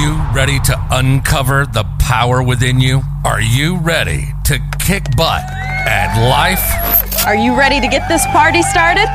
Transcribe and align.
you 0.00 0.18
ready 0.32 0.58
to 0.60 0.86
uncover 0.92 1.66
the 1.66 1.84
power 1.98 2.42
within 2.42 2.80
you? 2.80 3.02
Are 3.22 3.40
you 3.40 3.76
ready 3.76 4.32
to 4.44 4.58
kick 4.78 5.14
butt 5.14 5.42
at 5.42 6.16
life? 6.30 7.26
Are 7.26 7.34
you 7.34 7.54
ready 7.54 7.82
to 7.82 7.86
get 7.86 8.08
this 8.08 8.24
party 8.28 8.62
started? 8.62 9.06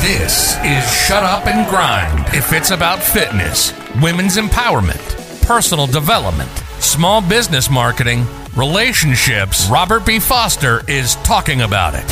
This 0.00 0.56
is 0.64 0.90
Shut 1.06 1.22
Up 1.22 1.46
and 1.46 1.68
Grind. 1.68 2.34
If 2.34 2.54
it's 2.54 2.70
about 2.70 3.02
fitness, 3.02 3.74
women's 4.00 4.38
empowerment, 4.38 5.02
personal 5.46 5.86
development, 5.86 6.50
small 6.78 7.20
business 7.20 7.68
marketing, 7.68 8.24
relationships, 8.56 9.68
Robert 9.68 10.06
B. 10.06 10.18
Foster 10.18 10.82
is 10.88 11.16
talking 11.16 11.60
about 11.60 11.92
it. 11.94 12.04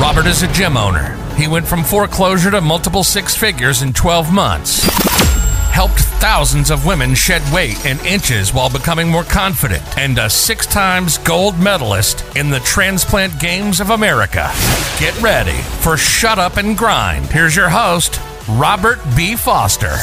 Robert 0.00 0.26
is 0.26 0.42
a 0.42 0.52
gym 0.52 0.76
owner. 0.76 1.14
He 1.36 1.46
went 1.46 1.68
from 1.68 1.84
foreclosure 1.84 2.50
to 2.50 2.60
multiple 2.60 3.04
six 3.04 3.36
figures 3.36 3.82
in 3.82 3.92
12 3.92 4.32
months. 4.32 5.37
Helped 5.78 6.00
thousands 6.18 6.72
of 6.72 6.84
women 6.84 7.14
shed 7.14 7.40
weight 7.54 7.86
in 7.86 8.04
inches 8.04 8.52
while 8.52 8.68
becoming 8.68 9.08
more 9.08 9.22
confident, 9.22 9.96
and 9.96 10.18
a 10.18 10.28
six 10.28 10.66
times 10.66 11.18
gold 11.18 11.56
medalist 11.60 12.24
in 12.34 12.50
the 12.50 12.58
Transplant 12.58 13.38
Games 13.38 13.78
of 13.78 13.90
America. 13.90 14.50
Get 14.98 15.16
ready 15.22 15.56
for 15.78 15.96
Shut 15.96 16.36
Up 16.36 16.56
and 16.56 16.76
Grind. 16.76 17.26
Here's 17.26 17.54
your 17.54 17.68
host, 17.68 18.20
Robert 18.48 18.98
B. 19.16 19.36
Foster. 19.36 19.94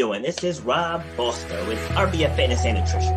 Doing? 0.00 0.22
This 0.22 0.42
is 0.42 0.62
Rob 0.62 1.04
Foster 1.14 1.62
with 1.66 1.78
RBF 1.90 2.34
Fitness 2.34 2.64
and 2.64 2.78
Nutrition. 2.78 3.14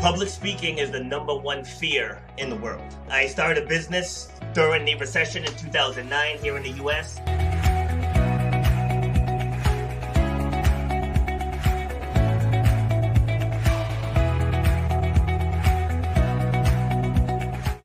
Public 0.00 0.28
speaking 0.28 0.78
is 0.78 0.92
the 0.92 1.02
number 1.02 1.34
one 1.34 1.64
fear 1.64 2.22
in 2.38 2.48
the 2.48 2.54
world. 2.54 2.84
I 3.10 3.26
started 3.26 3.64
a 3.64 3.66
business 3.66 4.28
during 4.52 4.84
the 4.84 4.94
recession 4.94 5.42
in 5.42 5.52
2009 5.56 6.38
here 6.38 6.56
in 6.56 6.62
the 6.62 6.84
US. 6.84 7.18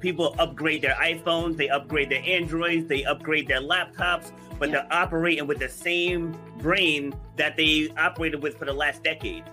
People 0.02 0.34
upgrade 0.40 0.82
their 0.82 0.94
iPhones, 0.94 1.58
they 1.58 1.68
upgrade 1.68 2.08
their 2.08 2.24
Androids, 2.24 2.88
they 2.88 3.04
upgrade 3.04 3.50
their 3.50 3.60
laptops, 3.60 4.32
but 4.58 4.72
they're 4.72 4.88
operating 4.92 5.46
with 5.46 5.60
the 5.60 5.68
same 5.68 6.38
brain 6.60 7.14
that 7.36 7.58
they 7.58 7.90
operated 7.98 8.42
with 8.42 8.58
for 8.58 8.64
the 8.64 8.72
last 8.72 9.04
decade. 9.04 9.44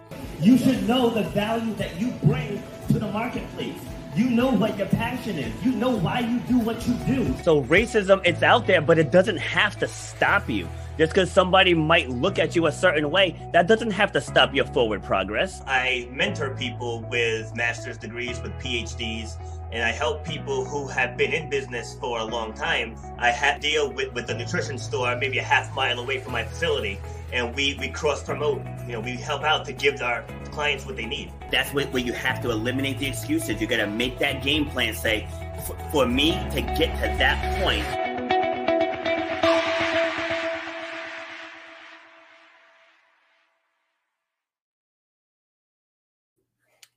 You 0.40 0.56
should 0.56 0.86
know 0.86 1.10
the 1.10 1.24
value 1.24 1.74
that 1.74 2.00
you 2.00 2.12
bring 2.22 2.62
to 2.86 3.00
the 3.00 3.10
marketplace. 3.10 3.74
You 4.16 4.30
know 4.30 4.50
what 4.50 4.78
your 4.78 4.86
passion 4.86 5.38
is. 5.38 5.52
You 5.62 5.72
know 5.72 5.90
why 5.90 6.20
you 6.20 6.38
do 6.48 6.58
what 6.58 6.88
you 6.88 6.94
do. 7.06 7.36
So 7.42 7.62
racism, 7.64 8.22
it's 8.24 8.42
out 8.42 8.66
there, 8.66 8.80
but 8.80 8.98
it 8.98 9.12
doesn't 9.12 9.36
have 9.36 9.78
to 9.78 9.86
stop 9.86 10.48
you. 10.48 10.66
Just 10.96 11.12
because 11.12 11.30
somebody 11.30 11.74
might 11.74 12.08
look 12.08 12.38
at 12.38 12.56
you 12.56 12.64
a 12.64 12.72
certain 12.72 13.10
way, 13.10 13.38
that 13.52 13.66
doesn't 13.66 13.90
have 13.90 14.12
to 14.12 14.22
stop 14.22 14.54
your 14.54 14.64
forward 14.64 15.02
progress. 15.02 15.60
I 15.66 16.08
mentor 16.10 16.56
people 16.56 17.02
with 17.10 17.54
master's 17.54 17.98
degrees, 17.98 18.40
with 18.40 18.52
PhDs, 18.52 19.36
and 19.70 19.82
I 19.82 19.90
help 19.90 20.24
people 20.24 20.64
who 20.64 20.88
have 20.88 21.18
been 21.18 21.34
in 21.34 21.50
business 21.50 21.98
for 22.00 22.20
a 22.20 22.24
long 22.24 22.54
time. 22.54 22.96
I 23.18 23.30
have 23.32 23.60
deal 23.60 23.92
with, 23.92 24.14
with 24.14 24.26
the 24.26 24.34
nutrition 24.34 24.78
store 24.78 25.14
maybe 25.16 25.36
a 25.36 25.42
half 25.42 25.74
mile 25.74 25.98
away 25.98 26.20
from 26.20 26.32
my 26.32 26.44
facility, 26.44 26.98
and 27.32 27.54
we, 27.54 27.76
we 27.78 27.88
cross 27.88 28.22
promote. 28.22 28.62
You 28.86 28.92
know, 28.92 29.00
we 29.00 29.12
help 29.12 29.42
out 29.42 29.64
to 29.66 29.72
give 29.72 30.00
our 30.02 30.24
clients 30.50 30.86
what 30.86 30.96
they 30.96 31.06
need. 31.06 31.32
That's 31.50 31.72
where, 31.72 31.86
where 31.86 32.02
you 32.02 32.12
have 32.12 32.40
to 32.42 32.50
eliminate 32.50 32.98
the 32.98 33.06
excuses. 33.06 33.60
You 33.60 33.66
got 33.66 33.78
to 33.78 33.86
make 33.86 34.18
that 34.18 34.42
game 34.42 34.66
plan 34.66 34.94
say, 34.94 35.28
for, 35.66 35.76
for 35.90 36.06
me 36.06 36.32
to 36.52 36.60
get 36.60 36.94
to 36.96 37.16
that 37.18 37.62
point, 37.62 37.84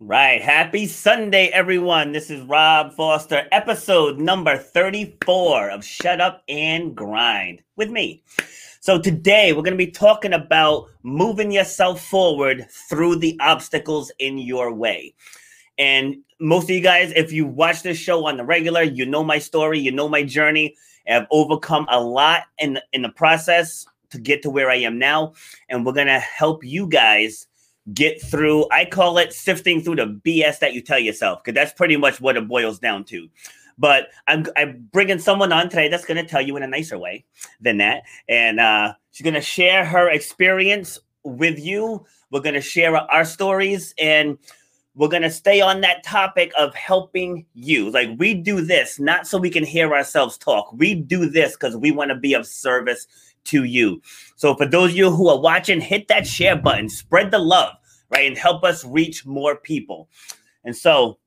Right. 0.01 0.41
Happy 0.41 0.87
Sunday, 0.87 1.49
everyone. 1.49 2.13
This 2.13 2.31
is 2.31 2.41
Rob 2.43 2.93
Foster, 2.93 3.45
episode 3.51 4.17
number 4.17 4.57
34 4.57 5.69
of 5.69 5.83
Shut 5.83 6.21
Up 6.21 6.41
and 6.47 6.95
Grind 6.95 7.61
with 7.75 7.91
me. 7.91 8.23
So, 8.89 8.97
today 8.97 9.53
we're 9.53 9.61
going 9.61 9.77
to 9.77 9.85
be 9.85 9.91
talking 9.91 10.33
about 10.33 10.87
moving 11.03 11.51
yourself 11.51 12.03
forward 12.03 12.65
through 12.89 13.17
the 13.17 13.37
obstacles 13.39 14.11
in 14.17 14.39
your 14.39 14.73
way. 14.73 15.13
And 15.77 16.15
most 16.39 16.63
of 16.63 16.71
you 16.71 16.81
guys, 16.81 17.13
if 17.15 17.31
you 17.31 17.45
watch 17.45 17.83
this 17.83 17.99
show 17.99 18.25
on 18.25 18.37
the 18.37 18.43
regular, 18.43 18.81
you 18.81 19.05
know 19.05 19.23
my 19.23 19.37
story, 19.37 19.77
you 19.77 19.91
know 19.91 20.09
my 20.09 20.23
journey. 20.23 20.75
I've 21.07 21.27
overcome 21.29 21.85
a 21.87 22.01
lot 22.01 22.45
in, 22.57 22.79
in 22.91 23.03
the 23.03 23.09
process 23.09 23.85
to 24.09 24.17
get 24.17 24.41
to 24.41 24.49
where 24.49 24.71
I 24.71 24.77
am 24.77 24.97
now. 24.97 25.33
And 25.69 25.85
we're 25.85 25.93
going 25.93 26.07
to 26.07 26.17
help 26.17 26.63
you 26.63 26.87
guys 26.87 27.45
get 27.93 28.19
through. 28.19 28.65
I 28.71 28.85
call 28.85 29.19
it 29.19 29.33
sifting 29.33 29.83
through 29.83 29.97
the 29.97 30.19
BS 30.25 30.57
that 30.61 30.73
you 30.73 30.81
tell 30.81 30.97
yourself, 30.97 31.43
because 31.43 31.53
that's 31.53 31.73
pretty 31.73 31.95
much 31.95 32.19
what 32.21 32.37
it 32.37 32.47
boils 32.47 32.79
down 32.79 33.03
to. 33.05 33.29
But 33.79 34.09
I'm, 34.27 34.45
I'm 34.55 34.87
bringing 34.91 35.19
someone 35.19 35.51
on 35.51 35.69
today 35.69 35.87
that's 35.87 36.05
going 36.05 36.23
to 36.23 36.29
tell 36.29 36.41
you 36.41 36.57
in 36.57 36.63
a 36.63 36.67
nicer 36.67 36.97
way 36.97 37.25
than 37.59 37.77
that. 37.77 38.03
And 38.27 38.59
uh, 38.59 38.93
she's 39.11 39.23
going 39.23 39.33
to 39.35 39.41
share 39.41 39.85
her 39.85 40.09
experience 40.09 40.99
with 41.23 41.57
you. 41.59 42.05
We're 42.29 42.41
going 42.41 42.55
to 42.55 42.61
share 42.61 42.95
our 42.95 43.25
stories 43.25 43.95
and 43.97 44.37
we're 44.95 45.07
going 45.07 45.23
to 45.23 45.31
stay 45.31 45.61
on 45.61 45.81
that 45.81 46.03
topic 46.03 46.51
of 46.57 46.75
helping 46.75 47.45
you. 47.53 47.89
Like 47.89 48.09
we 48.17 48.33
do 48.33 48.61
this 48.61 48.99
not 48.99 49.25
so 49.25 49.37
we 49.37 49.49
can 49.49 49.63
hear 49.63 49.93
ourselves 49.93 50.37
talk. 50.37 50.71
We 50.73 50.93
do 50.93 51.29
this 51.29 51.53
because 51.53 51.75
we 51.77 51.91
want 51.91 52.09
to 52.09 52.15
be 52.15 52.33
of 52.33 52.45
service 52.45 53.07
to 53.45 53.63
you. 53.63 54.01
So 54.35 54.55
for 54.55 54.65
those 54.65 54.91
of 54.91 54.97
you 54.97 55.09
who 55.09 55.29
are 55.29 55.39
watching, 55.39 55.79
hit 55.79 56.09
that 56.09 56.27
share 56.27 56.57
button, 56.57 56.89
spread 56.89 57.31
the 57.31 57.39
love 57.39 57.73
right? 58.09 58.27
And 58.27 58.37
help 58.37 58.63
us 58.63 58.83
reach 58.85 59.25
more 59.25 59.55
people. 59.55 60.09
And 60.63 60.75
so, 60.75 61.19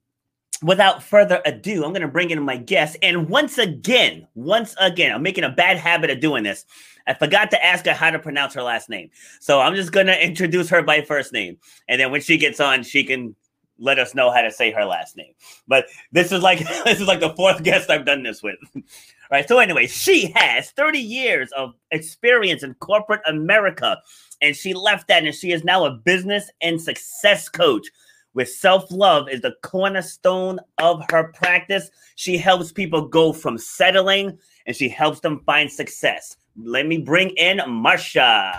without 0.62 1.02
further 1.02 1.40
ado, 1.44 1.84
I'm 1.84 1.92
going 1.92 2.02
to 2.02 2.08
bring 2.08 2.30
in 2.30 2.42
my 2.42 2.56
guest. 2.56 2.96
And 3.02 3.28
once 3.28 3.58
again, 3.58 4.26
once 4.34 4.74
again, 4.80 5.12
I'm 5.12 5.22
making 5.22 5.44
a 5.44 5.50
bad 5.50 5.76
habit 5.76 6.10
of 6.10 6.20
doing 6.20 6.44
this. 6.44 6.64
I 7.06 7.14
forgot 7.14 7.50
to 7.50 7.64
ask 7.64 7.84
her 7.86 7.92
how 7.92 8.10
to 8.10 8.18
pronounce 8.18 8.54
her 8.54 8.62
last 8.62 8.88
name. 8.88 9.10
So 9.40 9.60
I'm 9.60 9.74
just 9.74 9.92
going 9.92 10.06
to 10.06 10.24
introduce 10.24 10.68
her 10.68 10.82
by 10.82 11.02
first 11.02 11.32
name. 11.32 11.58
And 11.88 12.00
then 12.00 12.10
when 12.12 12.20
she 12.20 12.36
gets 12.36 12.60
on, 12.60 12.84
she 12.84 13.02
can 13.02 13.34
let 13.78 13.98
us 13.98 14.14
know 14.14 14.30
how 14.30 14.42
to 14.42 14.50
say 14.50 14.70
her 14.70 14.84
last 14.84 15.16
name. 15.16 15.32
But 15.66 15.86
this 16.12 16.30
is 16.30 16.42
like 16.42 16.58
this 16.84 17.00
is 17.00 17.08
like 17.08 17.20
the 17.20 17.34
fourth 17.34 17.62
guest 17.62 17.90
I've 17.90 18.06
done 18.06 18.22
this 18.22 18.42
with. 18.42 18.56
right. 19.30 19.46
So 19.48 19.58
anyway, 19.58 19.88
she 19.88 20.32
has 20.36 20.70
30 20.70 20.98
years 20.98 21.50
of 21.56 21.74
experience 21.90 22.62
in 22.62 22.74
corporate 22.74 23.22
America 23.26 23.98
and 24.40 24.56
she 24.56 24.74
left 24.74 25.08
that 25.08 25.24
and 25.24 25.34
she 25.34 25.52
is 25.52 25.64
now 25.64 25.84
a 25.84 25.90
business 25.90 26.50
and 26.60 26.80
success 26.80 27.48
coach 27.48 27.86
with 28.34 28.48
self-love 28.48 29.28
is 29.28 29.40
the 29.40 29.54
cornerstone 29.62 30.58
of 30.78 31.02
her 31.10 31.32
practice 31.32 31.90
she 32.16 32.36
helps 32.36 32.72
people 32.72 33.06
go 33.06 33.32
from 33.32 33.58
settling 33.58 34.38
and 34.66 34.76
she 34.76 34.88
helps 34.88 35.20
them 35.20 35.40
find 35.46 35.70
success 35.70 36.36
let 36.56 36.86
me 36.86 36.98
bring 36.98 37.30
in 37.30 37.58
marsha 37.58 38.52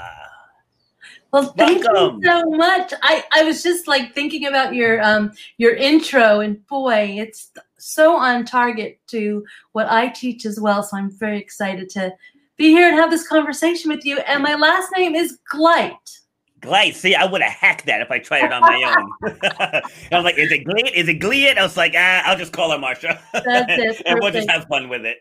well, 1.34 1.52
thank 1.58 1.84
Welcome. 1.84 2.22
you 2.22 2.30
so 2.30 2.44
much. 2.52 2.94
I, 3.02 3.24
I 3.32 3.44
was 3.44 3.64
just 3.64 3.88
like 3.88 4.14
thinking 4.14 4.46
about 4.46 4.76
your 4.76 5.02
um 5.02 5.32
your 5.58 5.74
intro, 5.74 6.42
and 6.42 6.66
boy, 6.68 7.16
it's 7.18 7.50
so 7.80 8.16
on 8.16 8.46
target 8.46 9.00
to 9.08 9.44
what 9.72 9.92
I 9.92 10.10
teach 10.10 10.46
as 10.46 10.60
well. 10.60 10.84
So 10.84 10.96
I'm 10.96 11.10
very 11.10 11.40
excited 11.40 11.90
to 11.92 12.14
be 12.56 12.68
here 12.68 12.88
and 12.88 12.96
have 12.96 13.10
this 13.10 13.28
conversation 13.28 13.90
with 13.90 14.06
you. 14.06 14.20
And 14.20 14.44
my 14.44 14.54
last 14.54 14.90
name 14.96 15.16
is 15.16 15.40
Gleit. 15.52 16.20
Glide. 16.64 16.96
See, 16.96 17.14
I 17.14 17.26
would 17.26 17.42
have 17.42 17.52
hacked 17.52 17.86
that 17.86 18.02
if 18.02 18.10
I 18.10 18.20
tried 18.20 18.46
it 18.46 18.54
on 18.54 18.62
my 18.62 18.96
own. 18.98 19.34
I 20.12 20.16
was 20.16 20.24
like, 20.24 20.38
is 20.38 20.52
it 20.52 20.64
Glade? 20.64 20.94
Is 20.96 21.08
it 21.08 21.20
Gliet? 21.20 21.58
I 21.58 21.64
was 21.64 21.78
like, 21.78 21.94
ah, 21.96 22.24
I'll 22.26 22.38
just 22.38 22.54
call 22.54 22.72
her 22.72 22.78
Marsha. 22.78 23.20
That's 23.34 24.00
it, 24.00 24.02
and 24.06 24.20
we'll 24.22 24.32
just 24.32 24.50
have 24.50 24.66
fun 24.66 24.90
with 24.90 25.06
it. 25.06 25.18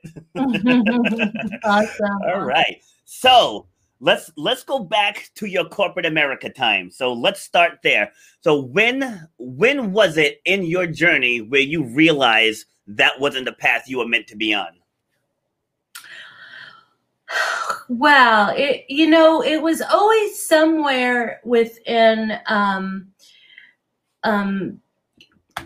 awesome. 1.64 2.18
All 2.24 2.40
right. 2.40 2.80
So, 3.04 3.66
let's 4.00 4.30
let's 4.36 4.64
go 4.64 4.80
back 4.80 5.30
to 5.34 5.46
your 5.46 5.64
corporate 5.64 6.06
America 6.06 6.48
time. 6.48 6.90
So 6.90 7.12
let's 7.12 7.40
start 7.40 7.78
there. 7.82 8.12
So 8.40 8.60
when 8.60 9.28
when 9.38 9.92
was 9.92 10.16
it 10.16 10.40
in 10.44 10.64
your 10.64 10.86
journey 10.86 11.40
where 11.40 11.60
you 11.60 11.84
realized 11.84 12.66
that 12.86 13.18
wasn't 13.20 13.46
the 13.46 13.52
path 13.52 13.84
you 13.86 13.98
were 13.98 14.08
meant 14.08 14.26
to 14.28 14.36
be 14.36 14.54
on? 14.54 14.68
Well, 17.88 18.55
it 18.56 18.84
you 18.88 19.08
know, 19.08 19.43
it 19.43 19.62
was 19.62 19.82
always 19.82 20.44
somewhere 20.44 21.40
within 21.44 22.38
um 22.46 23.08
um 24.25 24.81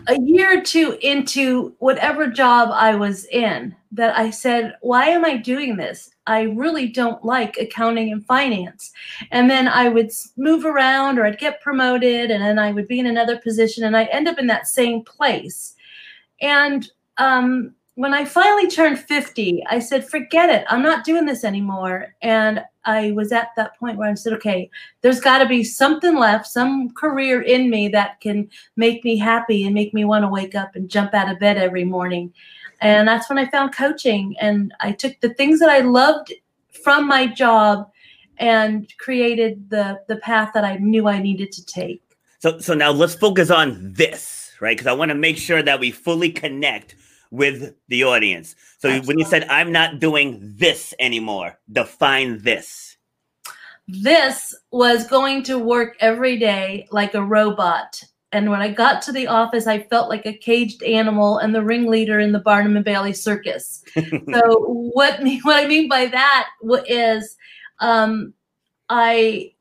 a 0.07 0.19
year 0.21 0.59
or 0.59 0.61
two 0.61 0.97
into 1.01 1.75
whatever 1.79 2.27
job 2.27 2.69
I 2.71 2.95
was 2.95 3.25
in 3.25 3.75
that 3.91 4.17
I 4.17 4.29
said, 4.29 4.75
why 4.81 5.07
am 5.07 5.25
I 5.25 5.37
doing 5.37 5.77
this? 5.77 6.09
I 6.27 6.43
really 6.43 6.89
don't 6.89 7.23
like 7.23 7.57
accounting 7.57 8.11
and 8.11 8.25
finance. 8.25 8.91
And 9.31 9.49
then 9.49 9.67
I 9.67 9.89
would 9.89 10.11
move 10.37 10.65
around 10.65 11.19
or 11.19 11.25
I'd 11.25 11.39
get 11.39 11.61
promoted 11.61 12.31
and 12.31 12.43
then 12.43 12.59
I 12.59 12.71
would 12.71 12.87
be 12.87 12.99
in 12.99 13.05
another 13.07 13.37
position 13.39 13.85
and 13.85 13.95
I 13.95 14.05
end 14.05 14.27
up 14.27 14.37
in 14.39 14.47
that 14.47 14.67
same 14.67 15.03
place. 15.03 15.75
And 16.41 16.89
um, 17.17 17.73
when 17.97 18.13
I 18.13 18.25
finally 18.25 18.67
turned 18.67 18.99
50, 18.99 19.63
I 19.65 19.79
said, 19.79 20.07
forget 20.07 20.51
it. 20.51 20.65
I'm 20.69 20.83
not 20.83 21.03
doing 21.03 21.25
this 21.25 21.43
anymore. 21.43 22.13
And 22.21 22.63
I 22.85 23.09
was 23.13 23.31
at 23.31 23.49
that 23.55 23.75
point 23.79 23.97
where 23.97 24.07
I 24.07 24.13
said, 24.13 24.33
okay, 24.33 24.69
there's 25.01 25.19
got 25.19 25.39
to 25.39 25.47
be 25.47 25.63
something 25.63 26.15
left, 26.15 26.45
some 26.45 26.91
career 26.91 27.41
in 27.41 27.71
me 27.71 27.87
that 27.87 28.21
can 28.21 28.51
make 28.75 29.03
me 29.03 29.17
happy 29.17 29.65
and 29.65 29.73
make 29.73 29.95
me 29.95 30.05
want 30.05 30.21
to 30.23 30.29
wake 30.29 30.53
up 30.53 30.75
and 30.75 30.87
jump 30.87 31.15
out 31.15 31.31
of 31.31 31.39
bed 31.39 31.57
every 31.57 31.85
morning. 31.85 32.31
And 32.81 33.07
that's 33.07 33.29
when 33.29 33.39
I 33.39 33.49
found 33.49 33.73
coaching. 33.73 34.35
And 34.39 34.75
I 34.79 34.91
took 34.91 35.19
the 35.21 35.33
things 35.33 35.59
that 35.59 35.69
I 35.69 35.79
loved 35.79 36.31
from 36.83 37.07
my 37.07 37.25
job 37.25 37.89
and 38.37 38.93
created 38.99 39.71
the, 39.71 39.99
the 40.07 40.17
path 40.17 40.51
that 40.53 40.63
I 40.63 40.77
knew 40.77 41.07
I 41.07 41.19
needed 41.19 41.51
to 41.53 41.65
take. 41.65 42.03
So, 42.37 42.59
so 42.59 42.75
now 42.75 42.91
let's 42.91 43.15
focus 43.15 43.49
on 43.49 43.93
this, 43.93 44.51
right? 44.61 44.77
Because 44.77 44.85
I 44.85 44.93
want 44.93 45.09
to 45.09 45.15
make 45.15 45.39
sure 45.39 45.63
that 45.63 45.79
we 45.79 45.89
fully 45.89 46.29
connect 46.29 46.93
with 47.31 47.73
the 47.87 48.03
audience. 48.03 48.55
So 48.79 48.89
Absolutely. 48.89 49.07
when 49.07 49.19
you 49.19 49.25
said 49.25 49.47
I'm 49.49 49.71
not 49.71 49.99
doing 49.99 50.39
this 50.41 50.93
anymore, 50.99 51.59
define 51.71 52.41
this. 52.41 52.97
This 53.87 54.53
was 54.71 55.07
going 55.07 55.43
to 55.43 55.57
work 55.57 55.95
every 55.99 56.37
day 56.37 56.87
like 56.91 57.13
a 57.13 57.23
robot. 57.23 58.03
And 58.33 58.49
when 58.49 58.61
I 58.61 58.69
got 58.69 59.01
to 59.03 59.13
the 59.13 59.27
office, 59.27 59.67
I 59.67 59.83
felt 59.83 60.09
like 60.09 60.25
a 60.25 60.33
caged 60.33 60.83
animal 60.83 61.37
and 61.37 61.55
the 61.55 61.63
ringleader 61.63 62.19
in 62.19 62.33
the 62.33 62.39
Barnum 62.39 62.75
and 62.75 62.83
Bailey 62.83 63.13
circus. 63.13 63.81
so 63.95 64.65
what 64.93 65.21
what 65.43 65.63
I 65.63 65.67
mean 65.67 65.87
by 65.87 66.07
that 66.07 66.49
is 66.87 67.37
um, 67.79 68.33
I 68.89 69.53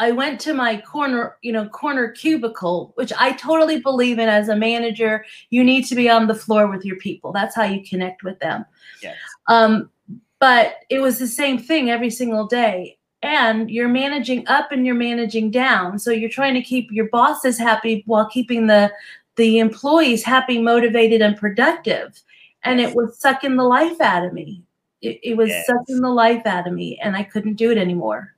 I 0.00 0.12
went 0.12 0.40
to 0.40 0.54
my 0.54 0.80
corner, 0.80 1.36
you 1.42 1.52
know, 1.52 1.68
corner 1.68 2.08
cubicle, 2.08 2.92
which 2.94 3.12
I 3.18 3.32
totally 3.32 3.80
believe 3.80 4.18
in 4.18 4.30
as 4.30 4.48
a 4.48 4.56
manager. 4.56 5.26
You 5.50 5.62
need 5.62 5.84
to 5.88 5.94
be 5.94 6.08
on 6.08 6.26
the 6.26 6.34
floor 6.34 6.68
with 6.68 6.86
your 6.86 6.96
people. 6.96 7.32
That's 7.32 7.54
how 7.54 7.64
you 7.64 7.84
connect 7.84 8.22
with 8.22 8.38
them. 8.40 8.64
Yes. 9.02 9.16
Um, 9.48 9.90
but 10.38 10.76
it 10.88 11.00
was 11.00 11.18
the 11.18 11.26
same 11.26 11.58
thing 11.58 11.90
every 11.90 12.08
single 12.08 12.46
day. 12.46 12.96
And 13.22 13.70
you're 13.70 13.88
managing 13.88 14.48
up 14.48 14.72
and 14.72 14.86
you're 14.86 14.94
managing 14.94 15.50
down. 15.50 15.98
So 15.98 16.10
you're 16.10 16.30
trying 16.30 16.54
to 16.54 16.62
keep 16.62 16.90
your 16.90 17.10
bosses 17.10 17.58
happy 17.58 18.02
while 18.06 18.26
keeping 18.26 18.66
the 18.66 18.90
the 19.36 19.58
employees 19.58 20.24
happy, 20.24 20.60
motivated, 20.60 21.20
and 21.20 21.36
productive. 21.36 22.22
And 22.64 22.80
it 22.80 22.96
was 22.96 23.18
sucking 23.18 23.56
the 23.56 23.64
life 23.64 24.00
out 24.00 24.24
of 24.24 24.32
me. 24.32 24.62
It, 25.02 25.20
it 25.22 25.36
was 25.36 25.50
yes. 25.50 25.66
sucking 25.66 26.00
the 26.00 26.08
life 26.08 26.46
out 26.46 26.66
of 26.66 26.72
me, 26.72 26.98
and 27.02 27.14
I 27.16 27.22
couldn't 27.22 27.54
do 27.54 27.70
it 27.70 27.76
anymore. 27.76 28.34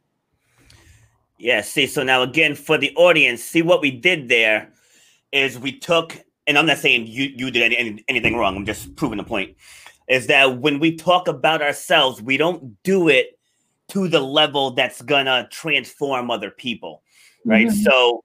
Yeah, 1.42 1.60
see, 1.62 1.88
so 1.88 2.04
now 2.04 2.22
again 2.22 2.54
for 2.54 2.78
the 2.78 2.94
audience, 2.94 3.42
see 3.42 3.62
what 3.62 3.80
we 3.80 3.90
did 3.90 4.28
there 4.28 4.70
is 5.32 5.58
we 5.58 5.76
took, 5.76 6.16
and 6.46 6.56
I'm 6.56 6.66
not 6.66 6.78
saying 6.78 7.08
you 7.08 7.32
you 7.34 7.50
did 7.50 7.64
any, 7.64 7.76
any, 7.76 8.04
anything 8.06 8.36
wrong. 8.36 8.54
I'm 8.54 8.64
just 8.64 8.94
proving 8.94 9.18
the 9.18 9.24
point. 9.24 9.56
Is 10.08 10.28
that 10.28 10.60
when 10.60 10.78
we 10.78 10.94
talk 10.94 11.26
about 11.26 11.60
ourselves, 11.60 12.22
we 12.22 12.36
don't 12.36 12.80
do 12.84 13.08
it 13.08 13.40
to 13.88 14.06
the 14.06 14.20
level 14.20 14.70
that's 14.70 15.02
gonna 15.02 15.48
transform 15.50 16.30
other 16.30 16.52
people, 16.52 17.02
right? 17.44 17.66
Mm-hmm. 17.66 17.82
So 17.82 18.22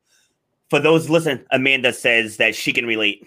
for 0.70 0.80
those 0.80 1.10
listen, 1.10 1.44
Amanda 1.50 1.94
says 1.94 2.38
that 2.38 2.54
she 2.54 2.72
can 2.72 2.86
relate. 2.86 3.26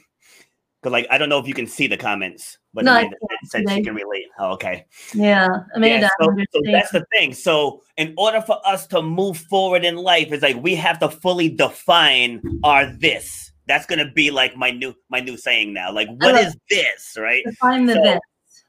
Cause 0.82 0.92
like 0.92 1.06
I 1.10 1.18
don't 1.18 1.28
know 1.28 1.38
if 1.38 1.46
you 1.46 1.52
can 1.52 1.66
see 1.66 1.86
the 1.86 1.98
comments, 1.98 2.56
but 2.72 2.86
no, 2.86 2.92
Amanda 2.92 3.16
said 3.44 3.68
she 3.68 3.82
can 3.82 3.94
relate. 3.94 4.24
Oh, 4.38 4.52
okay. 4.52 4.86
Yeah, 5.12 5.48
Amanda. 5.74 6.08
Yeah, 6.18 6.26
so, 6.26 6.34
so 6.52 6.62
that's 6.72 6.90
the 6.90 7.04
thing. 7.12 7.34
So 7.34 7.82
in 7.98 8.14
order 8.16 8.40
for 8.40 8.66
us 8.66 8.86
to 8.88 9.02
move 9.02 9.36
forward 9.36 9.84
in 9.84 9.96
life, 9.96 10.32
is 10.32 10.40
like 10.40 10.56
we 10.62 10.74
have 10.76 10.98
to 11.00 11.10
fully 11.10 11.50
define 11.50 12.40
our 12.64 12.86
this. 12.86 13.52
That's 13.66 13.84
gonna 13.84 14.10
be 14.10 14.30
like 14.30 14.56
my 14.56 14.70
new 14.70 14.94
my 15.10 15.20
new 15.20 15.36
saying 15.36 15.74
now. 15.74 15.92
Like 15.92 16.08
what 16.16 16.34
is 16.36 16.56
this, 16.70 17.14
right? 17.18 17.44
Define 17.44 17.84
the 17.84 17.94
so, 17.94 18.02
this. 18.02 18.20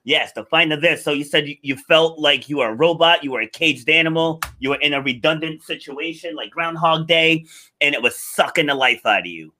Yes, 0.03 0.33
define 0.33 0.67
the 0.67 0.77
this. 0.77 1.05
So 1.05 1.13
you 1.13 1.23
said 1.23 1.47
you, 1.47 1.55
you 1.61 1.77
felt 1.77 2.19
like 2.19 2.49
you 2.49 2.57
were 2.57 2.69
a 2.69 2.75
robot, 2.75 3.23
you 3.23 3.31
were 3.31 3.41
a 3.41 3.47
caged 3.47 3.87
animal, 3.87 4.41
you 4.59 4.69
were 4.71 4.81
in 4.81 4.93
a 4.93 5.01
redundant 5.01 5.63
situation 5.63 6.35
like 6.35 6.51
Groundhog 6.51 7.07
Day, 7.07 7.45
and 7.79 7.95
it 7.95 8.01
was 8.01 8.17
sucking 8.17 8.65
the 8.65 8.75
life 8.75 9.05
out 9.05 9.21
of 9.21 9.27
you. 9.27 9.53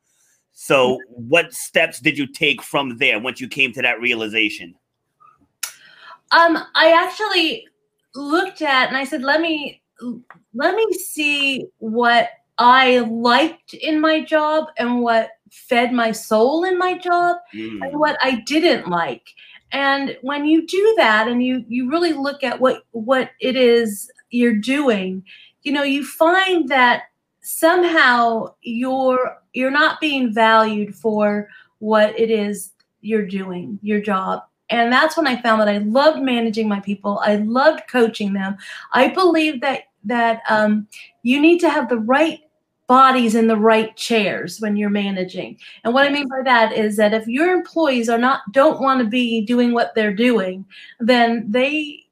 So, 0.63 0.99
what 1.09 1.55
steps 1.55 1.99
did 1.99 2.19
you 2.19 2.27
take 2.27 2.61
from 2.61 2.99
there 2.99 3.19
once 3.19 3.41
you 3.41 3.47
came 3.47 3.73
to 3.73 3.81
that 3.81 3.99
realization? 3.99 4.75
Um, 6.31 6.55
I 6.75 6.93
actually 6.93 7.67
looked 8.13 8.61
at 8.61 8.87
and 8.87 8.95
I 8.95 9.03
said, 9.03 9.23
"Let 9.23 9.41
me 9.41 9.81
let 10.53 10.75
me 10.75 10.85
see 10.93 11.65
what 11.79 12.29
I 12.59 12.99
liked 12.99 13.73
in 13.73 13.99
my 13.99 14.21
job 14.21 14.67
and 14.77 15.01
what 15.01 15.31
fed 15.49 15.93
my 15.93 16.11
soul 16.11 16.63
in 16.63 16.77
my 16.77 16.95
job 16.95 17.37
mm. 17.55 17.79
and 17.81 17.99
what 17.99 18.19
I 18.21 18.43
didn't 18.45 18.87
like." 18.87 19.33
And 19.71 20.15
when 20.21 20.45
you 20.45 20.67
do 20.67 20.93
that 20.97 21.27
and 21.27 21.43
you 21.43 21.65
you 21.69 21.89
really 21.89 22.13
look 22.13 22.43
at 22.43 22.61
what 22.61 22.83
what 22.91 23.31
it 23.39 23.55
is 23.55 24.11
you're 24.29 24.59
doing, 24.59 25.23
you 25.63 25.71
know, 25.71 25.81
you 25.81 26.05
find 26.05 26.69
that 26.69 27.05
somehow 27.41 28.53
you're 28.61 29.37
you're 29.53 29.71
not 29.71 29.99
being 29.99 30.33
valued 30.33 30.95
for 30.95 31.49
what 31.79 32.17
it 32.17 32.29
is 32.29 32.71
you're 33.01 33.25
doing, 33.25 33.79
your 33.81 33.99
job. 33.99 34.43
And 34.69 34.91
that's 34.91 35.17
when 35.17 35.27
I 35.27 35.41
found 35.41 35.59
that 35.59 35.67
I 35.67 35.79
loved 35.79 36.21
managing 36.21 36.69
my 36.69 36.79
people. 36.79 37.19
I 37.23 37.37
loved 37.37 37.81
coaching 37.89 38.33
them. 38.33 38.55
I 38.93 39.09
believe 39.09 39.59
that 39.61 39.83
that 40.05 40.41
um, 40.49 40.87
you 41.23 41.39
need 41.39 41.59
to 41.59 41.69
have 41.69 41.89
the 41.89 41.99
right 41.99 42.39
bodies 42.87 43.35
in 43.35 43.47
the 43.47 43.57
right 43.57 43.95
chairs 43.95 44.59
when 44.59 44.75
you're 44.75 44.89
managing. 44.89 45.57
And 45.83 45.93
what 45.93 46.05
I 46.05 46.09
mean 46.09 46.27
by 46.27 46.41
that 46.43 46.73
is 46.73 46.97
that 46.97 47.13
if 47.13 47.25
your 47.27 47.53
employees 47.53 48.09
are 48.09 48.17
not 48.17 48.41
don't 48.51 48.81
want 48.81 49.01
to 49.01 49.07
be 49.07 49.41
doing 49.45 49.73
what 49.73 49.93
they're 49.95 50.13
doing, 50.13 50.65
then 50.99 51.45
they 51.49 52.05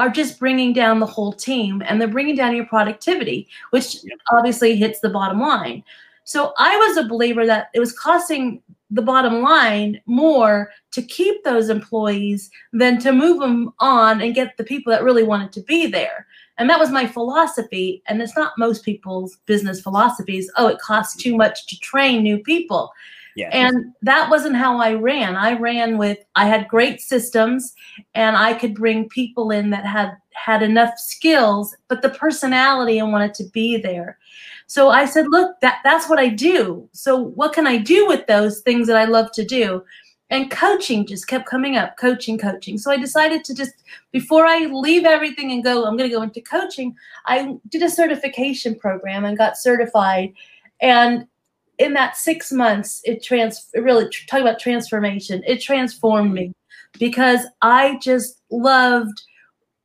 are 0.00 0.08
just 0.08 0.38
bringing 0.38 0.72
down 0.72 0.98
the 0.98 1.04
whole 1.04 1.32
team 1.32 1.82
and 1.86 2.00
they're 2.00 2.08
bringing 2.08 2.34
down 2.34 2.56
your 2.56 2.64
productivity, 2.64 3.46
which 3.68 3.98
obviously 4.32 4.74
hits 4.74 5.00
the 5.00 5.10
bottom 5.10 5.38
line. 5.38 5.84
So 6.24 6.54
I 6.58 6.74
was 6.78 6.96
a 6.96 7.08
believer 7.08 7.44
that 7.44 7.68
it 7.74 7.80
was 7.80 7.92
costing 7.98 8.62
the 8.90 9.02
bottom 9.02 9.42
line 9.42 10.00
more 10.06 10.70
to 10.92 11.02
keep 11.02 11.44
those 11.44 11.68
employees 11.68 12.50
than 12.72 12.98
to 13.00 13.12
move 13.12 13.40
them 13.40 13.74
on 13.78 14.22
and 14.22 14.34
get 14.34 14.56
the 14.56 14.64
people 14.64 14.90
that 14.90 15.04
really 15.04 15.22
wanted 15.22 15.52
to 15.52 15.62
be 15.64 15.86
there. 15.86 16.26
And 16.56 16.68
that 16.70 16.80
was 16.80 16.90
my 16.90 17.06
philosophy. 17.06 18.02
And 18.06 18.22
it's 18.22 18.36
not 18.36 18.56
most 18.56 18.86
people's 18.86 19.36
business 19.44 19.82
philosophies. 19.82 20.50
Oh, 20.56 20.68
it 20.68 20.80
costs 20.80 21.22
too 21.22 21.36
much 21.36 21.66
to 21.66 21.78
train 21.80 22.22
new 22.22 22.38
people. 22.38 22.90
Yeah. 23.40 23.48
And 23.52 23.94
that 24.02 24.28
wasn't 24.28 24.56
how 24.56 24.78
I 24.78 24.92
ran. 24.92 25.34
I 25.34 25.54
ran 25.54 25.96
with 25.96 26.18
I 26.36 26.44
had 26.46 26.68
great 26.68 27.00
systems 27.00 27.74
and 28.14 28.36
I 28.36 28.52
could 28.52 28.74
bring 28.74 29.08
people 29.08 29.50
in 29.50 29.70
that 29.70 29.86
had 29.86 30.12
had 30.32 30.62
enough 30.62 30.98
skills, 30.98 31.74
but 31.88 32.02
the 32.02 32.10
personality 32.10 32.98
and 32.98 33.12
wanted 33.12 33.32
to 33.34 33.44
be 33.44 33.78
there. 33.78 34.18
So 34.66 34.90
I 34.90 35.06
said, 35.06 35.26
look, 35.28 35.58
that 35.62 35.78
that's 35.84 36.06
what 36.06 36.18
I 36.18 36.28
do. 36.28 36.86
So 36.92 37.16
what 37.16 37.54
can 37.54 37.66
I 37.66 37.78
do 37.78 38.06
with 38.06 38.26
those 38.26 38.60
things 38.60 38.86
that 38.88 38.98
I 38.98 39.06
love 39.06 39.32
to 39.32 39.44
do? 39.44 39.82
And 40.28 40.50
coaching 40.50 41.06
just 41.06 41.26
kept 41.26 41.48
coming 41.48 41.76
up, 41.76 41.96
coaching, 41.96 42.36
coaching. 42.36 42.76
So 42.76 42.90
I 42.90 42.98
decided 42.98 43.42
to 43.44 43.54
just 43.54 43.72
before 44.12 44.44
I 44.44 44.66
leave 44.66 45.06
everything 45.06 45.50
and 45.50 45.64
go, 45.64 45.86
I'm 45.86 45.96
going 45.96 46.10
to 46.10 46.14
go 46.14 46.22
into 46.22 46.42
coaching. 46.42 46.94
I 47.24 47.56
did 47.70 47.82
a 47.82 47.90
certification 47.90 48.78
program 48.78 49.24
and 49.24 49.38
got 49.38 49.56
certified. 49.56 50.34
And 50.82 51.26
in 51.80 51.94
that 51.94 52.16
six 52.16 52.52
months, 52.52 53.00
it 53.04 53.22
trans 53.22 53.68
it 53.72 53.80
really 53.82 54.08
talk 54.28 54.40
about 54.40 54.60
transformation. 54.60 55.42
It 55.46 55.60
transformed 55.60 56.32
me 56.34 56.52
because 56.98 57.40
I 57.62 57.98
just 58.02 58.40
loved 58.50 59.22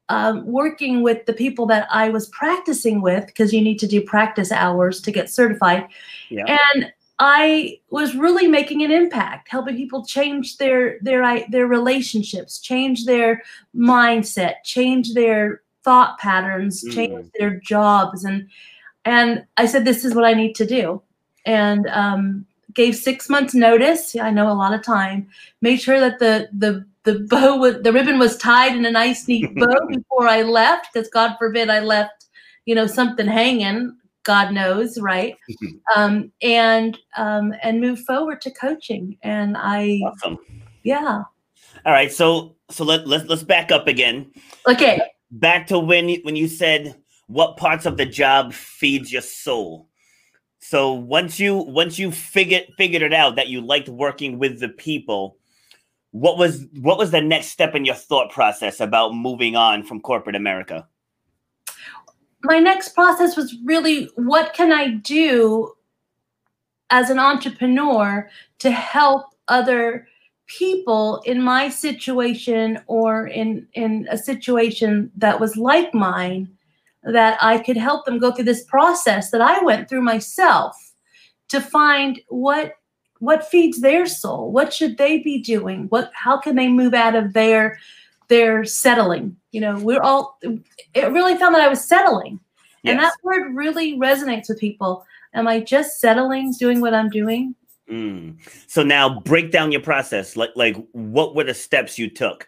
um, 0.09 0.45
working 0.45 1.01
with 1.01 1.25
the 1.25 1.33
people 1.33 1.65
that 1.67 1.87
I 1.89 2.09
was 2.09 2.27
practicing 2.29 3.01
with 3.01 3.25
because 3.25 3.53
you 3.53 3.61
need 3.61 3.79
to 3.79 3.87
do 3.87 4.01
practice 4.01 4.51
hours 4.51 5.01
to 5.01 5.11
get 5.11 5.29
certified. 5.29 5.87
Yeah. 6.29 6.57
And 6.73 6.91
I 7.17 7.79
was 7.89 8.13
really 8.13 8.47
making 8.47 8.83
an 8.83 8.91
impact, 8.91 9.47
helping 9.49 9.77
people 9.77 10.05
change 10.05 10.57
their 10.57 10.99
their 11.01 11.45
their 11.49 11.65
relationships, 11.65 12.59
change 12.59 13.05
their 13.05 13.41
mindset, 13.73 14.55
change 14.65 15.13
their 15.13 15.61
thought 15.83 16.19
patterns, 16.19 16.83
change 16.93 17.13
Mm. 17.13 17.31
their 17.39 17.59
jobs, 17.61 18.25
and 18.25 18.47
and 19.05 19.45
I 19.55 19.67
said, 19.67 19.85
this 19.85 20.03
is 20.03 20.15
what 20.15 20.25
I 20.25 20.33
need 20.33 20.55
to 20.55 20.65
do, 20.65 21.01
and 21.45 21.87
um, 21.87 22.45
gave 22.73 22.95
six 22.95 23.29
months 23.29 23.53
notice. 23.53 24.15
I 24.15 24.31
know 24.31 24.51
a 24.51 24.53
lot 24.53 24.73
of 24.73 24.83
time. 24.83 25.27
Made 25.61 25.77
sure 25.81 25.99
that 25.99 26.19
the 26.19 26.49
the 26.57 26.85
the 27.03 27.19
bow 27.19 27.57
was 27.57 27.81
the 27.81 27.93
ribbon 27.93 28.19
was 28.19 28.37
tied 28.37 28.75
in 28.75 28.85
a 28.85 28.91
nice 28.91 29.27
neat 29.27 29.53
bow 29.55 29.87
before 29.87 30.27
I 30.27 30.41
left, 30.41 30.87
because 30.93 31.09
God 31.09 31.35
forbid 31.37 31.69
I 31.69 31.79
left, 31.79 32.25
you 32.65 32.75
know, 32.75 32.87
something 32.87 33.27
hanging. 33.27 33.95
God 34.23 34.51
knows, 34.53 34.99
right? 34.99 35.35
um, 35.95 36.31
and 36.41 36.97
um, 37.17 37.53
and 37.61 37.79
move 37.79 37.99
forward 38.01 38.41
to 38.41 38.51
coaching. 38.51 39.17
And 39.21 39.55
I, 39.57 40.01
Awesome. 40.03 40.39
yeah, 40.83 41.21
All 41.85 41.93
right, 41.93 42.11
so 42.11 42.55
so 42.71 42.83
let 42.83 43.07
let's 43.07 43.25
let's 43.29 43.43
back 43.43 43.71
up 43.71 43.87
again. 43.87 44.31
okay. 44.67 45.01
Back 45.31 45.67
to 45.67 45.79
when 45.79 46.07
you, 46.09 46.19
when 46.23 46.35
you 46.35 46.47
said 46.47 46.95
what 47.27 47.57
parts 47.57 47.85
of 47.85 47.97
the 47.97 48.05
job 48.05 48.53
feeds 48.53 49.11
your 49.11 49.21
soul. 49.21 49.89
So 50.67 50.93
once 50.93 51.39
you 51.39 51.55
once 51.55 51.99
you 51.99 52.11
figured 52.11 52.63
figured 52.77 53.03
it 53.03 53.13
out 53.13 53.35
that 53.35 53.49
you 53.49 53.61
liked 53.61 53.87
working 53.87 54.39
with 54.39 54.59
the 54.59 54.69
people, 54.69 55.37
what 56.11 56.37
was 56.37 56.65
what 56.79 56.97
was 56.97 57.11
the 57.11 57.21
next 57.21 57.47
step 57.47 57.75
in 57.75 57.85
your 57.85 57.95
thought 57.95 58.31
process 58.31 58.79
about 58.79 59.13
moving 59.13 59.55
on 59.55 59.83
from 59.83 60.01
corporate 60.01 60.35
America? 60.35 60.87
my 62.45 62.59
next 62.59 62.89
process 62.89 63.35
was 63.35 63.55
really 63.63 64.09
what 64.15 64.53
can 64.53 64.71
I 64.71 64.89
do 64.89 65.73
as 66.89 67.09
an 67.09 67.19
entrepreneur 67.19 68.29
to 68.59 68.71
help 68.71 69.25
other 69.47 70.07
people 70.47 71.21
in 71.25 71.41
my 71.41 71.69
situation 71.69 72.79
or 72.87 73.27
in 73.27 73.67
in 73.73 74.07
a 74.11 74.17
situation 74.17 75.11
that 75.17 75.39
was 75.39 75.57
like 75.57 75.93
mine 75.93 76.54
that 77.05 77.37
I 77.41 77.59
could 77.59 77.77
help 77.77 78.05
them 78.05 78.19
go 78.19 78.31
through 78.31 78.45
this 78.45 78.63
process 78.65 79.31
that 79.31 79.41
I 79.41 79.63
went 79.63 79.87
through 79.87 80.01
myself 80.01 80.75
to 81.49 81.61
find 81.61 82.19
what 82.29 82.73
what 83.19 83.47
feeds 83.47 83.79
their 83.79 84.05
soul 84.05 84.51
what 84.51 84.73
should 84.73 84.97
they 84.97 85.19
be 85.19 85.39
doing 85.41 85.85
what 85.89 86.11
how 86.13 86.37
can 86.37 86.55
they 86.55 86.67
move 86.67 86.93
out 86.93 87.15
of 87.15 87.33
their 87.33 87.79
their 88.27 88.65
settling 88.65 89.35
you 89.51 89.61
know 89.61 89.77
we're 89.79 90.01
all 90.01 90.37
it 90.41 91.11
really 91.11 91.37
found 91.37 91.55
that 91.55 91.61
I 91.61 91.69
was 91.69 91.87
settling 91.87 92.39
and 92.85 92.99
that 92.99 93.13
word 93.23 93.55
really 93.55 93.97
resonates 93.97 94.49
with 94.49 94.59
people. 94.59 95.05
Am 95.33 95.47
I 95.47 95.59
just 95.59 95.99
settling, 95.99 96.53
doing 96.59 96.81
what 96.81 96.93
I'm 96.93 97.09
doing? 97.09 97.55
Mm. 97.89 98.37
So 98.67 98.83
now 98.83 99.19
break 99.21 99.51
down 99.51 99.71
your 99.71 99.81
process. 99.81 100.35
Like 100.35 100.51
like 100.55 100.75
what 100.93 101.35
were 101.35 101.43
the 101.43 101.53
steps 101.53 101.99
you 101.99 102.09
took? 102.09 102.47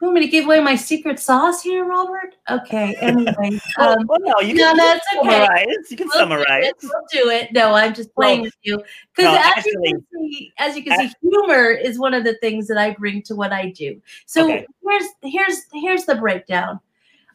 You 0.00 0.06
want 0.06 0.14
me 0.14 0.24
to 0.24 0.28
give 0.30 0.46
away 0.46 0.60
my 0.60 0.76
secret 0.76 1.20
sauce 1.20 1.62
here, 1.62 1.84
Robert? 1.84 2.34
Okay. 2.48 2.94
Anyway, 3.00 3.60
Well, 3.78 3.98
um, 3.98 4.06
well, 4.06 4.18
no, 4.22 4.40
you 4.40 4.54
no, 4.54 4.68
can 4.68 4.76
that's 4.78 5.06
okay. 5.18 5.30
summarize. 5.30 5.90
You 5.90 5.96
can 5.98 6.06
we'll 6.06 6.12
do 6.14 6.18
summarize. 6.20 6.64
it. 6.64 6.74
We'll 6.82 7.24
do 7.24 7.28
it. 7.30 7.52
No, 7.52 7.74
I'm 7.74 7.92
just 7.92 8.14
playing 8.14 8.40
Well, 8.40 8.44
with 8.44 8.54
you 8.62 8.82
because 9.14 9.34
no, 9.34 9.38
as 9.38 9.44
actually- 9.58 9.72
you 9.90 9.92
can 9.92 10.06
see, 10.30 10.52
as 10.56 10.76
you 10.76 10.84
can 10.84 10.96
see, 10.98 11.12
humor 11.20 11.70
is 11.70 11.98
one 11.98 12.14
of 12.14 12.24
the 12.24 12.34
things 12.38 12.66
that 12.68 12.78
I 12.78 12.92
bring 12.94 13.20
to 13.24 13.34
what 13.36 13.52
I 13.52 13.70
do. 13.72 14.00
So 14.24 14.46
Okay. 14.46 14.66
here's 14.82 15.04
here's 15.22 15.62
here's 15.74 16.04
the 16.06 16.14
breakdown. 16.14 16.80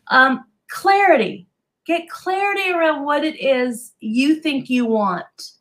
Um, 0.08 0.46
clarity. 0.68 1.48
Get 1.86 2.10
clarity 2.10 2.72
around 2.72 3.06
what 3.06 3.24
it 3.24 3.40
is 3.40 3.94
you 4.00 4.38
think 4.42 4.72
you 4.72 4.88
want, 4.88 5.52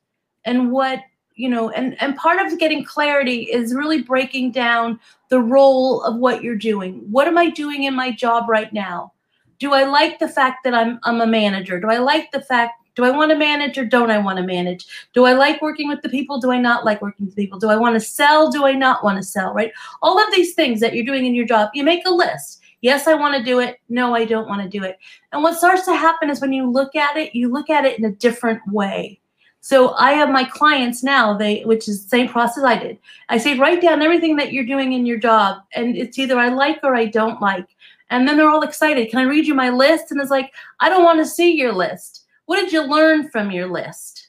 and 0.47 0.73
what 0.73 1.01
you 1.35 1.49
know. 1.49 1.71
And 1.71 2.01
and 2.03 2.17
part 2.17 2.45
of 2.45 2.59
getting 2.59 2.85
clarity 2.85 3.43
is 3.45 3.75
really 3.75 4.03
breaking 4.03 4.53
down 4.53 5.01
the 5.29 5.41
role 5.41 6.03
of 6.03 6.17
what 6.17 6.43
you're 6.43 6.57
doing. 6.57 7.01
What 7.11 7.29
am 7.29 7.39
I 7.39 7.51
doing 7.51 7.85
in 7.85 7.95
my 7.95 8.13
job 8.13 8.49
right 8.49 8.73
now? 8.73 9.13
Do 9.59 9.73
I 9.73 9.85
like 9.85 10.19
the 10.19 10.29
fact 10.29 10.65
that 10.65 10.75
I'm 10.75 10.99
I'm 11.05 11.21
a 11.21 11.27
manager? 11.27 11.81
Do 11.81 11.89
I 11.89 11.99
like 11.99 12.33
the 12.33 12.41
fact 12.41 12.75
do 12.95 13.05
I 13.05 13.11
want 13.11 13.31
to 13.33 13.37
manage 13.37 13.77
or 13.77 13.85
don't 13.85 14.11
I 14.11 14.19
want 14.19 14.39
to 14.39 14.45
manage? 14.45 14.87
Do 15.15 15.25
I 15.25 15.33
like 15.33 15.61
working 15.61 15.89
with 15.89 16.03
the 16.03 16.09
people? 16.09 16.39
Do 16.39 16.53
I 16.53 16.59
not 16.59 16.85
like 16.85 17.03
working 17.03 17.27
with 17.27 17.37
people? 17.37 17.59
Do 17.59 17.69
I 17.69 17.77
want 17.77 17.95
to 17.95 18.01
sell? 18.01 18.51
Do 18.51 18.67
I 18.67 18.73
not 18.73 19.03
want 19.03 19.17
to 19.17 19.23
sell? 19.23 19.53
Right? 19.53 19.73
All 20.03 20.19
of 20.19 20.33
these 20.33 20.55
things 20.55 20.81
that 20.81 20.95
you're 20.95 21.05
doing 21.05 21.27
in 21.27 21.35
your 21.35 21.47
job, 21.47 21.71
you 21.75 21.83
make 21.83 22.07
a 22.07 22.11
list. 22.11 22.61
Yes, 22.83 23.09
I 23.09 23.15
want 23.15 23.35
to 23.37 23.43
do 23.43 23.61
it. 23.61 23.81
No, 23.89 24.15
I 24.15 24.25
don't 24.25 24.49
want 24.49 24.63
to 24.63 24.69
do 24.69 24.85
it. 24.85 24.99
And 25.33 25.43
what 25.43 25.57
starts 25.57 25.87
to 25.87 25.95
happen 25.95 26.29
is 26.29 26.41
when 26.41 26.53
you 26.53 26.71
look 26.71 26.95
at 26.95 27.17
it, 27.17 27.35
you 27.35 27.51
look 27.51 27.71
at 27.71 27.85
it 27.85 27.99
in 27.99 28.05
a 28.05 28.13
different 28.13 28.61
way. 28.69 29.21
So 29.65 29.95
I 29.95 30.13
have 30.13 30.29
my 30.29 30.45
clients 30.45 31.03
now, 31.03 31.33
they 31.33 31.63
which 31.63 31.89
is 31.89 32.03
the 32.03 32.09
same 32.11 32.29
process 32.29 32.65
I 32.65 32.77
did. 32.77 32.99
I 33.31 33.39
say 33.39 33.57
write 33.59 33.81
down 33.81 34.03
everything 34.03 34.37
that 34.37 34.53
you're 34.53 34.67
doing 34.67 34.93
in 34.93 35.07
your 35.07 35.17
job, 35.17 35.63
and 35.75 35.97
it's 35.97 36.19
either 36.19 36.39
I 36.39 36.49
like 36.51 36.81
or 36.83 36.95
I 36.95 37.07
don't 37.07 37.41
like. 37.41 37.67
And 38.11 38.29
then 38.29 38.37
they're 38.37 38.51
all 38.51 38.61
excited. 38.61 39.09
Can 39.09 39.21
I 39.21 39.23
read 39.23 39.47
you 39.47 39.55
my 39.55 39.71
list? 39.71 40.11
And 40.11 40.21
it's 40.21 40.31
like, 40.31 40.53
I 40.81 40.91
don't 40.91 41.03
want 41.03 41.19
to 41.21 41.25
see 41.25 41.53
your 41.53 41.73
list. 41.73 42.27
What 42.45 42.61
did 42.61 42.73
you 42.75 42.83
learn 42.83 43.31
from 43.31 43.51
your 43.51 43.67
list? 43.67 44.29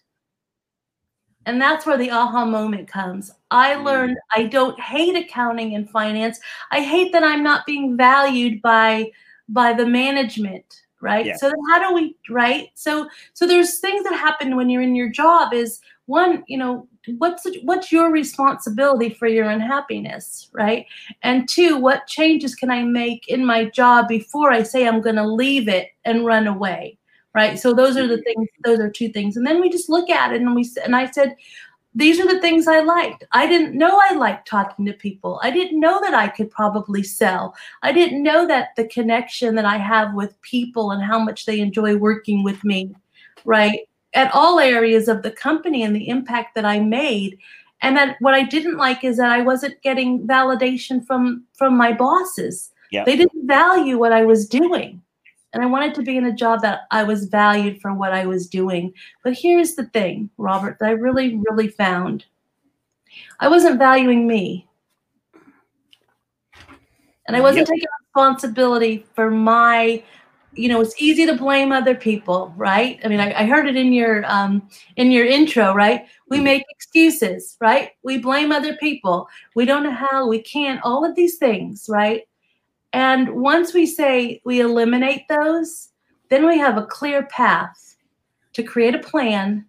And 1.46 1.62
that's 1.62 1.86
where 1.86 1.98
the 1.98 2.12
aha 2.12 2.46
moment 2.46 2.88
comes. 2.88 3.30
I 3.52 3.74
Mm. 3.74 3.84
learned 3.84 4.18
I 4.38 4.44
don't 4.44 4.80
hate 4.80 5.18
accounting 5.18 5.76
and 5.76 5.90
finance. 5.90 6.40
I 6.72 6.80
hate 6.80 7.12
that 7.12 7.26
I'm 7.26 7.44
not 7.44 7.66
being 7.66 7.98
valued 7.98 8.62
by 8.62 9.12
by 9.50 9.74
the 9.74 9.86
management, 9.86 10.85
right? 11.02 11.26
Yeah. 11.26 11.38
So 11.38 11.52
how 11.70 11.88
do 11.88 11.94
we 11.94 12.16
right? 12.30 12.70
So 12.74 13.08
so 13.34 13.48
there's 13.48 13.80
things 13.80 14.04
that 14.04 14.14
happen 14.14 14.56
when 14.56 14.70
you're 14.70 14.82
in 14.82 14.96
your 14.96 15.10
job 15.10 15.54
is 15.54 15.80
one, 16.06 16.44
you 16.48 16.58
know, 16.58 16.88
what's 17.18 17.46
what's 17.64 17.92
your 17.92 18.12
responsibility 18.12 19.10
for 19.10 19.28
your 19.28 19.50
unhappiness, 19.50 20.50
right? 20.54 20.86
And 21.24 21.48
two, 21.48 21.78
what 21.78 22.08
changes 22.08 22.56
can 22.56 22.72
I 22.72 22.84
make 22.84 23.28
in 23.28 23.46
my 23.46 23.66
job 23.66 24.08
before 24.08 24.52
I 24.52 24.64
say 24.64 24.88
I'm 24.88 25.02
going 25.02 25.16
to 25.16 25.28
leave 25.28 25.68
it 25.68 25.90
and 26.04 26.26
run 26.26 26.48
away? 26.48 26.98
Right? 27.34 27.60
So 27.60 27.74
those 27.74 27.98
are 27.98 28.08
the 28.08 28.16
mm-hmm. 28.16 28.24
things 28.24 28.50
those 28.64 28.80
are 28.80 28.90
two 28.90 29.10
things. 29.10 29.36
And 29.36 29.46
then 29.46 29.60
we 29.60 29.70
just 29.70 29.90
look 29.90 30.10
at 30.10 30.34
it 30.34 30.42
and 30.42 30.56
we 30.56 30.70
and 30.84 30.96
I 30.96 31.12
said 31.12 31.36
these 31.96 32.20
are 32.20 32.28
the 32.28 32.42
things 32.42 32.68
I 32.68 32.82
liked. 32.82 33.24
I 33.32 33.48
didn't 33.48 33.78
know 33.78 34.00
I 34.10 34.16
liked 34.16 34.48
talking 34.48 34.86
to 34.86 34.94
people. 34.94 35.40
I 35.42 35.50
didn't 35.50 35.80
know 35.80 36.02
that 36.02 36.14
I 36.14 36.28
could 36.28 36.52
probably 36.52 37.02
sell. 37.04 37.56
I 37.84 37.94
didn't 37.94 38.22
know 38.22 38.46
that 38.48 38.76
the 38.76 38.88
connection 38.88 39.56
that 39.56 39.66
I 39.66 39.78
have 39.78 40.14
with 40.14 40.40
people 40.42 40.92
and 40.92 41.02
how 41.02 41.20
much 41.20 41.46
they 41.46 41.62
enjoy 41.62 41.96
working 41.96 42.44
with 42.44 42.62
me, 42.66 42.94
right? 43.46 43.80
At 44.14 44.34
all 44.36 44.60
areas 44.60 45.08
of 45.08 45.24
the 45.24 45.32
company 45.32 45.84
and 45.84 45.96
the 45.96 46.10
impact 46.10 46.54
that 46.56 46.66
I 46.66 46.82
made. 46.82 47.40
And 47.82 47.96
that 47.96 48.18
what 48.20 48.34
I 48.34 48.44
didn't 48.44 48.78
like 48.78 49.06
is 49.06 49.18
that 49.18 49.32
I 49.32 49.42
wasn't 49.42 49.82
getting 49.82 50.28
validation 50.28 51.06
from 51.06 51.46
from 51.54 51.78
my 51.78 51.94
bosses. 51.94 52.72
Yeah. 52.92 53.06
They 53.06 53.16
didn't 53.16 53.48
value 53.48 53.98
what 53.98 54.12
I 54.12 54.26
was 54.26 54.48
doing. 54.48 55.02
And 55.56 55.64
I 55.64 55.68
wanted 55.68 55.96
to 55.96 56.02
be 56.02 56.18
in 56.18 56.26
a 56.26 56.36
job 56.36 56.62
that 56.64 56.82
I 56.92 57.04
was 57.04 57.28
valued 57.28 57.80
for 57.82 57.94
what 57.94 58.12
I 58.12 58.26
was 58.26 58.46
doing. 58.50 58.94
But 59.24 59.38
here's 59.38 59.76
the 59.76 59.86
thing, 59.86 60.30
Robert, 60.38 60.78
that 60.80 60.90
I 60.90 60.92
really, 60.92 61.42
really 61.48 61.70
found. 61.70 62.26
I 63.40 63.48
wasn't 63.48 63.80
valuing 63.80 64.28
me. 64.28 64.68
And 67.26 67.38
I 67.38 67.40
wasn't 67.40 67.68
taking 67.68 67.88
responsibility 68.06 69.06
for 69.16 69.32
my, 69.32 70.04
you 70.56 70.68
know, 70.68 70.82
it's 70.82 71.02
easy 71.02 71.26
to 71.26 71.36
blame 71.38 71.72
other 71.72 71.96
people, 71.96 72.54
right? 72.58 73.00
I 73.06 73.08
mean, 73.08 73.22
I, 73.22 73.44
I 73.44 73.46
heard 73.46 73.66
it 73.66 73.78
in 73.78 73.94
your 73.94 74.26
um 74.26 74.68
in 74.98 75.10
your 75.10 75.26
intro, 75.26 75.74
right? 75.74 76.06
We 76.30 76.42
make 76.42 76.64
excuses, 76.70 77.56
right? 77.62 77.92
We 78.04 78.18
blame 78.18 78.52
other 78.52 78.76
people. 78.76 79.30
We 79.56 79.64
don't 79.64 79.84
know 79.84 79.92
how, 79.92 80.28
we 80.28 80.42
can't, 80.42 80.82
all 80.84 81.06
of 81.06 81.16
these 81.16 81.38
things, 81.38 81.86
right? 81.88 82.24
And 82.96 83.30
once 83.42 83.74
we 83.74 83.86
say 83.86 84.42
we 84.46 84.62
eliminate 84.62 85.28
those, 85.28 85.90
then 86.30 86.48
we 86.48 86.58
have 86.58 86.78
a 86.78 86.86
clear 86.86 87.24
path 87.24 87.98
to 88.54 88.64
create 88.64 88.96
a 88.96 89.00
plan 89.00 89.66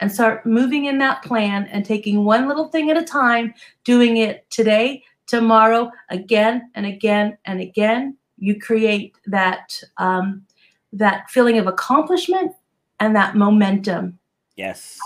and 0.00 0.10
start 0.10 0.46
moving 0.46 0.86
in 0.86 0.96
that 0.96 1.22
plan 1.22 1.66
and 1.66 1.84
taking 1.84 2.24
one 2.24 2.48
little 2.48 2.68
thing 2.68 2.90
at 2.90 2.96
a 2.96 3.04
time, 3.04 3.52
doing 3.84 4.16
it 4.16 4.48
today, 4.48 5.04
tomorrow, 5.26 5.90
again 6.08 6.70
and 6.74 6.86
again 6.86 7.36
and 7.44 7.60
again. 7.60 8.16
You 8.38 8.58
create 8.58 9.14
that 9.26 9.78
um, 9.98 10.46
that 10.94 11.28
feeling 11.28 11.58
of 11.58 11.66
accomplishment 11.66 12.52
and 12.98 13.14
that 13.14 13.36
momentum, 13.36 14.18
Yes. 14.56 14.98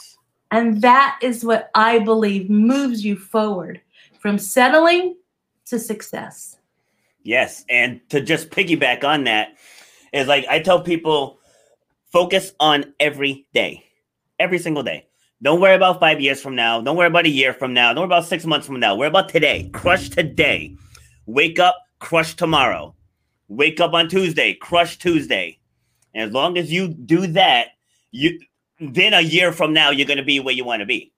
and 0.53 0.81
that 0.81 1.19
is 1.21 1.45
what 1.45 1.71
I 1.75 1.99
believe 1.99 2.49
moves 2.49 3.05
you 3.05 3.17
forward 3.17 3.81
from 4.21 4.39
settling 4.39 5.17
to 5.67 5.81
success. 5.81 6.59
Yes, 7.23 7.64
and 7.69 8.00
to 8.11 8.21
just 8.21 8.50
piggyback 8.50 9.05
on 9.05 9.25
that 9.25 9.57
is 10.12 10.26
like 10.29 10.47
I 10.49 10.59
tell 10.61 10.83
people 10.83 11.38
focus 12.12 12.52
on 12.61 12.93
every 13.00 13.47
day. 13.55 13.85
Every 14.38 14.59
single 14.59 14.83
day. 14.83 15.07
Don't 15.41 15.61
worry 15.61 15.75
about 15.75 16.00
5 16.00 16.21
years 16.21 16.41
from 16.41 16.55
now, 16.55 16.81
don't 16.81 16.97
worry 16.97 17.09
about 17.09 17.26
a 17.26 17.31
year 17.31 17.52
from 17.52 17.75
now, 17.75 17.93
don't 17.93 18.09
worry 18.09 18.19
about 18.19 18.26
6 18.26 18.45
months 18.47 18.67
from 18.67 18.81
now. 18.81 18.97
Worry 18.97 19.09
about 19.09 19.29
today. 19.29 19.71
Crush 19.73 20.09
today. 20.09 20.76
Wake 21.26 21.59
up, 21.59 21.76
crush 22.00 22.35
tomorrow. 22.35 22.95
Wake 23.49 23.81
up 23.81 23.93
on 23.93 24.09
Tuesday, 24.09 24.55
crush 24.55 24.99
Tuesday. 24.99 25.59
And 26.14 26.29
as 26.29 26.33
long 26.33 26.59
as 26.59 26.73
you 26.73 26.88
do 26.88 27.26
that, 27.29 27.69
you 28.11 28.38
then 28.81 29.14
a 29.14 29.21
year 29.21 29.52
from 29.52 29.73
now 29.73 29.91
you're 29.91 30.07
going 30.07 30.19
to 30.19 30.25
be 30.25 30.41
where 30.41 30.55
you 30.55 30.64
want 30.64 30.81
to 30.81 30.87
be. 30.87 31.12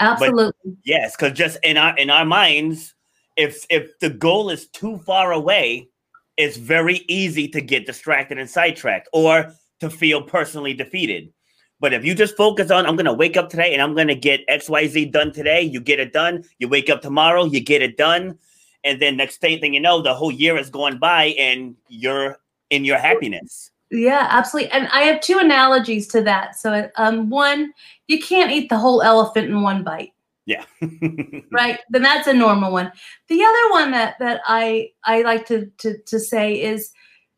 Absolutely. 0.00 0.76
Yes, 0.84 1.16
because 1.16 1.36
just 1.36 1.58
in 1.62 1.76
our 1.76 1.96
in 1.96 2.10
our 2.10 2.24
minds, 2.24 2.94
if 3.38 3.64
if 3.70 3.98
the 4.00 4.10
goal 4.10 4.50
is 4.50 4.66
too 4.68 4.98
far 4.98 5.32
away, 5.32 5.88
it's 6.36 6.58
very 6.58 7.04
easy 7.08 7.48
to 7.48 7.60
get 7.62 7.86
distracted 7.86 8.36
and 8.36 8.50
sidetracked 8.50 9.08
or 9.12 9.54
to 9.80 9.88
feel 9.88 10.20
personally 10.20 10.74
defeated. 10.74 11.32
But 11.80 11.94
if 11.94 12.04
you 12.04 12.14
just 12.14 12.36
focus 12.36 12.72
on, 12.72 12.84
I'm 12.84 12.96
going 12.96 13.06
to 13.06 13.12
wake 13.12 13.36
up 13.36 13.48
today 13.48 13.72
and 13.72 13.80
I'm 13.80 13.94
going 13.94 14.08
to 14.08 14.16
get 14.16 14.46
XYZ 14.48 15.12
done 15.12 15.32
today, 15.32 15.62
you 15.62 15.80
get 15.80 16.00
it 16.00 16.12
done. 16.12 16.42
You 16.58 16.68
wake 16.68 16.90
up 16.90 17.00
tomorrow, 17.00 17.44
you 17.44 17.60
get 17.60 17.82
it 17.82 17.96
done. 17.96 18.36
And 18.82 19.00
then 19.00 19.16
next 19.16 19.36
thing 19.36 19.72
you 19.72 19.80
know, 19.80 20.02
the 20.02 20.14
whole 20.14 20.32
year 20.32 20.56
has 20.56 20.70
gone 20.70 20.98
by 20.98 21.26
and 21.38 21.76
you're 21.88 22.38
in 22.70 22.84
your 22.84 22.98
happiness. 22.98 23.70
Yeah, 23.90 24.26
absolutely. 24.28 24.72
And 24.72 24.88
I 24.88 25.02
have 25.02 25.20
two 25.20 25.38
analogies 25.38 26.08
to 26.08 26.22
that. 26.22 26.56
So, 26.56 26.90
um, 26.96 27.30
one, 27.30 27.72
you 28.08 28.20
can't 28.20 28.50
eat 28.50 28.68
the 28.68 28.76
whole 28.76 29.00
elephant 29.00 29.48
in 29.48 29.62
one 29.62 29.84
bite. 29.84 30.12
Yeah. 30.48 30.64
right. 31.52 31.78
Then 31.90 32.00
that's 32.00 32.26
a 32.26 32.32
normal 32.32 32.72
one. 32.72 32.90
The 33.28 33.44
other 33.44 33.70
one 33.70 33.90
that 33.90 34.18
that 34.18 34.40
I 34.46 34.92
I 35.04 35.20
like 35.20 35.46
to 35.48 35.66
to 35.78 35.98
to 36.06 36.18
say 36.18 36.62
is, 36.62 36.90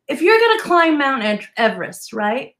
if 0.06 0.22
you're 0.22 0.38
going 0.38 0.58
to 0.58 0.64
climb 0.64 0.96
Mount 0.96 1.42
Everest, 1.56 2.12
right? 2.12 2.54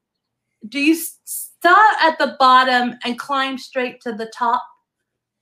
Do 0.68 0.80
you 0.80 0.96
start 0.96 1.94
at 2.02 2.18
the 2.18 2.36
bottom 2.40 2.96
and 3.04 3.16
climb 3.16 3.58
straight 3.58 4.00
to 4.00 4.12
the 4.12 4.30
top? 4.34 4.64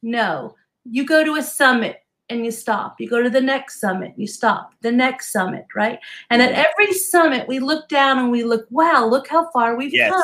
No. 0.02 0.54
You 0.84 1.06
go 1.06 1.24
to 1.24 1.36
a 1.36 1.42
summit 1.42 2.02
and 2.28 2.44
you 2.44 2.50
stop. 2.50 3.00
You 3.00 3.08
go 3.08 3.22
to 3.22 3.30
the 3.30 3.40
next 3.40 3.80
summit, 3.80 4.12
you 4.16 4.26
stop. 4.26 4.74
The 4.82 4.92
next 4.92 5.32
summit, 5.32 5.64
right? 5.74 5.98
And 6.28 6.42
at 6.42 6.52
mm-hmm. 6.52 6.62
every 6.66 6.92
summit, 6.92 7.48
we 7.48 7.58
look 7.60 7.88
down 7.88 8.18
and 8.18 8.30
we 8.30 8.44
look, 8.44 8.66
wow, 8.70 9.06
look 9.06 9.26
how 9.26 9.50
far 9.52 9.74
we've 9.74 9.92
Yes. 9.92 10.12
come. 10.12 10.22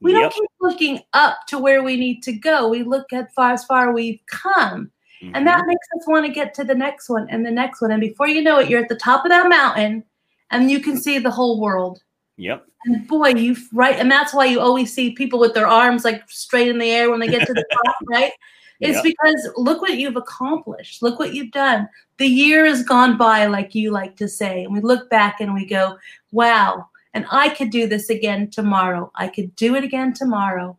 We 0.00 0.12
Yep. 0.12 0.20
don't 0.20 0.34
keep 0.34 0.50
looking 0.60 1.00
up 1.12 1.46
to 1.48 1.58
where 1.58 1.82
we 1.82 1.96
need 1.96 2.22
to 2.24 2.32
go. 2.32 2.68
We 2.68 2.82
look 2.82 3.12
at 3.12 3.34
far 3.34 3.52
as 3.52 3.64
far 3.64 3.92
we've 3.92 4.20
come. 4.26 4.90
And 5.20 5.46
that 5.46 5.58
mm-hmm. 5.58 5.68
makes 5.68 5.86
us 5.96 6.06
want 6.06 6.26
to 6.26 6.32
get 6.32 6.54
to 6.54 6.64
the 6.64 6.74
next 6.74 7.08
one 7.08 7.26
and 7.28 7.44
the 7.44 7.50
next 7.50 7.80
one. 7.80 7.90
And 7.90 8.00
before 8.00 8.28
you 8.28 8.40
know 8.40 8.60
it, 8.60 8.68
you're 8.68 8.80
at 8.80 8.88
the 8.88 8.94
top 8.94 9.24
of 9.24 9.30
that 9.30 9.48
mountain 9.48 10.04
and 10.50 10.70
you 10.70 10.80
can 10.80 10.96
see 10.96 11.18
the 11.18 11.30
whole 11.30 11.60
world. 11.60 12.00
Yep. 12.36 12.64
And 12.84 13.06
boy, 13.08 13.30
you've 13.30 13.68
right, 13.72 13.96
and 13.96 14.10
that's 14.10 14.32
why 14.32 14.44
you 14.44 14.60
always 14.60 14.92
see 14.92 15.10
people 15.10 15.40
with 15.40 15.54
their 15.54 15.66
arms 15.66 16.04
like 16.04 16.22
straight 16.30 16.68
in 16.68 16.78
the 16.78 16.90
air 16.90 17.10
when 17.10 17.18
they 17.18 17.26
get 17.26 17.46
to 17.46 17.52
the 17.52 17.64
top, 17.84 17.96
right? 18.06 18.32
It's 18.80 19.04
Yep. 19.04 19.04
because 19.04 19.50
look 19.56 19.82
what 19.82 19.96
you've 19.96 20.16
accomplished. 20.16 21.02
Look 21.02 21.18
what 21.18 21.34
you've 21.34 21.50
done. 21.50 21.88
The 22.18 22.28
year 22.28 22.64
has 22.64 22.84
gone 22.84 23.16
by, 23.16 23.46
like 23.46 23.74
you 23.74 23.90
like 23.90 24.16
to 24.18 24.28
say, 24.28 24.62
and 24.62 24.72
we 24.72 24.80
look 24.80 25.10
back 25.10 25.40
and 25.40 25.52
we 25.52 25.66
go, 25.66 25.98
"Wow!" 26.30 26.88
And 27.18 27.26
I 27.32 27.48
could 27.48 27.70
do 27.70 27.88
this 27.88 28.10
again 28.10 28.48
tomorrow. 28.48 29.10
I 29.16 29.26
could 29.26 29.56
do 29.56 29.74
it 29.74 29.82
again 29.82 30.14
tomorrow. 30.14 30.78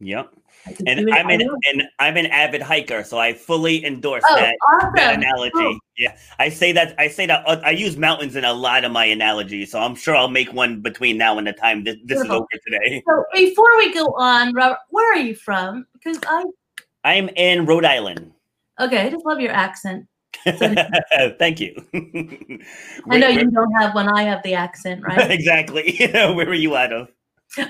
Yep. 0.00 0.34
I 0.66 0.74
And. 0.84 1.14
I'm 1.14 1.30
an 1.30 1.42
and 1.42 1.82
I'm 2.00 2.16
an 2.16 2.26
avid 2.26 2.60
hiker, 2.60 3.04
so 3.04 3.18
I 3.18 3.34
fully 3.34 3.84
endorse 3.86 4.24
oh, 4.28 4.34
that. 4.34 4.56
awesome. 4.68 4.92
that 4.96 5.14
analogy. 5.14 5.52
Oh, 5.54 5.78
Yeah, 5.96 6.16
I 6.40 6.48
say 6.48 6.72
that. 6.72 6.96
I 6.98 7.06
say 7.06 7.26
that. 7.26 7.44
uh, 7.46 7.60
I 7.62 7.70
use 7.70 7.96
mountains 7.96 8.34
in 8.34 8.44
a 8.44 8.52
lot 8.52 8.84
of 8.84 8.90
my 8.90 9.04
analogies, 9.04 9.70
so 9.70 9.78
I'm 9.78 9.94
sure 9.94 10.16
I'll 10.16 10.26
make 10.26 10.52
one 10.52 10.80
between 10.80 11.18
now 11.18 11.38
and 11.38 11.46
the 11.46 11.52
time 11.52 11.84
this, 11.84 11.98
this 12.04 12.20
is 12.20 12.28
over 12.28 12.44
today. 12.66 13.00
So 13.06 13.24
before 13.32 13.78
we 13.78 13.94
go 13.94 14.06
on, 14.18 14.54
Robert, 14.54 14.78
where 14.90 15.12
are 15.12 15.20
you 15.20 15.36
from? 15.36 15.86
Because 15.92 16.18
I 16.26 16.46
I'm 17.04 17.28
in 17.36 17.64
Rhode 17.64 17.84
Island. 17.84 18.32
okay, 18.80 19.06
I 19.06 19.10
just 19.10 19.24
love 19.24 19.38
your 19.38 19.52
accent. 19.52 20.08
Thank 21.38 21.60
you. 21.60 21.74
I 21.94 23.18
know 23.18 23.28
Where- 23.28 23.30
you 23.30 23.50
don't 23.50 23.72
have 23.72 23.94
one. 23.94 24.08
I 24.08 24.22
have 24.22 24.42
the 24.42 24.54
accent, 24.54 25.02
right? 25.04 25.30
exactly. 25.30 25.96
Where 26.12 26.48
are 26.48 26.54
you 26.54 26.76
out 26.76 26.92
of? 26.92 27.08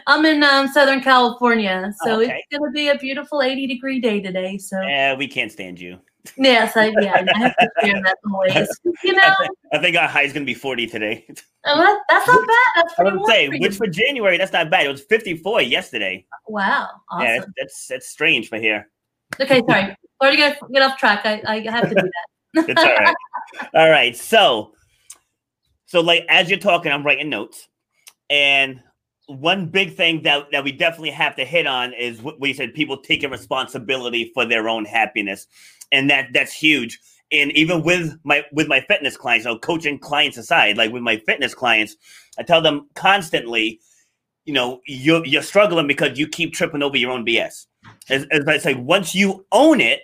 I'm 0.07 0.25
in 0.25 0.43
um, 0.43 0.69
Southern 0.69 1.01
California, 1.01 1.93
so 2.03 2.13
Oh, 2.13 2.23
okay. 2.23 2.43
it's 2.49 2.59
gonna 2.59 2.73
be 2.73 2.89
a 2.89 2.97
beautiful 2.99 3.43
80 3.43 3.67
degree 3.67 4.01
day 4.01 4.21
today. 4.21 4.59
So 4.59 4.79
Eh, 4.81 5.15
we 5.17 5.29
can't 5.29 5.53
stand 5.53 5.79
you. 5.79 5.99
yes, 6.37 6.77
I 6.77 6.87
yeah, 7.01 7.25
I 7.35 7.39
have 7.39 7.57
to 7.57 7.71
share 7.85 8.03
that 8.03 8.17
noise. 8.25 8.69
You 9.05 9.13
know, 9.13 9.23
I 9.23 9.35
think, 9.37 9.59
I 9.75 9.79
think 9.79 9.97
our 9.97 10.09
high 10.09 10.23
is 10.23 10.33
gonna 10.33 10.47
be 10.47 10.55
40 10.55 10.87
today. 10.89 11.25
oh, 11.67 11.77
that, 11.79 12.01
that's 12.09 12.27
not 12.27 12.41
bad. 12.47 12.57
That's 12.83 12.93
I 12.99 13.03
pretty 13.03 13.17
would 13.19 13.27
say, 13.29 13.47
for 13.47 13.53
which 13.53 13.63
you. 13.73 13.77
for 13.79 13.87
January, 13.87 14.39
that's 14.39 14.53
not 14.53 14.71
bad. 14.71 14.87
It 14.87 14.91
was 14.91 15.03
54 15.03 15.63
yesterday. 15.63 16.27
Wow, 16.49 16.89
awesome. 17.11 17.27
Yeah, 17.27 17.39
that's, 17.39 17.51
that's 17.59 17.87
that's 17.89 18.09
strange 18.09 18.49
for 18.49 18.59
here. 18.59 18.89
Okay, 19.39 19.63
sorry. 19.69 19.95
Already 20.21 20.39
get 20.39 20.59
get 20.73 20.83
off 20.83 20.99
track. 20.99 21.21
I, 21.27 21.43
I 21.47 21.61
have 21.71 21.89
to 21.91 21.95
do 21.95 22.03
that. 22.03 22.13
It's 22.55 22.83
all 22.83 22.95
right. 22.95 23.15
all 23.75 23.91
right. 23.91 24.17
So, 24.17 24.73
so 25.87 26.01
like 26.01 26.25
as 26.29 26.49
you're 26.51 26.59
talking, 26.59 26.93
I'm 26.93 27.05
writing 27.05 27.31
notes, 27.31 27.69
and 28.31 28.81
one 29.27 29.67
big 29.67 29.97
thing 29.97 30.23
that 30.23 30.51
that 30.53 30.65
we 30.65 30.73
definitely 30.73 31.11
have 31.11 31.37
to 31.37 31.45
hit 31.45 31.67
on 31.67 31.93
is 31.93 32.23
what 32.23 32.41
we 32.41 32.53
said: 32.53 32.75
people 32.75 32.99
taking 32.99 33.31
responsibility 33.31 34.31
for 34.35 34.45
their 34.45 34.69
own 34.69 34.85
happiness, 34.85 35.47
and 35.93 36.11
that 36.11 36.29
that's 36.33 36.53
huge. 36.53 36.99
And 37.33 37.51
even 37.53 37.83
with 37.83 38.17
my 38.25 38.45
with 38.53 38.69
my 38.69 38.81
fitness 38.83 39.17
clients, 39.17 39.45
you 39.45 39.53
know, 39.53 39.59
coaching 39.59 39.99
clients 39.99 40.39
aside, 40.39 40.77
like 40.77 40.93
with 40.93 41.03
my 41.03 41.17
fitness 41.27 41.55
clients, 41.55 41.97
I 42.39 42.45
tell 42.45 42.63
them 42.63 42.89
constantly, 42.95 43.81
you 44.45 44.53
know, 44.53 44.81
you're 44.87 45.25
you're 45.27 45.43
struggling 45.43 45.89
because 45.89 46.19
you 46.19 46.29
keep 46.29 46.55
tripping 46.55 46.83
over 46.83 46.97
your 46.97 47.11
own 47.11 47.27
BS. 47.27 47.67
As, 48.09 48.27
as 48.31 48.47
I 48.47 48.59
say, 48.59 48.75
once 48.75 49.15
you 49.15 49.45
own 49.51 49.81
it, 49.81 50.03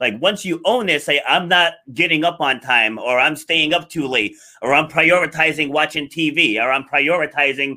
like 0.00 0.20
once 0.20 0.44
you 0.44 0.60
own 0.64 0.88
it, 0.88 1.02
say 1.02 1.20
I'm 1.26 1.48
not 1.48 1.74
getting 1.92 2.24
up 2.24 2.40
on 2.40 2.60
time, 2.60 2.98
or 2.98 3.18
I'm 3.18 3.36
staying 3.36 3.72
up 3.72 3.88
too 3.88 4.06
late, 4.06 4.36
or 4.62 4.74
I'm 4.74 4.88
prioritizing 4.88 5.70
watching 5.70 6.08
TV, 6.08 6.60
or 6.60 6.70
I'm 6.70 6.84
prioritizing 6.84 7.76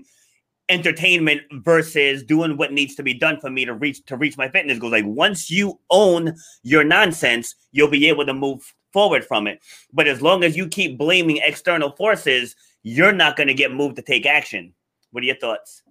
entertainment 0.69 1.41
versus 1.51 2.23
doing 2.23 2.57
what 2.57 2.73
needs 2.73 2.95
to 2.95 3.03
be 3.03 3.13
done 3.13 3.39
for 3.39 3.49
me 3.49 3.65
to 3.65 3.73
reach 3.73 4.03
to 4.05 4.17
reach 4.17 4.37
my 4.37 4.49
fitness 4.49 4.79
goals. 4.79 4.93
Like 4.93 5.05
once 5.05 5.49
you 5.49 5.79
own 5.89 6.35
your 6.63 6.83
nonsense, 6.83 7.55
you'll 7.71 7.89
be 7.89 8.09
able 8.09 8.25
to 8.25 8.33
move 8.33 8.73
forward 8.91 9.23
from 9.23 9.47
it. 9.47 9.61
But 9.93 10.07
as 10.07 10.21
long 10.21 10.43
as 10.43 10.57
you 10.57 10.67
keep 10.67 10.97
blaming 10.97 11.37
external 11.37 11.91
forces, 11.91 12.55
you're 12.83 13.13
not 13.13 13.37
going 13.37 13.47
to 13.47 13.53
get 13.53 13.71
moved 13.71 13.95
to 13.97 14.01
take 14.01 14.25
action. 14.25 14.73
What 15.11 15.23
are 15.23 15.27
your 15.27 15.37
thoughts? 15.37 15.83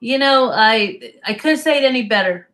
You 0.00 0.18
know, 0.18 0.50
I 0.52 1.12
I 1.24 1.34
couldn't 1.34 1.58
say 1.58 1.78
it 1.78 1.84
any 1.84 2.02
better. 2.02 2.48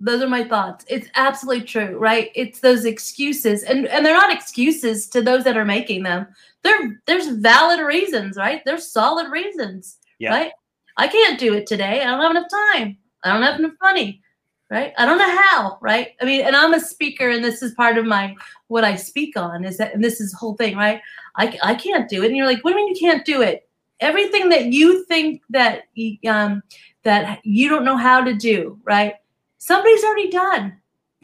Those 0.00 0.22
are 0.22 0.28
my 0.28 0.44
thoughts. 0.44 0.84
It's 0.88 1.08
absolutely 1.14 1.64
true, 1.64 1.96
right? 1.98 2.30
It's 2.34 2.60
those 2.60 2.84
excuses, 2.84 3.62
and 3.62 3.86
and 3.86 4.04
they're 4.04 4.14
not 4.14 4.32
excuses 4.32 5.08
to 5.08 5.22
those 5.22 5.44
that 5.44 5.56
are 5.56 5.64
making 5.64 6.02
them. 6.02 6.26
There, 6.62 7.00
there's 7.06 7.28
valid 7.28 7.80
reasons, 7.80 8.36
right? 8.36 8.62
There's 8.64 8.90
solid 8.90 9.30
reasons, 9.30 9.98
Yeah. 10.18 10.30
right? 10.30 10.52
I 10.96 11.08
can't 11.08 11.38
do 11.38 11.54
it 11.54 11.66
today. 11.66 12.00
I 12.02 12.04
don't 12.10 12.20
have 12.20 12.30
enough 12.32 12.50
time. 12.74 12.96
I 13.22 13.32
don't 13.32 13.42
have 13.42 13.58
enough 13.58 13.74
money, 13.82 14.22
right? 14.70 14.92
I 14.98 15.06
don't 15.06 15.18
know 15.18 15.36
how, 15.42 15.78
right? 15.80 16.08
I 16.20 16.24
mean, 16.24 16.42
and 16.44 16.56
I'm 16.56 16.74
a 16.74 16.80
speaker, 16.80 17.30
and 17.30 17.44
this 17.44 17.62
is 17.62 17.74
part 17.74 17.96
of 17.96 18.04
my 18.04 18.34
what 18.68 18.84
I 18.84 18.96
speak 18.96 19.36
on 19.36 19.64
is 19.64 19.76
that, 19.78 19.94
and 19.94 20.02
this 20.02 20.20
is 20.20 20.32
the 20.32 20.38
whole 20.38 20.54
thing, 20.56 20.76
right? 20.76 21.00
I 21.36 21.56
I 21.62 21.74
can't 21.76 22.08
do 22.10 22.22
it, 22.22 22.26
and 22.26 22.36
you're 22.36 22.46
like, 22.46 22.62
what 22.64 22.72
do 22.72 22.78
you 22.78 22.84
mean 22.86 22.94
you 22.94 23.00
can't 23.00 23.24
do 23.24 23.42
it? 23.42 23.68
Everything 24.00 24.48
that 24.48 24.66
you 24.66 25.04
think 25.04 25.42
that 25.50 25.84
um 26.28 26.62
that 27.04 27.40
you 27.44 27.68
don't 27.68 27.84
know 27.84 27.96
how 27.96 28.22
to 28.22 28.34
do, 28.34 28.78
right? 28.84 29.14
Somebody's 29.64 30.04
already 30.04 30.28
done. 30.28 30.76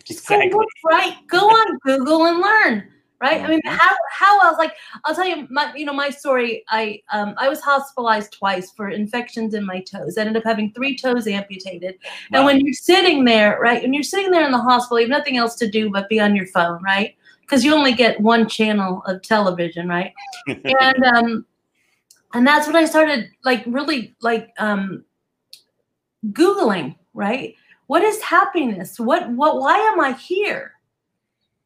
Just 0.02 0.26
go 0.26 0.34
Exactly. 0.36 0.58
look, 0.58 0.68
right? 0.90 1.14
Go 1.26 1.40
on 1.40 1.78
Google 1.84 2.24
and 2.24 2.40
learn, 2.40 2.88
right? 3.20 3.42
I 3.44 3.46
mean, 3.46 3.60
Mhm. 3.60 3.76
how 3.78 3.94
how 4.12 4.40
else? 4.40 4.56
Like, 4.56 4.74
I'll 5.04 5.14
tell 5.14 5.26
you 5.26 5.46
my 5.50 5.74
you 5.74 5.84
know 5.84 5.92
my 5.92 6.08
story. 6.08 6.64
I 6.70 7.02
um 7.12 7.34
I 7.36 7.50
was 7.50 7.60
hospitalized 7.60 8.32
twice 8.32 8.72
for 8.72 8.88
infections 8.88 9.52
in 9.52 9.66
my 9.66 9.80
toes. 9.82 10.16
I 10.16 10.22
ended 10.22 10.38
up 10.38 10.44
having 10.44 10.72
three 10.72 10.96
toes 10.96 11.26
amputated. 11.26 11.98
And 12.32 12.46
when 12.46 12.60
you're 12.64 12.72
sitting 12.72 13.26
there, 13.26 13.58
right? 13.60 13.82
When 13.82 13.92
you're 13.92 14.02
sitting 14.02 14.30
there 14.30 14.46
in 14.46 14.52
the 14.52 14.58
hospital, 14.70 14.98
you 15.00 15.04
have 15.04 15.18
nothing 15.18 15.36
else 15.36 15.54
to 15.56 15.68
do 15.70 15.90
but 15.90 16.08
be 16.08 16.18
on 16.18 16.34
your 16.34 16.46
phone, 16.46 16.82
right? 16.82 17.14
Because 17.42 17.62
you 17.62 17.74
only 17.74 17.92
get 17.92 18.18
one 18.22 18.48
channel 18.48 19.02
of 19.04 19.20
television, 19.20 19.86
right? 19.86 20.14
and 20.64 21.04
um 21.04 21.44
and 22.32 22.46
that's 22.46 22.66
when 22.66 22.76
I 22.76 22.86
started 22.86 23.28
like 23.44 23.64
really 23.66 24.16
like 24.22 24.48
um 24.58 25.04
googling, 26.32 26.96
right? 27.12 27.54
What 27.90 28.04
is 28.04 28.22
happiness? 28.22 29.00
What 29.00 29.28
what 29.30 29.58
why 29.58 29.76
am 29.76 29.98
I 29.98 30.12
here? 30.12 30.74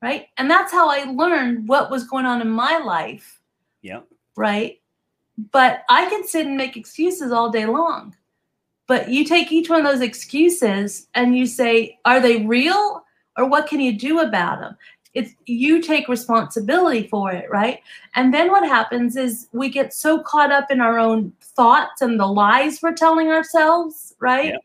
Right? 0.01 0.29
And 0.39 0.51
that's 0.51 0.73
how 0.73 0.89
I 0.89 1.05
learned 1.05 1.69
what 1.69 1.91
was 1.91 2.09
going 2.09 2.25
on 2.25 2.41
in 2.41 2.49
my 2.49 2.79
life, 2.79 3.43
yeah. 3.83 4.01
right? 4.35 4.81
But 5.53 5.83
I 5.91 6.09
can 6.09 6.27
sit 6.27 6.47
and 6.47 6.57
make 6.57 6.79
excuses 6.79 7.31
all 7.31 7.51
day 7.51 7.67
long. 7.67 8.17
But 8.87 9.11
you 9.11 9.27
take 9.27 9.53
each 9.53 9.69
one 9.69 9.85
of 9.85 9.85
those 9.85 10.01
excuses 10.01 11.09
and 11.15 11.37
you 11.37 11.45
say, 11.45 11.99
are 12.07 12.21
they 12.21 12.47
real 12.47 13.05
or 13.37 13.47
what 13.47 13.67
can 13.67 13.81
you 13.81 13.93
do 13.93 14.21
about 14.21 14.61
them? 14.61 14.79
It's 15.13 15.35
you 15.45 15.83
take 15.83 16.09
responsibility 16.09 17.07
for 17.07 17.33
it, 17.33 17.51
right? 17.51 17.81
And 18.15 18.33
then 18.33 18.51
what 18.51 18.67
happens 18.67 19.17
is 19.17 19.49
we 19.53 19.69
get 19.69 19.93
so 19.93 20.23
caught 20.23 20.51
up 20.51 20.71
in 20.71 20.81
our 20.81 20.99
own 20.99 21.35
thoughts 21.43 22.01
and 22.01 22.19
the 22.19 22.27
lies 22.27 22.81
we're 22.81 22.95
telling 22.95 23.29
ourselves, 23.29 24.15
right? 24.21 24.55
Yeah. 24.55 24.59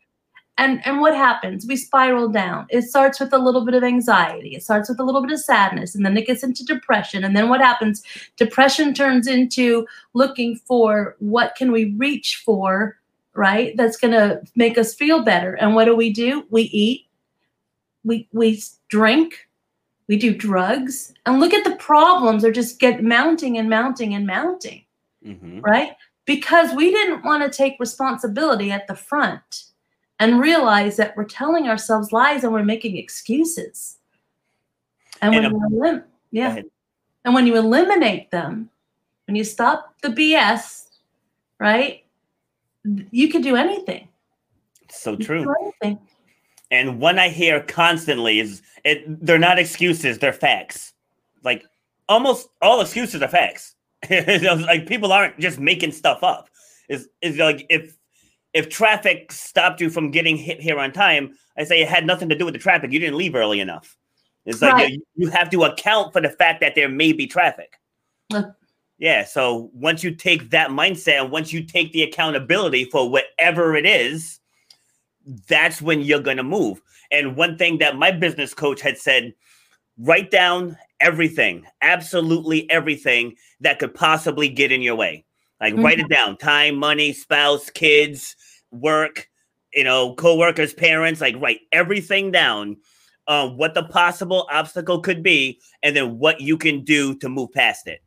And 0.60 0.86
and 0.86 1.00
what 1.00 1.16
happens? 1.16 1.66
We 1.66 1.74
spiral 1.76 2.28
down. 2.28 2.66
It 2.68 2.82
starts 2.82 3.18
with 3.18 3.32
a 3.32 3.38
little 3.38 3.64
bit 3.64 3.74
of 3.74 3.82
anxiety. 3.82 4.54
It 4.54 4.62
starts 4.62 4.90
with 4.90 5.00
a 5.00 5.02
little 5.02 5.22
bit 5.22 5.32
of 5.32 5.40
sadness, 5.40 5.94
and 5.94 6.04
then 6.04 6.14
it 6.18 6.26
gets 6.26 6.42
into 6.42 6.64
depression. 6.66 7.24
And 7.24 7.34
then 7.34 7.48
what 7.48 7.62
happens? 7.62 8.02
Depression 8.36 8.92
turns 8.92 9.26
into 9.26 9.86
looking 10.12 10.56
for 10.56 11.16
what 11.18 11.54
can 11.56 11.72
we 11.72 11.94
reach 11.96 12.42
for, 12.44 12.98
right? 13.34 13.74
That's 13.78 13.96
going 13.96 14.12
to 14.12 14.42
make 14.54 14.76
us 14.76 14.94
feel 14.94 15.22
better. 15.24 15.54
And 15.54 15.74
what 15.74 15.86
do 15.86 15.96
we 15.96 16.12
do? 16.12 16.44
We 16.50 16.64
eat, 16.64 17.06
we 18.04 18.28
we 18.32 18.62
drink, 18.88 19.48
we 20.08 20.18
do 20.18 20.34
drugs, 20.34 21.14
and 21.24 21.40
look 21.40 21.54
at 21.54 21.64
the 21.64 21.76
problems 21.76 22.44
are 22.44 22.52
just 22.52 22.78
get 22.78 23.02
mounting 23.02 23.56
and 23.56 23.70
mounting 23.70 24.12
and 24.14 24.26
mounting, 24.26 24.84
Mhm. 25.26 25.62
right? 25.62 25.92
Because 26.26 26.74
we 26.74 26.90
didn't 26.90 27.24
want 27.24 27.42
to 27.42 27.48
take 27.48 27.80
responsibility 27.80 28.70
at 28.70 28.86
the 28.88 28.94
front 28.94 29.69
and 30.20 30.38
realize 30.38 30.96
that 30.98 31.16
we're 31.16 31.24
telling 31.24 31.66
ourselves 31.66 32.12
lies 32.12 32.44
and 32.44 32.52
we're 32.52 32.62
making 32.62 32.96
excuses. 32.96 33.98
And 35.22 35.34
when 35.34 35.44
And, 35.46 35.54
you 35.54 35.78
elim- 35.78 36.04
yeah, 36.30 36.60
and 37.24 37.34
when 37.34 37.46
you 37.46 37.56
eliminate 37.56 38.30
them, 38.30 38.70
when 39.26 39.34
you 39.34 39.44
stop 39.44 39.94
the 40.02 40.08
BS, 40.08 40.88
right? 41.58 42.04
You 43.10 43.28
can 43.28 43.42
do 43.42 43.56
anything. 43.56 44.08
So 44.90 45.16
true. 45.16 45.46
anything. 45.60 45.98
And 46.70 47.00
one 47.00 47.18
I 47.18 47.28
hear 47.28 47.62
constantly 47.62 48.40
is 48.40 48.62
it 48.84 49.04
they're 49.24 49.38
not 49.38 49.58
excuses, 49.58 50.18
they're 50.18 50.32
facts. 50.32 50.92
Like 51.42 51.64
almost 52.08 52.48
all 52.62 52.80
excuses 52.80 53.22
are 53.22 53.28
facts. 53.28 53.74
like 54.10 54.86
people 54.86 55.12
aren't 55.12 55.38
just 55.38 55.58
making 55.58 55.92
stuff 55.92 56.22
up. 56.22 56.48
Is 56.88 57.08
is 57.22 57.36
like 57.36 57.66
if 57.68 57.96
if 58.52 58.68
traffic 58.68 59.32
stopped 59.32 59.80
you 59.80 59.90
from 59.90 60.10
getting 60.10 60.36
hit 60.36 60.60
here 60.60 60.78
on 60.78 60.92
time, 60.92 61.34
I 61.56 61.64
say 61.64 61.82
it 61.82 61.88
had 61.88 62.06
nothing 62.06 62.28
to 62.30 62.36
do 62.36 62.44
with 62.44 62.54
the 62.54 62.60
traffic. 62.60 62.92
You 62.92 62.98
didn't 62.98 63.16
leave 63.18 63.34
early 63.34 63.60
enough. 63.60 63.96
It's 64.46 64.62
like 64.62 64.72
Right. 64.74 64.92
you, 64.92 65.02
you 65.16 65.28
have 65.28 65.50
to 65.50 65.64
account 65.64 66.12
for 66.12 66.20
the 66.20 66.30
fact 66.30 66.60
that 66.60 66.74
there 66.74 66.88
may 66.88 67.12
be 67.12 67.26
traffic. 67.26 67.74
Uh. 68.32 68.44
Yeah. 68.98 69.24
So 69.24 69.70
once 69.72 70.02
you 70.02 70.14
take 70.14 70.50
that 70.50 70.70
mindset 70.70 71.20
and 71.20 71.30
once 71.30 71.52
you 71.52 71.62
take 71.62 71.92
the 71.92 72.02
accountability 72.02 72.84
for 72.86 73.08
whatever 73.08 73.76
it 73.76 73.86
is, 73.86 74.40
that's 75.48 75.80
when 75.80 76.00
you're 76.00 76.20
going 76.20 76.36
to 76.38 76.42
move. 76.42 76.80
And 77.10 77.36
one 77.36 77.56
thing 77.56 77.78
that 77.78 77.96
my 77.96 78.10
business 78.10 78.54
coach 78.54 78.80
had 78.80 78.98
said 78.98 79.34
write 79.98 80.30
down 80.30 80.76
everything, 81.00 81.66
absolutely 81.82 82.70
everything 82.70 83.36
that 83.60 83.78
could 83.78 83.94
possibly 83.94 84.48
get 84.48 84.72
in 84.72 84.82
your 84.82 84.94
way. 84.96 85.24
Like 85.60 85.76
write 85.76 86.00
it 86.00 86.08
down 86.08 86.36
time, 86.38 86.76
money, 86.76 87.12
spouse, 87.12 87.68
kids, 87.70 88.34
work, 88.70 89.28
you 89.74 89.84
know, 89.84 90.14
coworkers, 90.14 90.72
parents, 90.72 91.20
like 91.20 91.36
write 91.40 91.60
everything 91.72 92.30
down. 92.30 92.76
Uh, 93.26 93.48
what 93.48 93.74
the 93.74 93.84
possible 93.84 94.48
obstacle 94.50 95.00
could 95.00 95.22
be, 95.22 95.60
and 95.84 95.94
then 95.94 96.18
what 96.18 96.40
you 96.40 96.56
can 96.56 96.82
do 96.82 97.14
to 97.14 97.28
move 97.28 97.52
past 97.52 97.86
it. 97.86 98.02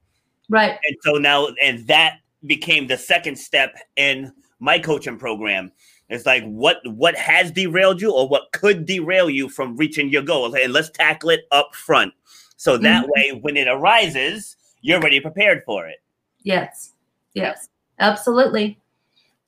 Right. 0.50 0.78
And 0.86 0.98
so 1.02 1.14
now, 1.14 1.48
and 1.62 1.88
that 1.88 2.18
became 2.46 2.88
the 2.88 2.98
second 2.98 3.38
step 3.38 3.74
in 3.96 4.34
my 4.60 4.80
coaching 4.80 5.18
program. 5.18 5.72
It's 6.10 6.26
like 6.26 6.44
what 6.44 6.80
what 6.86 7.16
has 7.16 7.52
derailed 7.52 8.02
you, 8.02 8.12
or 8.12 8.28
what 8.28 8.52
could 8.52 8.86
derail 8.86 9.30
you 9.30 9.48
from 9.48 9.78
reaching 9.78 10.10
your 10.10 10.24
goal, 10.24 10.54
and 10.54 10.74
let's 10.74 10.90
tackle 10.90 11.30
it 11.30 11.46
up 11.52 11.74
front. 11.74 12.14
So 12.58 12.78
that 12.78 13.06
Mhm. 13.06 13.10
way, 13.10 13.40
when 13.42 13.56
it 13.56 13.68
arises, 13.68 14.58
you're 14.82 15.00
already 15.00 15.20
prepared 15.22 15.64
for 15.64 15.88
it. 15.88 15.98
Yes. 16.44 16.93
Yes. 17.34 17.70
Absolutely. 18.00 18.80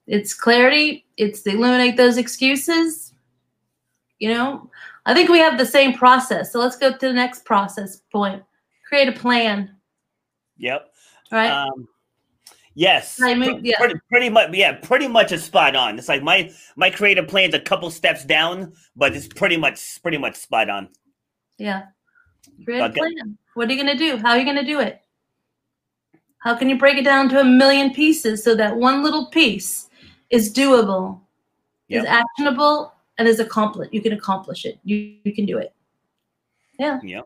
It's 0.07 0.33
clarity. 0.33 1.05
It's 1.17 1.41
to 1.43 1.51
eliminate 1.51 1.97
those 1.97 2.17
excuses. 2.17 3.13
You 4.19 4.29
know, 4.29 4.69
I 5.05 5.13
think 5.13 5.29
we 5.29 5.39
have 5.39 5.57
the 5.57 5.65
same 5.65 5.93
process. 5.93 6.51
So 6.53 6.59
let's 6.59 6.77
go 6.77 6.91
to 6.91 6.97
the 6.97 7.13
next 7.13 7.43
process 7.45 8.01
point. 8.11 8.43
Create 8.87 9.07
a 9.09 9.11
plan. 9.11 9.75
Yep. 10.57 10.87
Right. 11.31 11.49
Um, 11.49 11.87
yes. 12.75 13.19
I 13.21 13.33
mean, 13.33 13.59
yeah. 13.63 13.77
Pretty, 13.77 13.95
pretty 14.09 14.29
much. 14.29 14.53
Yeah. 14.53 14.73
Pretty 14.73 15.07
much 15.07 15.31
is 15.31 15.43
spot 15.43 15.75
on. 15.75 15.97
It's 15.97 16.07
like 16.07 16.23
my 16.23 16.51
my 16.75 16.89
creative 16.89 17.27
plan's 17.27 17.53
a 17.55 17.59
couple 17.59 17.89
steps 17.89 18.23
down, 18.23 18.73
but 18.95 19.15
it's 19.15 19.27
pretty 19.27 19.57
much 19.57 20.01
pretty 20.01 20.17
much 20.17 20.35
spot 20.35 20.69
on. 20.69 20.89
yeah. 21.57 21.83
Create 22.63 22.79
a 22.79 22.89
plan. 22.89 23.37
What 23.55 23.69
are 23.69 23.73
you 23.73 23.83
going 23.83 23.97
to 23.97 24.01
do? 24.01 24.17
How 24.17 24.29
are 24.31 24.37
you 24.37 24.45
going 24.45 24.55
to 24.55 24.63
do 24.63 24.79
it? 24.79 25.01
How 26.45 26.55
can 26.55 26.69
you 26.69 26.77
break 26.77 26.97
it 26.97 27.03
down 27.03 27.27
to 27.29 27.39
a 27.39 27.43
million 27.43 27.93
pieces 27.93 28.43
so 28.43 28.55
that 28.55 28.77
one 28.77 29.03
little 29.03 29.25
piece 29.25 29.89
is 30.29 30.53
doable, 30.53 31.19
is 31.89 32.05
actionable, 32.05 32.93
and 33.17 33.27
is 33.27 33.39
accomplished? 33.39 33.93
You 33.93 34.01
can 34.01 34.13
accomplish 34.13 34.63
it. 34.63 34.79
You, 34.83 35.15
you 35.23 35.33
can 35.33 35.45
do 35.45 35.57
it. 35.57 35.73
Yeah, 36.79 36.99
Yep. 37.03 37.25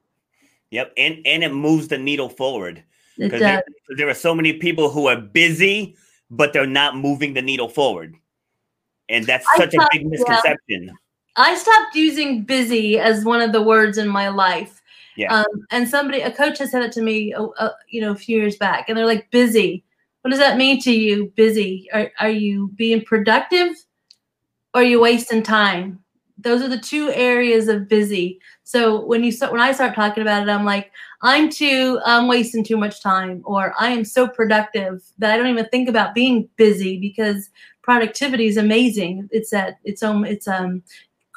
Yep. 0.72 0.94
And 0.98 1.18
and 1.26 1.44
it 1.44 1.54
moves 1.54 1.88
the 1.88 1.98
needle 1.98 2.30
forward. 2.30 2.84
because 3.18 3.42
there, 3.42 3.64
there 3.98 4.08
are 4.08 4.14
so 4.14 4.34
many 4.34 4.54
people 4.54 4.90
who 4.90 5.08
are 5.08 5.18
busy 5.18 5.96
but 6.32 6.54
they're 6.54 6.68
not 6.68 6.96
moving 6.96 7.34
the 7.34 7.42
needle 7.42 7.68
forward 7.68 8.16
and 9.10 9.26
that's 9.26 9.46
such 9.58 9.74
a 9.74 9.88
big 9.92 10.04
yeah. 10.04 10.08
misconception 10.10 10.92
I 11.36 11.56
stopped 11.56 11.96
using 11.96 12.44
busy 12.44 13.00
as 13.00 13.24
one 13.24 13.42
of 13.42 13.52
the 13.52 13.62
words 13.62 13.98
in 13.98 14.10
my 14.10 14.28
life. 14.28 14.79
Yeah. 15.20 15.36
Um, 15.40 15.66
and 15.70 15.86
somebody, 15.86 16.22
a 16.22 16.32
coach 16.32 16.60
has 16.60 16.72
said 16.72 16.82
it 16.82 16.94
to 16.94 17.02
me, 17.02 17.34
uh, 17.34 17.48
uh, 17.58 17.72
you 17.90 18.00
know, 18.00 18.12
a 18.12 18.16
few 18.16 18.38
years 18.38 18.56
back, 18.56 18.88
and 18.88 18.98
they're 18.98 19.06
like, 19.06 19.30
busy. 19.32 19.84
What 20.22 20.30
does 20.30 20.40
that 20.40 20.58
mean 20.58 20.80
to 20.82 20.94
you? 20.94 21.34
Busy? 21.36 21.90
Are, 21.94 22.10
are 22.20 22.30
you 22.30 22.70
being 22.76 23.04
productive 23.04 23.76
or 24.74 24.82
are 24.82 24.84
you 24.84 25.02
wasting 25.02 25.44
time? 25.44 26.00
Those 26.38 26.62
are 26.62 26.70
the 26.70 26.80
two 26.80 27.12
areas 27.12 27.68
of 27.68 27.90
busy. 27.90 28.40
So 28.64 29.06
when 29.06 29.22
you 29.26 29.32
start, 29.34 29.52
when 29.52 29.60
I 29.60 29.74
start 29.74 29.94
talking 29.94 30.22
about 30.22 30.48
it, 30.48 30.50
I'm 30.50 30.64
like, 30.64 30.90
I'm 31.22 31.50
too, 31.50 32.00
I'm 32.06 32.30
wasting 32.30 32.64
too 32.64 32.78
much 32.78 33.04
time, 33.04 33.42
or 33.44 33.74
I 33.78 33.90
am 33.90 34.06
so 34.06 34.26
productive 34.26 35.04
that 35.18 35.32
I 35.34 35.38
don't 35.38 35.48
even 35.48 35.68
think 35.68 35.90
about 35.90 36.16
being 36.16 36.48
busy 36.56 36.98
because 36.98 37.50
productivity 37.82 38.48
is 38.48 38.56
amazing. 38.56 39.28
It's 39.32 39.50
that 39.50 39.80
it's 39.84 40.02
um 40.02 40.24
it's 40.24 40.48
um 40.48 40.82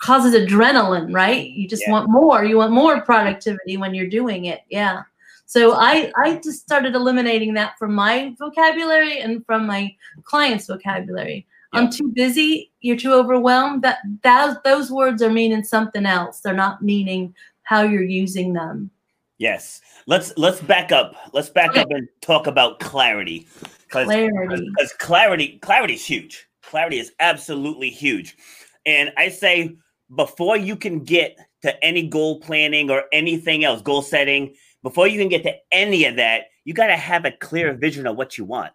causes 0.03 0.35
adrenaline, 0.35 1.15
right? 1.15 1.49
You 1.51 1.69
just 1.69 1.85
Yeah. 1.87 1.93
want 1.93 2.11
more. 2.11 2.45
You 2.45 2.57
want 2.59 2.73
more 2.73 3.01
productivity 3.03 3.77
when 3.77 3.95
you're 3.95 4.09
doing 4.09 4.47
it. 4.47 4.61
Yeah. 4.69 5.03
So 5.47 5.75
I 5.75 6.11
I 6.17 6.41
just 6.43 6.61
started 6.61 6.95
eliminating 6.95 7.55
that 7.55 7.79
from 7.79 7.95
my 7.95 8.35
vocabulary 8.39 9.21
and 9.21 9.45
from 9.47 9.67
my 9.67 9.95
clients' 10.25 10.67
vocabulary. 10.67 11.47
I'm 11.75 11.89
too 11.89 12.09
busy. 12.15 12.71
You're 12.83 12.99
too 12.99 13.15
overwhelmed. 13.15 13.81
That 13.83 13.99
those 14.23 14.57
those 14.65 14.91
words 14.91 15.23
are 15.23 15.31
meaning 15.31 15.65
something 15.65 16.05
else. 16.05 16.41
They're 16.41 16.53
not 16.67 16.83
meaning 16.83 17.35
how 17.63 17.83
you're 17.83 18.03
using 18.23 18.53
them. 18.53 18.91
yes 19.39 19.81
let's 20.07 20.33
let's 20.37 20.61
back 20.61 20.93
up 20.93 21.15
let's 21.33 21.49
back 21.49 21.71
Okay. 21.71 21.81
up 21.81 21.91
and 21.91 22.07
talk 22.21 22.47
about 22.47 22.79
clarity 22.81 23.47
because 23.87 24.07
Clarity. 24.07 24.69
because 24.77 24.93
clarity 24.99 25.59
clarity 25.63 25.95
is 25.95 26.05
huge 26.05 26.47
clarity 26.63 26.99
is 26.99 27.13
absolutely 27.19 27.89
huge 27.91 28.37
and 28.85 29.11
i 29.17 29.29
say 29.31 29.75
before 30.17 30.57
you 30.57 30.77
can 30.77 31.01
get 31.01 31.37
to 31.63 31.85
any 31.85 32.07
goal 32.07 32.41
planning 32.41 32.91
or 32.91 33.05
anything 33.13 33.65
else 33.65 33.83
goal 33.83 34.03
setting 34.03 34.55
before 34.83 35.07
you 35.07 35.19
can 35.19 35.29
get 35.29 35.43
to 35.43 35.55
any 35.71 36.05
of 36.05 36.17
that 36.17 36.45
you 36.65 36.75
got 36.75 36.89
to 36.89 36.97
have 36.97 37.25
a 37.25 37.33
clear 37.33 37.73
vision 37.75 38.07
of 38.07 38.17
what 38.17 38.39
you 38.39 38.45
want. 38.45 38.73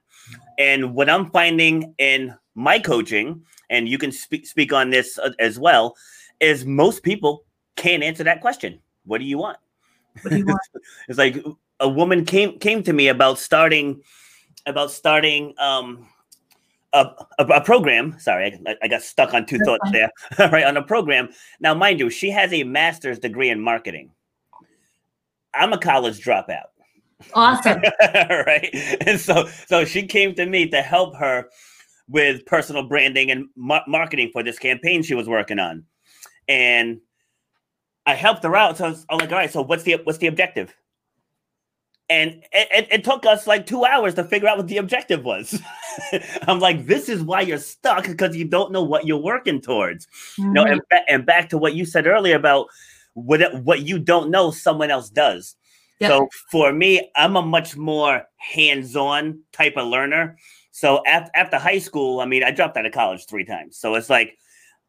And 0.57 0.93
what 0.93 1.09
i'm 1.09 1.29
finding 1.31 1.93
in 1.97 2.35
my 2.55 2.79
coaching 2.79 3.41
and 3.69 3.87
you 3.87 3.97
can 3.97 4.11
speak 4.11 4.47
speak 4.47 4.73
on 4.73 4.89
this 4.89 5.17
uh, 5.19 5.31
as 5.39 5.59
well 5.59 5.95
is 6.39 6.65
most 6.65 7.03
people 7.03 7.45
can't 7.75 8.03
answer 8.03 8.23
that 8.23 8.41
question. 8.41 8.79
What 9.05 9.19
do 9.19 9.25
you 9.25 9.37
want? 9.37 9.57
What 10.21 10.31
do 10.31 10.37
you 10.37 10.45
want? 10.45 10.59
it's 11.07 11.17
like 11.17 11.43
a 11.79 11.87
woman 11.87 12.25
came 12.25 12.59
came 12.59 12.83
to 12.83 12.93
me 12.93 13.07
about 13.07 13.39
starting 13.39 14.01
about 14.65 14.91
starting 14.91 15.53
um 15.59 16.07
a, 16.93 17.07
a, 17.39 17.45
a 17.45 17.61
program 17.61 18.17
sorry 18.19 18.59
I, 18.65 18.75
I 18.83 18.87
got 18.87 19.01
stuck 19.01 19.33
on 19.33 19.45
two 19.45 19.59
thoughts 19.59 19.91
there 19.91 20.11
right 20.39 20.65
on 20.65 20.77
a 20.77 20.83
program. 20.83 21.29
Now 21.59 21.73
mind 21.73 21.99
you 21.99 22.09
she 22.09 22.29
has 22.31 22.53
a 22.53 22.63
master's 22.63 23.19
degree 23.19 23.49
in 23.49 23.59
marketing. 23.61 24.11
I'm 25.53 25.73
a 25.73 25.77
college 25.77 26.23
dropout. 26.23 26.67
Awesome. 27.33 27.81
right? 28.01 28.69
And 29.05 29.19
so 29.19 29.47
so 29.67 29.85
she 29.85 30.05
came 30.05 30.35
to 30.35 30.45
me 30.45 30.69
to 30.69 30.81
help 30.81 31.15
her 31.17 31.49
with 32.09 32.45
personal 32.45 32.83
branding 32.83 33.31
and 33.31 33.47
mar- 33.55 33.83
marketing 33.87 34.29
for 34.31 34.43
this 34.43 34.59
campaign 34.59 35.03
she 35.03 35.15
was 35.15 35.27
working 35.27 35.59
on. 35.59 35.83
And 36.47 37.01
i 38.05 38.13
helped 38.13 38.41
her 38.43 38.55
out 38.55 38.77
so 38.77 38.85
I 38.85 38.89
was, 38.89 39.05
I'm 39.09 39.17
like 39.17 39.31
all 39.31 39.37
right 39.37 39.51
so 39.51 39.61
what's 39.61 39.83
the 39.83 39.99
what's 40.05 40.17
the 40.19 40.27
objective 40.27 40.73
and 42.09 42.43
it, 42.53 42.87
it, 42.89 43.03
took 43.03 43.25
us 43.25 43.47
like 43.47 43.65
two 43.65 43.83
hours 43.83 44.13
to 44.15 44.23
figure 44.23 44.47
out 44.47 44.57
what 44.57 44.67
the 44.67 44.77
objective 44.77 45.25
was. 45.25 45.61
I'm 46.47 46.59
like 46.59 46.85
this 46.85 47.09
is 47.09 47.21
why 47.21 47.41
you're 47.41 47.57
stuck 47.57 48.05
because 48.07 48.35
you 48.35 48.45
don't 48.45 48.71
know 48.71 48.83
what 48.83 49.05
you're 49.05 49.17
working 49.21 49.59
towards. 49.61 50.07
No 50.37 50.63
Mhm. 50.63 50.71
and, 50.71 50.81
ba- 50.89 51.09
and 51.09 51.25
back 51.25 51.49
to 51.49 51.57
what 51.57 51.73
you 51.73 51.85
said 51.85 52.07
earlier 52.07 52.35
about 52.35 52.67
what 53.13 53.61
what 53.63 53.81
you 53.81 53.99
don't 53.99 54.29
know 54.31 54.51
someone 54.51 54.91
else 54.91 55.09
does. 55.09 55.55
Yeah. 55.99 56.09
so 56.09 56.29
for 56.51 56.71
me 56.71 57.09
i'm 57.15 57.35
a 57.35 57.41
much 57.41 57.75
more 57.75 58.23
hands-on 58.37 59.39
type 59.51 59.77
of 59.77 59.87
learner. 59.87 60.37
So 60.71 61.01
after, 61.07 61.31
after 61.35 61.57
high 61.57 61.79
school 61.79 62.19
i 62.21 62.25
mean 62.25 62.43
i 62.43 62.51
dropped 62.51 62.77
out 62.77 62.85
of 62.85 62.93
college 62.93 63.25
three 63.25 63.45
times. 63.45 63.77
So 63.77 63.95
it's 63.95 64.09
like 64.09 64.37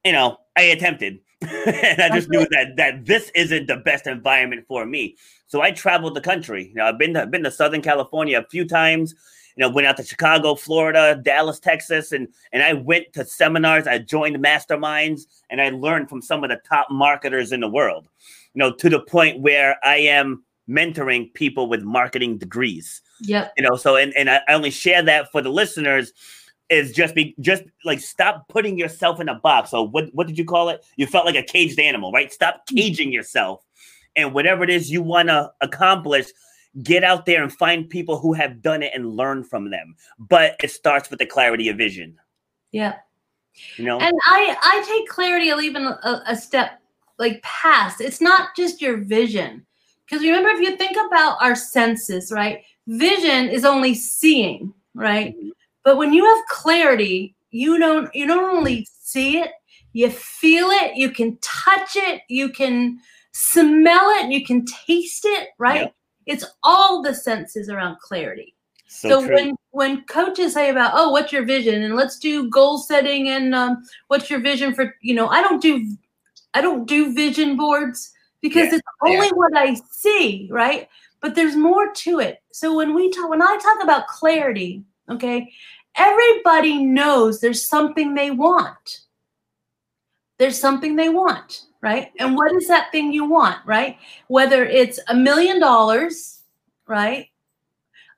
you 0.04 0.12
know 0.12 0.38
i 0.57 0.62
attempted 0.62 1.18
and 1.66 2.03
i 2.03 2.09
just 2.09 2.29
knew 2.31 2.46
that 2.51 2.77
that 2.77 3.05
this 3.07 3.31
isn't 3.35 3.66
the 3.66 3.77
best 3.77 4.07
environment 4.07 4.64
for 4.66 4.85
me. 4.87 5.16
So 5.46 5.62
i 5.62 5.70
traveled 5.70 6.14
the 6.14 6.20
country. 6.20 6.68
You 6.68 6.74
know 6.74 6.87
i've 6.87 6.98
been 6.98 7.14
to, 7.14 7.27
been 7.27 7.44
to 7.44 7.51
southern 7.51 7.83
california 7.83 8.38
a 8.38 8.44
few 8.51 8.66
times. 8.66 9.14
You 9.57 9.62
know 9.62 9.70
went 9.70 9.87
out 9.87 9.96
to 9.96 10.05
chicago 10.05 10.55
florida 10.55 11.20
dallas 11.22 11.59
texas 11.59 12.12
and 12.12 12.29
and 12.53 12.62
i 12.62 12.72
went 12.72 13.12
to 13.14 13.24
seminars. 13.24 13.87
I 13.87 13.98
joined 13.98 14.37
masterminds 14.37 15.22
and 15.51 15.61
i 15.61 15.70
learned 15.70 16.09
from 16.09 16.22
some 16.22 16.44
of 16.44 16.51
the 16.51 16.61
top 16.68 16.88
marketers 16.90 17.53
in 17.53 17.61
the 17.61 17.68
world 17.68 18.09
you 18.59 18.64
know, 18.64 18.72
to 18.72 18.88
the 18.88 19.01
point 19.01 19.40
where 19.40 19.77
I 19.85 19.96
am 19.96 20.44
mentoring 20.68 21.33
people 21.35 21.68
with 21.68 21.83
marketing 21.83 22.38
degrees. 22.38 23.01
Yeah. 23.20 23.48
You 23.57 23.62
know, 23.62 23.77
so 23.77 23.96
and, 23.96 24.12
and 24.16 24.29
I 24.29 24.40
only 24.48 24.70
share 24.70 25.03
that 25.03 25.31
for 25.31 25.40
the 25.42 25.51
listeners 25.51 26.12
is 26.70 26.92
just 26.92 27.14
be 27.14 27.35
just 27.40 27.62
like 27.85 28.00
stop 28.00 28.48
putting 28.48 28.78
yourself 28.78 29.20
in 29.20 29.28
a 29.28 29.35
box. 29.35 29.70
So 29.70 29.83
what 29.83 30.11
what 30.12 30.26
did 30.26 30.38
you 30.38 30.44
call 30.44 30.68
it? 30.68 30.85
You 30.96 31.07
felt 31.07 31.26
like 31.26 31.35
a 31.37 31.42
caged 31.42 31.78
animal, 31.78 32.12
right? 32.12 32.33
Stop 32.33 32.66
Mm. 32.70 32.76
caging 32.76 33.12
yourself. 33.12 33.64
And 34.16 34.35
whatever 34.35 34.64
it 34.64 34.70
is 34.70 34.90
you 34.90 35.02
want 35.02 35.28
to 35.28 35.52
accomplish, 35.61 36.26
get 36.83 37.04
out 37.04 37.24
there 37.24 37.42
and 37.42 37.52
find 37.52 37.88
people 37.88 38.18
who 38.18 38.33
have 38.33 38.61
done 38.62 38.83
it 38.83 38.92
and 38.94 39.16
learn 39.16 39.44
from 39.44 39.70
them. 39.70 39.94
But 40.18 40.57
it 40.62 40.70
starts 40.70 41.09
with 41.09 41.18
the 41.20 41.26
clarity 41.26 41.68
of 41.68 41.76
vision. 41.76 42.18
Yeah, 42.72 42.96
You 43.76 43.85
know? 43.85 43.98
And 44.00 44.18
I 44.26 44.57
I 44.61 44.85
take 44.87 45.09
clarity 45.09 45.50
a 45.50 45.59
even 45.59 45.87
a, 45.87 46.22
a 46.26 46.37
step 46.37 46.81
like 47.18 47.42
past. 47.42 48.00
It's 48.00 48.20
not 48.20 48.54
just 48.57 48.83
your 48.83 48.98
vision. 48.98 49.64
Because 50.04 50.22
remember, 50.22 50.48
if 50.50 50.61
you 50.61 50.76
think 50.76 50.96
about 51.07 51.37
our 51.40 51.54
senses, 51.54 52.33
right? 52.33 52.62
Vision 52.87 53.48
is 53.50 53.64
only 53.64 53.94
seeing, 53.94 54.72
right? 54.94 55.35
Mhm. 55.37 55.50
But 55.88 55.96
when 55.96 56.12
you 56.12 56.22
have 56.27 56.44
clarity, 56.51 57.35
you 57.51 57.79
don't 57.79 58.14
you 58.14 58.27
don't 58.27 58.55
only 58.55 58.87
see 59.01 59.38
it, 59.38 59.53
you 59.94 60.11
feel 60.11 60.68
it, 60.68 60.96
you 60.96 61.11
can 61.11 61.38
touch 61.40 61.96
it, 61.96 62.20
you 62.29 62.51
can 62.51 62.98
smell 63.33 64.11
it, 64.20 64.31
you 64.31 64.44
can 64.44 64.66
taste 64.66 65.24
it, 65.24 65.48
right? 65.59 65.85
Yep. 65.85 65.94
It's 66.27 66.44
all 66.62 67.01
the 67.03 67.14
senses 67.14 67.70
around 67.70 67.98
clarity. 68.01 68.55
so, 68.87 69.09
So, 69.20 69.33
when 69.33 69.57
when 69.70 70.05
coaches 70.05 70.53
say 70.53 70.68
about 70.68 70.92
oh 70.94 71.11
what's 71.11 71.33
your 71.33 71.46
vision? 71.46 71.83
and 71.83 71.96
let's 71.96 72.18
do 72.18 72.51
goal 72.51 72.77
setting 72.77 73.31
and 73.31 73.55
um, 73.55 73.83
what's 74.09 74.29
your 74.29 74.40
vision 74.40 74.74
for 74.74 74.94
you 75.01 75.14
know 75.14 75.29
I 75.29 75.40
don't 75.40 75.62
do 75.62 75.96
I 76.53 76.61
don't 76.61 76.87
do 76.87 77.14
vision 77.14 77.57
boards 77.57 78.12
because 78.42 78.66
Yeah, 78.66 78.74
it's 78.74 78.88
only 79.07 79.31
what 79.31 79.57
I 79.57 79.74
see 79.90 80.48
right? 80.53 80.87
But 81.22 81.35
there's 81.35 81.57
more 81.57 81.92
to 81.94 82.20
it. 82.20 82.42
So 82.53 82.77
when 82.77 82.94
we 82.94 83.11
talk 83.11 83.31
when 83.31 83.40
I 83.42 83.57
talk 83.62 83.83
about 83.83 84.07
clarity 84.07 84.85
okay 85.11 85.51
everybody 85.98 86.84
knows 86.84 87.40
there's 87.40 87.68
something 87.68 88.14
they 88.14 88.30
want 88.30 89.00
there's 90.38 90.58
something 90.58 90.96
they 90.96 91.08
want 91.08 91.66
right 91.80 92.12
and 92.18 92.37
what 92.37 92.52
is 92.52 92.66
that 92.68 92.90
thing 92.92 93.12
you 93.12 93.24
want 93.24 93.58
right 93.66 93.98
whether 94.28 94.64
it's 94.64 94.98
a 95.08 95.14
million 95.14 95.61
dollars 95.61 96.42
right 96.87 97.28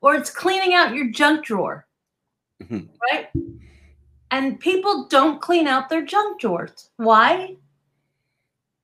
or 0.01 0.15
it's 0.15 0.31
cleaning 0.31 0.73
out 0.73 0.95
your 0.95 1.09
junk 1.11 1.45
drawer, 1.45 1.85
Mhm. 2.63 2.89
right? 3.11 3.29
And 4.31 4.59
people 4.59 5.07
don't 5.07 5.41
clean 5.41 5.67
out 5.67 5.89
their 5.89 6.01
junk 6.03 6.39
drawers. 6.39 6.89
Why? 6.97 7.57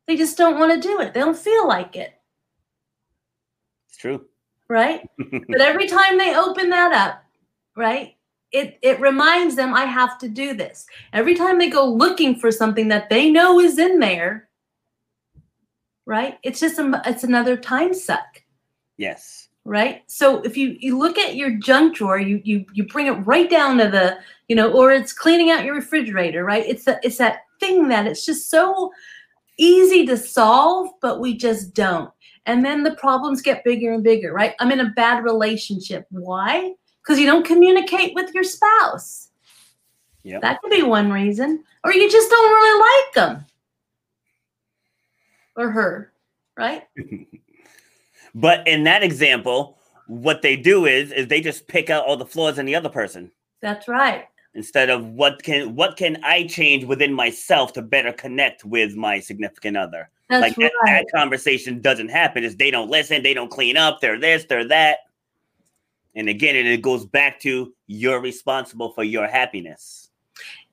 They 0.05 0.15
just 0.15 0.37
don't 0.37 0.59
want 0.59 0.73
to 0.73 0.79
do 0.87 0.99
it. 1.01 1.13
They 1.13 1.19
don't 1.19 1.37
feel 1.37 1.67
like 1.67 1.95
it, 1.95 2.13
it's 3.87 3.97
true. 3.97 4.25
right? 4.67 5.09
but 5.17 5.61
every 5.61 5.87
time 5.87 6.17
they 6.17 6.35
open 6.35 6.69
that 6.69 6.91
up, 6.93 7.23
right? 7.75 8.15
It 8.51 8.79
it 8.81 8.99
reminds 8.99 9.55
them 9.55 9.73
I 9.73 9.85
have 9.85 10.17
to 10.19 10.29
do 10.29 10.53
this. 10.53 10.85
Every 11.13 11.35
time 11.35 11.57
they 11.59 11.69
go 11.69 11.85
looking 11.85 12.35
for 12.35 12.51
something 12.51 12.87
that 12.87 13.09
they 13.09 13.29
know 13.29 13.59
is 13.59 13.77
in 13.77 13.99
there, 13.99 14.47
right? 16.05 16.37
It's 16.43 16.59
just 16.59 16.79
a, 16.79 17.01
it's 17.05 17.23
another 17.25 17.57
time 17.57 17.93
suck. 17.93 18.41
yes. 18.97 19.49
right 19.65 20.03
so 20.07 20.41
if 20.43 20.55
you 20.55 20.77
you 20.79 20.97
look 20.97 21.17
at 21.17 21.35
your 21.35 21.51
junk 21.57 21.93
drawer 21.93 22.17
you 22.17 22.39
you 22.45 22.65
you 22.73 22.87
bring 22.87 23.07
it 23.07 23.19
right 23.27 23.49
down 23.49 23.77
to 23.77 23.89
the 23.89 24.17
you 24.47 24.55
know 24.55 24.71
or 24.71 24.93
it's 24.93 25.11
cleaning 25.11 25.51
out 25.51 25.65
your 25.65 25.75
refrigerator 25.75 26.45
right 26.45 26.65
it's 26.65 26.85
that 26.85 27.03
it's 27.03 27.17
that 27.17 27.41
thing 27.59 27.89
that 27.89 28.07
it's 28.07 28.25
just 28.25 28.49
so 28.49 28.89
easy 29.57 30.05
to 30.05 30.15
solve 30.15 30.87
but 31.01 31.19
we 31.19 31.35
just 31.35 31.73
don't 31.73 32.09
and 32.45 32.63
then 32.63 32.81
the 32.81 32.95
problems 32.95 33.41
get 33.41 33.61
bigger 33.65 33.91
and 33.91 34.05
bigger 34.05 34.31
right 34.31 34.53
i'm 34.61 34.71
in 34.71 34.79
a 34.79 34.93
bad 34.95 35.21
relationship 35.25 36.05
why 36.11 36.71
because 37.07 37.19
you 37.19 37.25
don't 37.25 37.45
communicate 37.45 38.13
with 38.13 38.33
your 38.33 38.43
spouse. 38.43 39.29
Yep. 40.23 40.41
that 40.41 40.61
could 40.61 40.71
be 40.71 40.83
one 40.83 41.09
reason. 41.09 41.63
Or 41.85 41.93
you 41.93 42.11
just 42.11 42.29
don't 42.29 42.49
really 42.49 42.79
like 42.81 43.13
them 43.13 43.45
or 45.55 45.71
her 45.71 46.11
right? 46.57 46.83
But 48.35 48.67
in 48.67 48.83
that 48.83 49.01
example, 49.01 49.79
what 50.05 50.43
they 50.43 50.55
do 50.55 50.85
is 50.85 51.11
is 51.11 51.27
they 51.27 51.41
just 51.41 51.67
pick 51.67 51.89
out 51.89 52.05
all 52.05 52.17
the 52.17 52.25
flaws 52.25 52.59
in 52.59 52.67
the 52.67 52.75
other 52.75 52.89
person. 52.89 53.31
That's 53.63 53.87
right. 53.87 54.25
Instead 54.53 54.91
of 54.91 55.07
what 55.07 55.41
can 55.41 55.73
what 55.73 55.97
can 55.97 56.19
I 56.23 56.45
change 56.45 56.83
within 56.83 57.11
myself 57.11 57.73
to 57.73 57.81
better 57.81 58.13
connect 58.13 58.63
with 58.63 58.95
my 58.95 59.19
significant 59.19 59.75
other. 59.75 60.11
that's 60.29 60.41
like 60.41 60.55
that, 60.57 60.71
right. 60.83 61.03
that 61.03 61.17
conversation 61.17 61.81
doesn't 61.81 62.09
happen. 62.09 62.43
Is 62.43 62.55
they 62.55 62.69
don't 62.69 62.91
listen, 62.91 63.23
they 63.23 63.33
don't 63.33 63.49
clean 63.49 63.75
up, 63.75 64.01
they're 64.01 64.19
this, 64.19 64.45
they're 64.45 64.67
that. 64.67 64.99
And 66.17 66.29
again, 66.29 66.55
it, 66.55 66.81
goes 66.81 67.05
back 67.05 67.39
to 67.41 67.73
you're 67.85 68.19
responsible 68.19 68.91
for 68.91 69.03
your 69.03 69.27
happiness. 69.27 70.09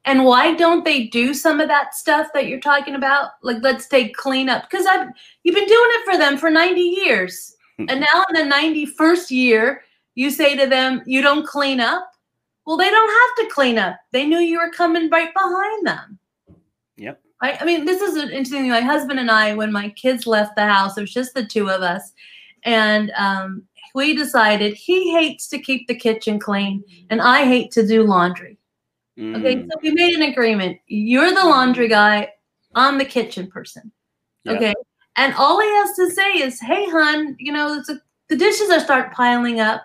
And 0.07 0.25
why 0.25 0.55
don't 0.55 0.87
they 0.87 1.05
do 1.05 1.35
some 1.35 1.61
of 1.61 1.69
that 1.69 1.95
stuff 1.95 2.29
that 2.33 2.49
you're 2.49 2.61
talking 2.61 2.95
about? 2.95 3.33
Like, 3.43 3.59
let's 3.61 3.87
take 3.87 4.17
cleanup 4.17 4.69
because 4.69 4.87
I've 4.87 5.09
you've 5.43 5.55
been 5.55 5.69
doing 5.69 5.91
it 5.93 6.05
for 6.11 6.19
them 6.19 6.39
for 6.39 6.51
90 6.51 6.81
years, 6.81 7.57
and 7.79 8.01
now 8.01 8.25
in 8.35 8.49
the 8.49 8.55
91st 8.55 9.31
year, 9.31 9.83
you 10.15 10.31
say 10.31 10.57
to 10.57 10.67
them, 10.67 11.03
"You 11.07 11.23
don't 11.23 11.47
clean 11.47 11.79
up." 11.79 12.11
Well, 12.67 12.79
they 12.79 12.91
don't 12.91 13.11
have 13.11 13.47
to 13.47 13.55
clean 13.55 13.77
up. 13.77 13.97
They 14.13 14.27
knew 14.27 14.39
you 14.39 14.59
were 14.59 14.71
coming 14.71 15.11
right 15.11 15.33
behind 15.35 15.87
them. 15.87 16.19
Yep. 16.97 17.21
I, 17.43 17.59
I 17.61 17.65
mean, 17.67 17.85
this 17.85 18.01
is 18.01 18.17
an 18.17 18.31
interesting 18.31 18.63
thing. 18.63 18.71
My 18.71 18.81
husband 18.81 19.21
and 19.21 19.31
I, 19.31 19.53
when 19.53 19.71
my 19.71 19.91
kids 19.91 20.27
left 20.27 20.57
the 20.57 20.65
house, 20.65 20.97
it 20.97 21.03
was 21.03 21.13
just 21.13 21.35
the 21.35 21.45
two 21.45 21.69
of 21.69 21.83
us, 21.83 22.13
and 22.63 23.11
um, 23.17 23.65
we 23.95 24.15
decided 24.15 24.75
he 24.75 25.13
hates 25.13 25.49
to 25.49 25.59
keep 25.59 25.87
the 25.89 25.95
kitchen 25.95 26.39
clean, 26.39 26.83
and 27.11 27.23
I 27.23 27.45
hate 27.47 27.71
to 27.73 27.87
do 27.87 28.03
laundry. 28.03 28.59
Okay, 29.17 29.57
Mm, 29.57 29.67
so 29.71 29.79
we 29.83 29.93
made 29.93 30.15
an 30.15 30.23
agreement. 30.23 30.79
You're 30.87 31.31
the 31.31 31.45
laundry 31.45 31.89
guy. 31.89 32.33
I'm 32.75 32.99
the 32.99 33.05
kitchen 33.05 33.47
person. 33.51 33.91
Yeah. 34.45 34.53
Okay, 34.55 34.75
and 35.17 35.33
all 35.35 35.61
he 35.61 35.69
has 35.69 35.95
to 35.97 36.11
say 36.11 36.33
is, 36.43 36.61
"Hey, 36.61 36.89
hun, 36.91 37.37
you 37.39 37.53
know 37.53 37.75
it's 37.75 37.89
a, 37.89 38.01
the 38.29 38.37
dishes 38.37 38.71
are 38.71 38.81
start 38.81 39.13
piling 39.13 39.61
up," 39.61 39.83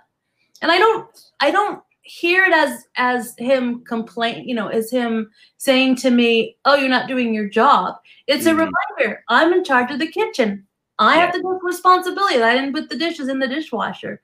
and 0.61 0.71
I 0.71 0.79
don't, 0.79 1.07
I 1.39 1.51
don't 1.51 1.81
hear 2.01 2.43
it 2.45 2.53
as 2.53 2.85
as 2.97 3.35
him 3.37 3.83
complain. 3.85 4.47
You 4.49 4.55
know, 4.55 4.67
as 4.69 4.89
him 4.91 5.29
saying 5.57 5.97
to 5.97 6.09
me, 6.09 6.57
"Oh, 6.65 6.75
you're 6.75 6.89
not 6.89 7.07
doing 7.07 7.33
your 7.33 7.47
job." 7.47 7.95
It's 8.27 8.47
a 8.47 8.51
Mhm. 8.51 8.67
reminder. 8.97 9.23
I'm 9.29 9.53
in 9.53 9.63
charge 9.63 9.91
of 9.91 9.99
the 9.99 10.07
kitchen. 10.11 10.65
I 10.99 11.15
have 11.15 11.31
to 11.33 11.37
take 11.37 11.63
responsibility. 11.63 12.37
that 12.37 12.49
I 12.49 12.55
didn't 12.55 12.73
put 12.73 12.89
the 12.89 12.97
dishes 12.97 13.29
in 13.29 13.39
the 13.39 13.47
dishwasher. 13.47 14.21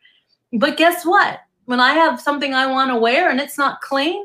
But 0.54 0.78
guess 0.78 1.06
what? 1.06 1.40
When 1.66 1.80
I 1.80 1.94
have 1.94 2.22
something 2.22 2.54
I 2.54 2.68
want 2.68 2.92
to 2.92 2.98
wear 2.98 3.30
and 3.30 3.40
it's 3.40 3.58
not 3.58 3.82
clean, 3.82 4.24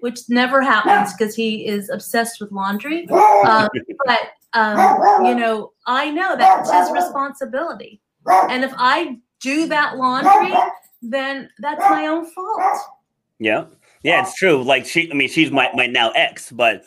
which 0.00 0.20
never 0.28 0.62
happens 0.62 1.12
because 1.12 1.34
he 1.34 1.66
is 1.66 1.90
obsessed 1.90 2.40
with 2.40 2.52
laundry. 2.52 3.06
Um, 3.44 3.68
but 4.04 4.20
um, 4.52 5.24
you 5.24 5.34
know, 5.34 5.72
I 5.86 6.10
know 6.10 6.36
that's 6.36 6.70
his 6.70 6.90
responsibility, 6.90 8.00
and 8.26 8.64
if 8.64 8.72
I 8.76 9.18
do 9.40 9.66
that 9.66 9.96
laundry, 9.96 10.54
then 11.02 11.48
that's 11.58 11.80
my 11.80 12.06
own 12.06 12.26
fault. 12.30 12.78
Yeah. 13.38 13.66
Yeah, 14.02 14.22
it's 14.22 14.34
true. 14.34 14.62
Like 14.62 14.86
she 14.86 15.10
I 15.10 15.14
mean, 15.14 15.28
she's 15.28 15.50
my, 15.50 15.70
my 15.74 15.86
now 15.86 16.10
ex, 16.10 16.50
but 16.52 16.84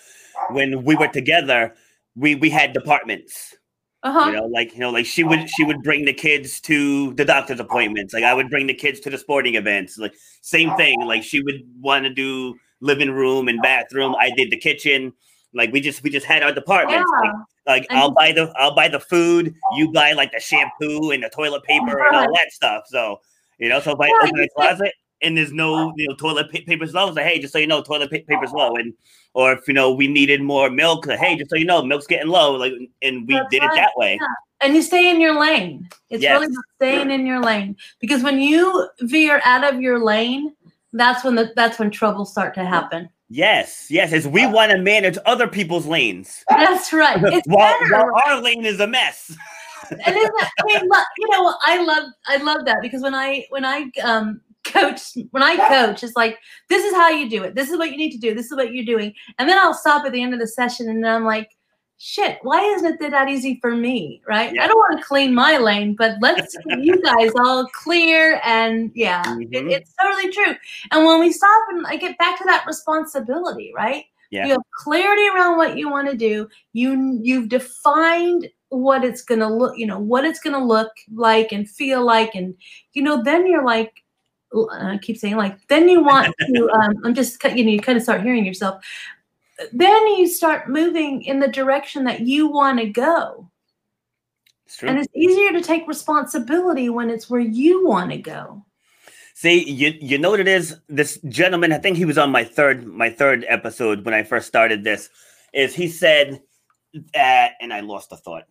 when 0.49 0.83
we 0.83 0.95
were 0.95 1.07
together, 1.07 1.73
we 2.15 2.35
we 2.35 2.49
had 2.49 2.73
departments. 2.73 3.55
Uh 4.03 4.11
huh. 4.11 4.25
You 4.29 4.35
know, 4.35 4.45
like 4.45 4.73
you 4.73 4.79
know, 4.79 4.89
like 4.89 5.05
she 5.05 5.23
would 5.23 5.47
she 5.49 5.63
would 5.63 5.83
bring 5.83 6.05
the 6.05 6.13
kids 6.13 6.59
to 6.61 7.13
the 7.13 7.25
doctor's 7.25 7.59
appointments. 7.59 8.13
Like 8.13 8.23
I 8.23 8.33
would 8.33 8.49
bring 8.49 8.65
the 8.67 8.73
kids 8.73 8.99
to 9.01 9.09
the 9.11 9.17
sporting 9.17 9.55
events. 9.55 9.97
Like 9.97 10.13
same 10.41 10.75
thing. 10.75 10.99
Like 11.01 11.23
she 11.23 11.41
would 11.43 11.61
want 11.79 12.05
to 12.05 12.09
do 12.13 12.55
living 12.79 13.11
room 13.11 13.47
and 13.47 13.61
bathroom. 13.61 14.15
I 14.19 14.31
did 14.31 14.49
the 14.49 14.57
kitchen. 14.57 15.13
Like 15.53 15.71
we 15.71 15.81
just 15.81 16.01
we 16.03 16.09
just 16.09 16.25
had 16.25 16.41
our 16.41 16.51
departments. 16.51 17.09
Like, 17.21 17.33
like 17.67 17.87
And- 17.91 17.99
I'll 17.99 18.11
buy 18.11 18.31
the 18.31 18.51
I'll 18.57 18.73
buy 18.73 18.87
the 18.87 18.99
food. 18.99 19.53
You 19.77 19.91
buy 19.91 20.13
like 20.13 20.31
the 20.31 20.39
shampoo 20.39 21.11
and 21.11 21.21
the 21.23 21.29
toilet 21.29 21.63
paper 21.63 22.03
and 22.07 22.15
all 22.15 22.33
that 22.33 22.51
stuff. 22.51 22.83
So 22.87 23.19
you 23.59 23.69
know, 23.69 23.79
so 23.81 23.91
if 23.91 23.99
I 23.99 24.07
Yeah, 24.07 24.13
open 24.23 24.41
the 24.41 24.49
closet 24.55 24.93
and 25.21 25.37
there's 25.37 25.53
no 25.53 25.93
you 25.97 26.07
know 26.07 26.15
toilet 26.15 26.51
pa- 26.51 26.59
paper's 26.65 26.93
low, 26.93 27.07
it's 27.07 27.15
like 27.17 27.25
hey, 27.25 27.39
just 27.39 27.53
so 27.53 27.59
you 27.59 27.67
know, 27.67 27.81
toilet 27.81 28.09
pa- 28.11 28.17
paper's 28.27 28.51
low. 28.51 28.75
And 28.75 28.93
or 29.33 29.53
if 29.53 29.67
you 29.67 29.73
know 29.73 29.91
we 29.91 30.07
needed 30.07 30.41
more 30.41 30.69
milk, 30.69 31.05
like, 31.07 31.19
hey, 31.19 31.37
just 31.37 31.49
so 31.49 31.55
you 31.55 31.65
know, 31.65 31.83
milk's 31.83 32.07
getting 32.07 32.27
low. 32.29 32.55
Like 32.55 32.73
and 33.01 33.27
we 33.27 33.35
That's 33.35 33.49
did 33.49 33.63
it 33.63 33.71
that 33.75 33.91
way. 33.95 34.17
yeah. 34.19 34.27
and 34.67 34.75
you 34.75 34.81
stay 34.81 35.09
in 35.09 35.21
your 35.21 35.39
lane. 35.39 35.87
It's 36.09 36.23
really 36.23 36.47
Yes. 36.47 36.51
about 36.51 36.63
staying 36.77 37.11
in 37.11 37.25
your 37.25 37.41
lane 37.41 37.77
because 37.99 38.23
when 38.23 38.39
you 38.39 38.87
veer 39.01 39.41
out 39.45 39.63
of 39.73 39.81
your 39.81 39.99
lane, 40.03 40.53
that's 40.93 41.23
when 41.23 41.35
the 41.35 41.51
that's 41.55 41.79
when 41.79 41.89
troubles 41.91 42.31
start 42.31 42.53
to 42.55 42.65
happen. 42.65 43.09
Yes, 43.33 43.87
yes, 43.89 44.11
as 44.11 44.27
we 44.27 44.45
want 44.45 44.71
to 44.73 44.77
manage 44.77 45.17
other 45.25 45.47
people's 45.47 45.85
lanes 45.85 46.43
That's 46.49 46.91
right. 46.91 47.17
While, 47.45 47.77
while 47.89 48.11
our 48.25 48.41
lane 48.41 48.65
is 48.65 48.81
a 48.81 48.87
mess. 48.87 49.33
and 49.89 50.01
I 50.05 50.63
mean, 50.65 50.83
you 51.17 51.29
know, 51.31 51.55
I 51.65 51.81
love 51.81 52.09
I 52.27 52.37
love 52.43 52.65
that 52.65 52.81
because 52.81 53.01
when 53.01 53.15
I 53.15 53.45
when 53.49 53.63
I 53.63 53.89
um 54.03 54.41
coach 54.71 55.01
when 55.31 55.43
I 55.43 55.55
coach, 55.67 56.03
it's 56.03 56.15
like 56.15 56.37
this 56.69 56.83
is 56.85 56.93
how 56.93 57.09
you 57.09 57.29
do 57.29 57.43
it. 57.43 57.55
This 57.55 57.69
is 57.69 57.77
what 57.77 57.91
you 57.91 57.97
need 57.97 58.11
to 58.11 58.17
do. 58.17 58.33
This 58.33 58.47
is 58.51 58.55
what 58.55 58.73
you're 58.73 58.85
doing, 58.85 59.13
and 59.39 59.47
then 59.49 59.57
I'll 59.57 59.73
stop 59.73 60.05
at 60.05 60.11
the 60.11 60.21
end 60.21 60.33
of 60.33 60.39
the 60.39 60.47
session 60.47 60.89
and 60.89 61.03
then 61.03 61.13
I'm 61.13 61.25
like, 61.25 61.49
shit, 62.03 62.39
why 62.41 62.61
isn't 62.63 62.99
it 62.99 63.11
that 63.11 63.29
easy 63.29 63.59
for 63.61 63.75
me? 63.75 64.21
Right? 64.27 64.51
Yeah. 64.53 64.63
I 64.63 64.67
don't 64.67 64.77
want 64.77 64.97
to 64.99 65.05
clean 65.05 65.35
my 65.35 65.57
lane, 65.57 65.95
but 65.95 66.15
let's 66.19 66.57
get 66.67 66.79
you 66.81 66.99
guys 67.01 67.31
all 67.37 67.67
clear. 67.67 68.41
And 68.43 68.91
yeah, 68.95 69.21
it- 69.39 69.51
Mhm. 69.51 69.71
it's 69.71 69.93
totally 70.01 70.31
true. 70.31 70.55
And 70.91 71.05
when 71.05 71.19
we 71.19 71.31
stop 71.31 71.63
and 71.69 71.85
I 71.85 71.97
get 71.97 72.17
back 72.17 72.37
to 72.39 72.43
that 72.45 72.65
responsibility, 72.65 73.71
right? 73.75 74.05
Yeah. 74.31 74.45
You 74.45 74.51
have 74.53 74.61
clarity 74.83 75.27
around 75.27 75.57
what 75.57 75.77
you 75.77 75.89
want 75.89 76.09
to 76.09 76.15
do. 76.17 76.47
You 76.73 77.19
you've 77.21 77.49
defined 77.49 78.49
what 78.69 79.03
it's 79.03 79.21
gonna 79.23 79.53
look, 79.53 79.77
you 79.77 79.85
know, 79.85 79.99
what 79.99 80.23
it's 80.23 80.39
gonna 80.39 80.63
look 80.65 80.91
like 81.13 81.51
and 81.51 81.69
feel 81.69 82.03
like, 82.05 82.33
and 82.33 82.55
you 82.93 83.03
know, 83.03 83.21
then 83.21 83.45
you're 83.45 83.65
like, 83.65 84.00
I 84.71 84.97
keep 85.01 85.17
saying 85.17 85.37
like, 85.37 85.65
then 85.67 85.87
you 85.87 86.03
want 86.03 86.33
to. 86.39 86.69
Um, 86.73 86.93
I'm 87.03 87.13
just 87.13 87.43
you 87.43 87.63
know, 87.63 87.71
you 87.71 87.79
kind 87.79 87.97
of 87.97 88.03
start 88.03 88.21
hearing 88.21 88.45
yourself. 88.45 88.83
Then 89.71 90.07
you 90.07 90.27
start 90.27 90.69
moving 90.69 91.23
in 91.23 91.39
the 91.39 91.47
direction 91.47 92.03
that 92.05 92.21
you 92.21 92.47
want 92.47 92.79
to 92.79 92.87
go, 92.89 93.49
It's 94.65 94.77
true. 94.77 94.89
and 94.89 94.97
it's 94.97 95.07
easier 95.15 95.51
to 95.53 95.61
take 95.61 95.87
responsibility 95.87 96.89
when 96.89 97.09
it's 97.09 97.29
where 97.29 97.41
you 97.41 97.85
want 97.85 98.11
to 98.11 98.17
go. 98.17 98.65
See, 99.35 99.69
you 99.69 99.93
you 99.99 100.17
know 100.17 100.31
what 100.31 100.39
it 100.39 100.47
is? 100.47 100.77
This 100.89 101.19
gentleman, 101.29 101.71
I 101.73 101.77
think 101.77 101.97
he 101.97 102.05
was 102.05 102.17
on 102.17 102.31
my 102.31 102.43
third 102.43 102.85
my 102.85 103.09
third 103.09 103.45
episode 103.47 104.03
when 104.05 104.13
I 104.13 104.23
first 104.23 104.47
started 104.47 104.83
this. 104.83 105.09
Is 105.53 105.75
he 105.75 105.87
said, 105.87 106.41
uh, 106.95 107.47
and 107.59 107.73
I 107.73 107.81
lost 107.81 108.09
the 108.09 108.17
thought. 108.17 108.43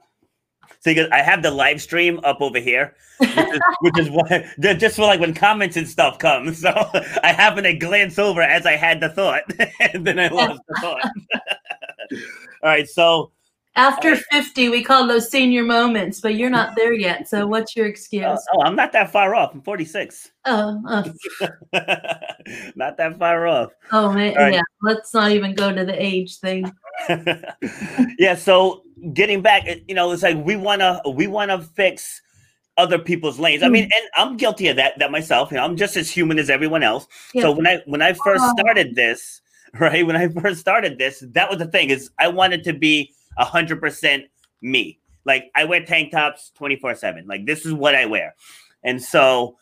So 0.80 0.92
because 0.92 1.08
I 1.12 1.18
have 1.18 1.42
the 1.42 1.50
live 1.50 1.82
stream 1.82 2.20
up 2.24 2.40
over 2.40 2.58
here, 2.58 2.94
which 3.18 3.36
is, 3.36 3.60
which 3.82 3.98
is 3.98 4.76
just 4.80 4.96
for 4.96 5.02
like 5.02 5.20
when 5.20 5.34
comments 5.34 5.76
and 5.76 5.86
stuff 5.86 6.18
come. 6.18 6.54
So 6.60 6.70
I 7.22 7.32
happen 7.32 7.64
to 7.64 7.74
glance 7.74 8.18
over 8.18 8.40
as 8.40 8.64
I 8.64 8.76
had 8.76 9.00
the 9.00 9.10
thought, 9.10 9.42
and 9.80 10.06
then 10.06 10.18
I 10.18 10.28
lost 10.28 10.60
the 10.68 10.74
thought. 10.80 11.02
All 12.62 12.68
right, 12.70 12.88
so 12.88 13.30
After 13.76 14.16
50, 14.16 14.70
we 14.70 14.82
call 14.82 15.06
those 15.06 15.30
senior 15.30 15.64
moments, 15.64 16.20
but 16.20 16.34
you're 16.34 16.50
not 16.50 16.76
there 16.76 16.94
yet. 16.94 17.28
So 17.28 17.46
what's 17.46 17.76
your 17.76 17.86
excuse? 17.86 18.24
oh, 18.24 18.38
oh, 18.54 18.62
I'm 18.62 18.74
not 18.74 18.92
that 18.92 19.12
far 19.12 19.34
off. 19.34 19.52
I'm 19.54 19.60
46. 19.60 20.30
Oh, 20.46 20.82
oh, 20.88 21.04
not 22.74 22.96
that 22.96 23.18
far 23.18 23.46
off. 23.46 23.72
oh 23.92 24.12
man, 24.12 24.34
right. 24.34 24.54
yeah. 24.54 24.62
Let's 24.82 25.12
not 25.12 25.30
even 25.32 25.54
go 25.54 25.74
to 25.74 25.84
the 25.84 26.02
age 26.02 26.38
thing. 26.38 26.72
yeah 28.18 28.34
so 28.34 28.82
getting 29.12 29.40
back 29.42 29.66
you 29.88 29.94
know 29.94 30.10
it's 30.12 30.22
like 30.22 30.36
we 30.44 30.56
want 30.56 30.80
to 30.80 31.00
we 31.14 31.26
want 31.26 31.50
to 31.50 31.58
fix 31.60 32.20
other 32.76 32.98
people's 32.98 33.38
lanes. 33.38 33.62
I 33.62 33.68
mean 33.68 33.84
Mm. 33.84 33.92
and 33.96 34.08
i'm 34.16 34.36
guilty 34.36 34.68
of 34.68 34.76
that 34.76 34.98
that 34.98 35.10
myself 35.10 35.50
you 35.50 35.56
know 35.58 35.64
i'm 35.64 35.76
just 35.76 35.96
as 35.96 36.10
human 36.10 36.38
as 36.38 36.48
everyone 36.50 36.82
else. 36.82 37.06
Yeah. 37.34 37.42
so 37.42 37.52
when 37.52 37.66
i 37.66 37.80
when 37.86 38.00
i 38.02 38.12
first 38.12 38.42
started 38.58 38.94
this 38.94 39.40
right 39.78 40.06
when 40.06 40.16
i 40.16 40.28
first 40.28 40.60
started 40.60 40.98
this 40.98 41.22
that 41.32 41.48
was 41.50 41.58
the 41.58 41.66
thing 41.66 41.90
is 41.90 42.10
i 42.18 42.28
wanted 42.28 42.64
to 42.64 42.72
be 42.72 43.12
100% 43.38 44.24
me. 44.62 44.98
Like 45.24 45.50
i 45.54 45.64
wear 45.64 45.84
tank 45.84 46.12
tops 46.12 46.50
24 46.56 46.94
7 46.94 47.26
like 47.26 47.44
this 47.46 47.66
is 47.66 47.72
what 47.74 47.94
i 47.94 48.06
wear. 48.06 48.34
And 48.82 49.02
so 49.02 49.56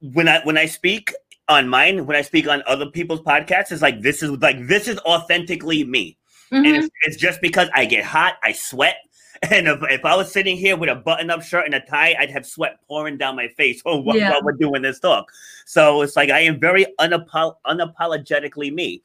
when 0.00 0.28
i 0.28 0.40
when 0.44 0.58
i 0.58 0.66
speak 0.66 1.12
on 1.48 1.68
mine 1.68 2.06
when 2.06 2.16
i 2.16 2.22
speak 2.22 2.48
on 2.48 2.62
other 2.66 2.86
people's 2.86 3.20
podcasts 3.20 3.70
it's 3.70 3.82
like 3.82 4.00
this 4.00 4.22
is 4.22 4.30
like 4.40 4.66
this 4.66 4.88
is 4.88 4.98
authentically 5.00 5.84
me 5.84 6.16
and 6.54 6.66
Mhm. 6.66 6.78
it's, 6.78 6.88
it's 7.02 7.16
just 7.16 7.40
because 7.40 7.68
I 7.74 7.84
get 7.84 8.04
hot, 8.04 8.34
I 8.42 8.52
sweat. 8.52 8.96
And 9.50 9.68
if, 9.68 9.78
if 9.90 10.04
I 10.06 10.16
was 10.16 10.32
sitting 10.32 10.56
here 10.56 10.74
with 10.74 10.88
a 10.88 10.94
button 10.94 11.28
up 11.28 11.42
shirt 11.42 11.66
and 11.66 11.74
a 11.74 11.80
tie, 11.80 12.14
I'd 12.18 12.30
have 12.30 12.46
sweat 12.46 12.78
pouring 12.88 13.18
down 13.18 13.36
my 13.36 13.48
face 13.48 13.82
oh, 13.86 14.00
while, 14.00 14.16
Yeah. 14.16 14.30
while 14.30 14.42
we're 14.42 14.52
doing 14.52 14.80
this 14.80 14.98
talk. 15.00 15.30
So 15.66 16.00
it's 16.00 16.16
like 16.16 16.30
I 16.30 16.40
am 16.40 16.58
very 16.58 16.86
unapo- 16.98 17.56
unapologetically 17.66 18.72
me. 18.72 19.02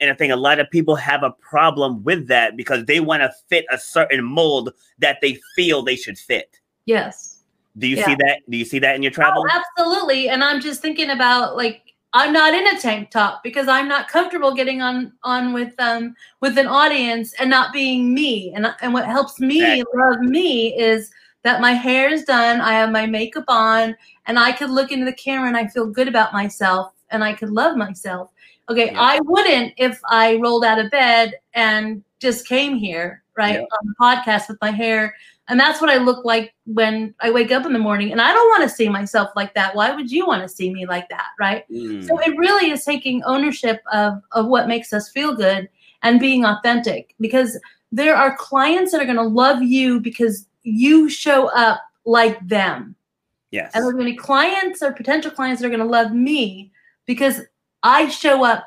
And 0.00 0.10
I 0.10 0.14
think 0.14 0.32
a 0.32 0.36
lot 0.36 0.60
of 0.60 0.70
people 0.70 0.96
have 0.96 1.22
a 1.22 1.30
problem 1.32 2.02
with 2.04 2.26
that 2.28 2.56
because 2.56 2.86
they 2.86 3.00
want 3.00 3.22
to 3.22 3.30
fit 3.48 3.66
a 3.70 3.76
certain 3.76 4.24
mold 4.24 4.72
that 5.00 5.18
they 5.20 5.38
feel 5.54 5.82
they 5.82 5.96
should 5.96 6.16
fit. 6.18 6.58
Yes. 6.86 7.42
Do 7.76 7.86
you 7.86 7.96
Yeah. 7.96 8.06
see 8.06 8.14
that? 8.14 8.40
Do 8.48 8.56
you 8.56 8.64
see 8.64 8.78
that 8.78 8.96
in 8.96 9.02
your 9.02 9.12
travel? 9.12 9.44
Oh, 9.46 9.62
absolutely. 9.78 10.28
And 10.30 10.42
I'm 10.42 10.60
just 10.60 10.80
thinking 10.80 11.10
about 11.10 11.56
like 11.56 11.91
I'm 12.14 12.32
not 12.32 12.52
in 12.54 12.66
a 12.66 12.78
tank 12.78 13.10
top 13.10 13.42
because 13.42 13.68
I'm 13.68 13.88
not 13.88 14.08
comfortable 14.08 14.54
getting 14.54 14.82
on 14.82 15.12
on 15.22 15.52
with 15.52 15.72
um 15.78 16.14
with 16.40 16.58
an 16.58 16.66
audience 16.66 17.32
and 17.40 17.48
not 17.48 17.72
being 17.72 18.12
me. 18.12 18.52
And 18.54 18.66
and 18.82 18.92
what 18.92 19.06
helps 19.06 19.40
me 19.40 19.80
Exactly. 19.80 20.00
love 20.00 20.20
me 20.20 20.78
is 20.78 21.10
that 21.42 21.60
my 21.60 21.72
hair 21.72 22.08
is 22.08 22.24
done, 22.24 22.60
I 22.60 22.72
have 22.74 22.90
my 22.90 23.06
makeup 23.06 23.44
on, 23.48 23.96
and 24.26 24.38
I 24.38 24.52
could 24.52 24.70
look 24.70 24.92
into 24.92 25.04
the 25.06 25.12
camera 25.14 25.48
and 25.48 25.56
I 25.56 25.66
feel 25.66 25.86
good 25.86 26.06
about 26.06 26.32
myself 26.32 26.92
and 27.10 27.24
I 27.24 27.32
could 27.32 27.50
love 27.50 27.76
myself. 27.76 28.30
Okay, 28.68 28.92
Yeah. 28.92 29.00
I 29.00 29.20
wouldn't 29.24 29.74
if 29.76 30.00
I 30.08 30.36
rolled 30.36 30.64
out 30.64 30.78
of 30.78 30.90
bed 30.90 31.34
and 31.54 32.02
just 32.20 32.46
came 32.46 32.76
here, 32.76 33.22
right, 33.36 33.54
Yeah. 33.54 33.60
on 33.62 33.86
the 33.86 33.94
podcast 34.00 34.48
with 34.48 34.58
my 34.60 34.70
hair 34.70 35.14
and 35.48 35.58
that's 35.58 35.80
what 35.80 35.90
I 35.90 35.96
look 35.98 36.24
like 36.24 36.54
when 36.66 37.14
I 37.20 37.30
wake 37.30 37.50
up 37.50 37.66
in 37.66 37.72
the 37.72 37.78
morning. 37.78 38.12
And 38.12 38.20
I 38.20 38.32
don't 38.32 38.48
want 38.48 38.62
to 38.62 38.68
see 38.74 38.88
myself 38.88 39.30
like 39.34 39.54
that. 39.54 39.74
Why 39.74 39.94
would 39.94 40.10
you 40.10 40.26
want 40.26 40.42
to 40.42 40.48
see 40.48 40.72
me 40.72 40.86
like 40.86 41.08
that? 41.08 41.26
Right. 41.38 41.68
Mm, 41.68 42.06
So 42.06 42.18
it 42.20 42.36
really 42.38 42.70
is 42.70 42.84
taking 42.84 43.22
ownership 43.24 43.82
of, 43.92 44.22
of 44.32 44.46
what 44.46 44.68
makes 44.68 44.92
us 44.92 45.10
feel 45.10 45.34
good 45.34 45.68
and 46.02 46.20
being 46.20 46.44
authentic 46.44 47.14
because 47.20 47.58
there 47.90 48.16
are 48.16 48.36
clients 48.36 48.92
that 48.92 49.00
are 49.02 49.04
going 49.04 49.16
to 49.16 49.22
love 49.22 49.62
you 49.62 50.00
because 50.00 50.46
you 50.62 51.08
show 51.08 51.48
up 51.48 51.80
like 52.04 52.38
them. 52.46 52.94
yes. 53.50 53.72
And 53.74 53.82
there's 53.84 53.94
going 53.94 54.06
to 54.06 54.12
be 54.12 54.16
clients 54.16 54.82
or 54.82 54.92
potential 54.92 55.30
clients 55.30 55.60
that 55.60 55.66
are 55.66 55.70
going 55.70 55.80
to 55.80 55.86
love 55.86 56.12
me 56.12 56.72
because 57.04 57.40
I 57.82 58.08
show 58.08 58.44
up 58.44 58.64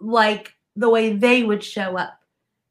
like 0.00 0.52
the 0.76 0.88
way 0.90 1.12
they 1.12 1.42
would 1.42 1.62
show 1.62 1.96
up. 1.96 2.20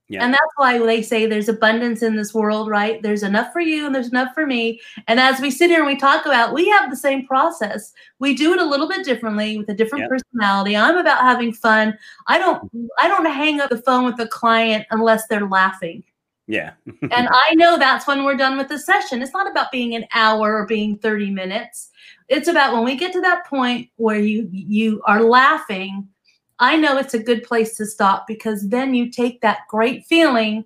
Yeah. 0.07 0.23
And 0.23 0.31
that's 0.31 0.41
why 0.57 0.77
they 0.77 1.01
say 1.01 1.25
there's 1.25 1.49
abundance 1.49 2.03
in 2.03 2.15
this 2.15 2.33
world, 2.33 2.69
right? 2.69 3.01
There's 3.01 3.23
enough 3.23 3.51
for 3.51 3.59
you 3.59 3.87
and 3.87 3.95
there's 3.95 4.09
enough 4.09 4.35
for 4.35 4.45
me. 4.45 4.79
And 5.07 5.19
as 5.19 5.41
we 5.41 5.49
sit 5.49 5.71
here 5.71 5.79
and 5.79 5.87
we 5.87 5.95
talk 5.95 6.27
about, 6.27 6.53
we 6.53 6.69
have 6.69 6.91
the 6.91 6.95
same 6.95 7.25
process. 7.25 7.91
We 8.19 8.35
do 8.35 8.53
it 8.53 8.59
a 8.59 8.65
little 8.65 8.87
bit 8.87 9.03
differently 9.03 9.57
with 9.57 9.67
a 9.69 9.73
different 9.73 10.03
Yep. 10.03 10.09
personality. 10.11 10.77
I'm 10.77 10.97
about 10.97 11.21
having 11.21 11.53
fun. 11.53 11.97
I 12.27 12.37
don't 12.37 12.69
I 12.99 13.07
don't 13.07 13.25
hang 13.25 13.61
up 13.61 13.71
the 13.71 13.81
phone 13.81 14.05
with 14.05 14.19
a 14.19 14.27
client 14.27 14.85
unless 14.91 15.27
they're 15.27 15.47
laughing 15.47 16.03
yeah. 16.47 16.73
and 17.01 17.27
I 17.31 17.55
know 17.55 17.77
that's 17.77 18.07
when 18.07 18.23
we're 18.23 18.37
done 18.37 18.57
with 18.57 18.67
the 18.67 18.79
session. 18.79 19.21
It's 19.21 19.33
not 19.33 19.49
about 19.49 19.71
being 19.71 19.95
an 19.95 20.05
hour 20.13 20.55
or 20.55 20.65
being 20.65 20.97
30 20.97 21.31
minutes. 21.31 21.89
It's 22.27 22.47
about 22.47 22.73
when 22.73 22.83
we 22.83 22.95
get 22.95 23.13
to 23.13 23.21
that 23.21 23.45
point 23.45 23.89
where 23.97 24.19
you 24.19 24.47
you 24.51 25.01
are 25.05 25.23
laughing, 25.23 26.07
I 26.59 26.77
know 26.77 26.97
it's 26.97 27.13
a 27.13 27.19
good 27.19 27.43
place 27.43 27.75
to 27.77 27.85
stop 27.85 28.27
because 28.27 28.69
then 28.69 28.93
you 28.93 29.11
take 29.11 29.41
that 29.41 29.67
great 29.69 30.05
feeling, 30.05 30.65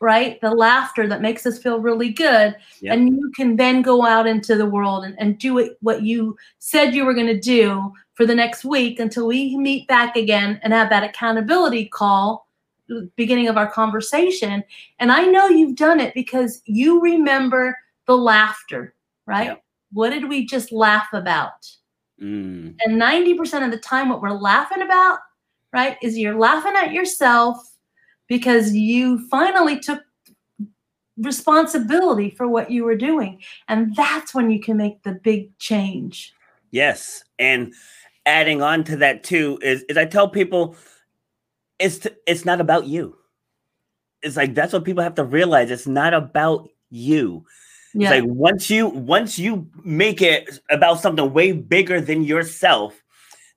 right? 0.00 0.40
The 0.40 0.50
laughter 0.50 1.06
that 1.08 1.22
makes 1.22 1.46
us 1.46 1.58
feel 1.58 1.80
really 1.80 2.10
good. 2.10 2.54
Yep. 2.80 2.92
And 2.92 3.08
you 3.08 3.32
can 3.34 3.56
then 3.56 3.82
go 3.82 4.04
out 4.04 4.26
into 4.26 4.56
the 4.56 4.66
world 4.66 5.04
and, 5.04 5.18
and 5.18 5.38
do 5.38 5.58
it 5.58 5.78
what 5.80 6.02
you 6.02 6.36
said 6.58 6.94
you 6.94 7.04
were 7.04 7.14
going 7.14 7.26
to 7.26 7.40
do 7.40 7.92
for 8.14 8.26
the 8.26 8.34
next 8.34 8.64
week 8.64 9.00
until 9.00 9.26
we 9.26 9.56
meet 9.56 9.88
back 9.88 10.16
again 10.16 10.60
and 10.62 10.72
have 10.72 10.90
that 10.90 11.04
accountability 11.04 11.86
call 11.86 12.46
beginning 13.16 13.48
of 13.48 13.56
our 13.56 13.68
conversation 13.68 14.62
and 15.00 15.10
I 15.10 15.24
know 15.26 15.48
you've 15.48 15.74
done 15.74 15.98
it 15.98 16.14
because 16.14 16.62
you 16.66 17.00
remember 17.00 17.76
the 18.06 18.16
laughter, 18.16 18.94
right? 19.26 19.48
Yep. 19.48 19.64
What 19.92 20.10
did 20.10 20.28
we 20.28 20.46
just 20.46 20.72
laugh 20.72 21.08
about? 21.12 21.68
Mm, 22.20 22.76
And 22.84 23.00
90% 23.00 23.64
of 23.64 23.70
the 23.70 23.78
time, 23.78 24.08
what 24.08 24.22
we're 24.22 24.30
laughing 24.30 24.82
about, 24.82 25.18
right, 25.72 25.96
is 26.02 26.16
you're 26.16 26.38
laughing 26.38 26.72
at 26.76 26.92
yourself 26.92 27.58
because 28.26 28.74
you 28.74 29.26
finally 29.28 29.78
took 29.78 30.02
responsibility 31.18 32.30
for 32.30 32.48
what 32.48 32.70
you 32.70 32.84
were 32.84 32.96
doing. 32.96 33.42
And 33.68 33.94
that's 33.96 34.34
when 34.34 34.50
you 34.50 34.60
can 34.60 34.76
make 34.76 35.02
the 35.02 35.12
big 35.12 35.56
change. 35.58 36.34
Yes, 36.70 37.24
and 37.38 37.72
adding 38.26 38.60
on 38.60 38.84
to 38.84 38.96
that 38.96 39.22
too 39.22 39.58
is 39.62 39.84
is 39.84 39.96
I 39.96 40.04
tell 40.04 40.28
people 40.28 40.76
it's 41.78 41.98
t- 41.98 42.10
it's 42.26 42.44
not 42.44 42.60
about 42.60 42.86
you. 42.86 43.16
It's 44.22 44.36
like 44.36 44.54
that's 44.54 44.72
what 44.72 44.84
people 44.84 45.02
have 45.02 45.14
to 45.14 45.24
realize. 45.24 45.70
It's 45.70 45.86
not 45.86 46.12
about 46.12 46.68
you. 46.90 47.44
Yeah. 47.96 48.12
It's 48.12 48.20
like 48.20 48.30
once 48.30 48.70
you 48.70 48.88
once 48.88 49.38
you 49.38 49.68
make 49.84 50.22
it 50.22 50.60
about 50.70 51.00
something 51.00 51.32
way 51.32 51.52
bigger 51.52 52.00
than 52.00 52.24
yourself, 52.24 53.02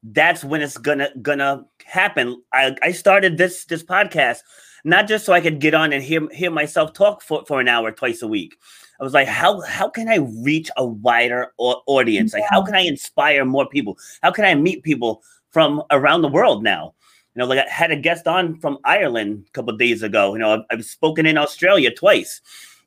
that's 0.04 0.44
when 0.44 0.62
it's 0.62 0.78
gonna 0.78 1.10
gonna 1.22 1.66
happen. 1.86 2.42
I, 2.54 2.76
I 2.82 2.92
started 2.92 3.38
this 3.38 3.66
this 3.66 3.84
podcast 3.84 4.40
not 4.84 5.08
just 5.08 5.26
so 5.26 5.34
I 5.34 5.42
could 5.42 5.60
get 5.60 5.74
on 5.74 5.94
and 5.94 6.04
hear 6.04 6.28
hear 6.32 6.52
myself 6.52 6.94
talk 6.94 7.22
for, 7.22 7.44
for 7.46 7.60
an 7.60 7.68
hour 7.68 7.92
twice 7.92 8.22
a 8.22 8.28
week. 8.28 8.58
I 9.00 9.04
was 9.04 9.14
like, 9.14 9.28
how 9.28 9.62
how 9.62 9.90
can 9.90 10.08
I 10.08 10.18
reach 10.44 10.70
a 10.78 10.86
wider 10.86 11.54
au- 11.60 11.82
audience? 11.86 12.34
Like, 12.34 12.44
how 12.50 12.62
can 12.62 12.76
I 12.76 12.82
inspire 12.82 13.46
more 13.46 13.68
people? 13.68 13.98
How 14.22 14.32
can 14.32 14.46
I 14.46 14.56
meet 14.56 14.84
people 14.84 15.24
from 15.52 15.84
around 15.92 16.22
the 16.22 16.28
world 16.28 16.64
now? 16.64 16.94
You 17.36 17.42
know, 17.42 17.46
like 17.46 17.60
I 17.60 17.70
had 17.70 17.92
a 17.92 17.96
guest 17.96 18.28
on 18.28 18.60
from 18.60 18.78
Ireland 18.84 19.46
a 19.48 19.52
couple 19.52 19.74
of 19.74 19.80
days 19.80 20.04
ago. 20.04 20.34
You 20.34 20.40
know, 20.40 20.54
I've, 20.54 20.66
I've 20.72 20.86
spoken 20.86 21.26
in 21.26 21.38
Australia 21.38 21.94
twice. 21.94 22.42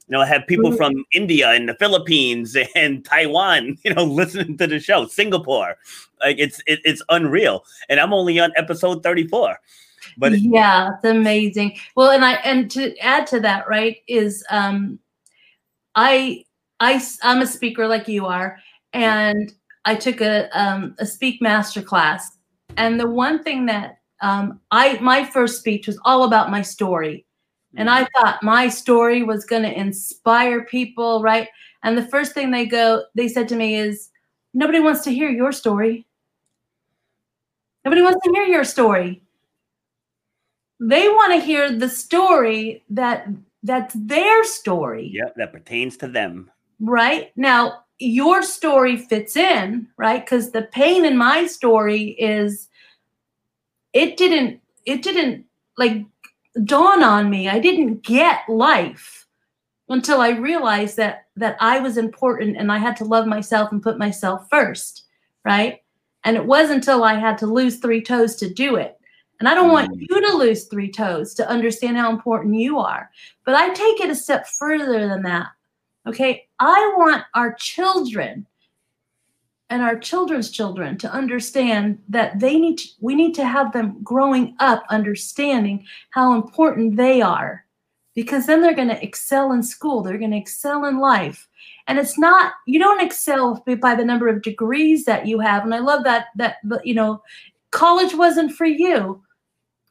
You 0.08 0.14
know, 0.16 0.20
I 0.20 0.26
have 0.26 0.46
people 0.46 0.72
Mhm. 0.72 0.76
from 0.76 1.04
India 1.12 1.50
and 1.50 1.68
the 1.68 1.74
Philippines 1.74 2.56
and 2.74 3.04
Taiwan. 3.04 3.78
You 3.84 3.94
know, 3.94 4.04
listening 4.04 4.56
to 4.58 4.66
the 4.66 4.80
show. 4.80 5.06
Singapore, 5.06 5.76
like 6.20 6.38
it's 6.38 6.60
it, 6.66 6.80
it's 6.84 7.02
unreal. 7.08 7.64
And 7.88 8.00
I'm 8.00 8.12
only 8.12 8.38
on 8.40 8.52
episode 8.56 9.02
34. 9.02 9.58
But 10.18 10.38
yeah, 10.38 10.90
it's 10.94 11.04
amazing. 11.04 11.78
Well, 11.94 12.10
and 12.10 12.24
I 12.24 12.32
and 12.44 12.70
to 12.72 12.96
add 12.98 13.26
to 13.28 13.40
that, 13.40 13.68
right, 13.68 13.98
is 14.08 14.44
um 14.50 14.98
I 15.94 16.44
I 16.80 17.00
I'm 17.22 17.42
a 17.42 17.46
speaker 17.46 17.86
like 17.86 18.08
you 18.08 18.26
are, 18.26 18.58
and 18.92 19.52
I 19.84 19.94
took 19.94 20.20
a 20.20 20.48
um 20.58 20.94
a 20.98 21.06
speak 21.06 21.40
master 21.40 21.82
class. 21.82 22.36
And 22.76 22.98
the 22.98 23.08
one 23.08 23.42
thing 23.42 23.66
that 23.66 23.98
um 24.20 24.60
I 24.70 24.98
my 25.00 25.24
first 25.24 25.58
speech 25.58 25.86
was 25.86 25.98
all 26.04 26.24
about 26.24 26.50
my 26.50 26.62
story. 26.62 27.24
And 27.76 27.88
I 27.88 28.06
thought 28.16 28.42
my 28.42 28.68
story 28.68 29.22
was 29.22 29.44
going 29.44 29.62
to 29.62 29.78
inspire 29.78 30.64
people, 30.64 31.22
right? 31.22 31.48
And 31.82 31.96
the 31.96 32.06
first 32.06 32.34
thing 32.34 32.50
they 32.50 32.66
go, 32.66 33.04
they 33.14 33.28
said 33.28 33.48
to 33.48 33.56
me 33.56 33.76
is, 33.76 34.10
nobody 34.54 34.80
wants 34.80 35.02
to 35.04 35.10
hear 35.12 35.30
your 35.30 35.52
story. 35.52 36.06
Nobody 37.84 38.02
wants 38.02 38.20
to 38.24 38.32
hear 38.32 38.44
your 38.44 38.64
story. 38.64 39.22
They 40.80 41.08
want 41.08 41.32
to 41.32 41.40
hear 41.40 41.76
the 41.76 41.88
story 41.88 42.84
that 42.90 43.26
that's 43.62 43.94
their 43.94 44.44
story, 44.44 45.10
yeah, 45.12 45.30
that 45.36 45.52
pertains 45.52 45.96
to 45.98 46.08
them. 46.08 46.50
right? 46.80 47.32
Now, 47.36 47.84
your 47.98 48.42
story 48.42 48.96
fits 48.96 49.36
in, 49.36 49.86
right? 49.96 50.24
Because 50.24 50.50
the 50.50 50.62
pain 50.62 51.04
in 51.04 51.16
my 51.16 51.46
story 51.46 52.10
is 52.18 52.68
it 53.92 54.16
didn't 54.16 54.60
it 54.84 55.02
didn't 55.02 55.44
like 55.78 56.04
dawn 56.64 57.02
on 57.02 57.30
me. 57.30 57.48
I 57.48 57.58
didn't 57.58 58.02
get 58.02 58.48
life 58.48 59.26
until 59.88 60.20
I 60.20 60.30
realized 60.30 60.96
that 60.98 61.26
that 61.36 61.56
I 61.60 61.80
was 61.80 61.96
important 61.96 62.56
and 62.56 62.70
I 62.70 62.78
had 62.78 62.96
to 62.96 63.04
love 63.04 63.26
myself 63.26 63.72
and 63.72 63.82
put 63.82 63.98
myself 63.98 64.46
first, 64.50 65.04
right? 65.44 65.80
And 66.24 66.36
it 66.36 66.44
wasn't 66.44 66.76
until 66.76 67.04
I 67.04 67.14
had 67.14 67.38
to 67.38 67.46
lose 67.46 67.76
three 67.78 68.02
toes 68.02 68.36
to 68.36 68.52
do 68.52 68.76
it. 68.76 68.98
And 69.40 69.48
I 69.48 69.54
don't 69.54 69.72
want 69.72 69.90
Mm. 69.90 70.06
you 70.08 70.20
to 70.20 70.36
lose 70.36 70.66
three 70.66 70.90
toes 70.90 71.34
to 71.34 71.48
understand 71.48 71.96
how 71.96 72.10
important 72.10 72.54
you 72.54 72.78
are. 72.78 73.10
But 73.44 73.54
I 73.54 73.70
take 73.70 74.00
it 74.00 74.10
a 74.10 74.14
step 74.14 74.46
further 74.58 75.08
than 75.08 75.22
that. 75.22 75.48
Okay. 76.06 76.48
I 76.60 76.94
want 76.96 77.24
our 77.34 77.54
children 77.54 78.46
and 79.72 79.80
our 79.80 79.98
children's 79.98 80.50
children 80.50 80.98
to 80.98 81.10
understand 81.10 81.98
that 82.10 82.38
they 82.38 82.58
need 82.58 82.76
to, 82.76 82.88
we 83.00 83.14
need 83.14 83.34
to 83.34 83.46
have 83.46 83.72
them 83.72 83.96
growing 84.02 84.54
up 84.60 84.84
understanding 84.90 85.82
how 86.10 86.34
important 86.34 86.94
they 86.98 87.22
are. 87.22 87.64
Because 88.14 88.44
then 88.44 88.60
they're 88.60 88.74
going 88.74 88.90
to 88.90 89.02
excel 89.02 89.52
in 89.52 89.62
school 89.62 90.02
they're 90.02 90.18
going 90.18 90.32
to 90.32 90.36
excel 90.36 90.84
in 90.84 91.00
life. 91.00 91.48
And 91.88 91.98
it's 91.98 92.18
not 92.18 92.52
you 92.66 92.78
don't 92.78 93.02
excel 93.02 93.64
by 93.80 93.94
the 93.94 94.04
number 94.04 94.28
of 94.28 94.42
degrees 94.42 95.06
that 95.06 95.26
you 95.26 95.40
have. 95.40 95.64
And 95.64 95.74
i 95.74 95.78
love 95.78 96.04
that 96.04 96.26
that 96.36 96.56
you 96.84 96.92
know 96.92 97.22
college 97.70 98.14
wasn't 98.14 98.52
for 98.52 98.66
you. 98.66 99.22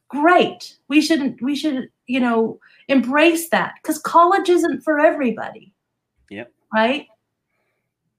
Great. 0.06 0.76
We 0.86 1.00
shouldn't 1.00 1.42
we 1.42 1.56
should 1.56 1.88
you 2.06 2.20
know 2.20 2.60
embrace 2.86 3.48
that 3.48 3.74
because 3.82 3.98
college 3.98 4.48
isn't 4.48 4.82
for 4.82 5.00
everybody. 5.00 5.74
Yep. 6.30 6.52
right 6.72 7.08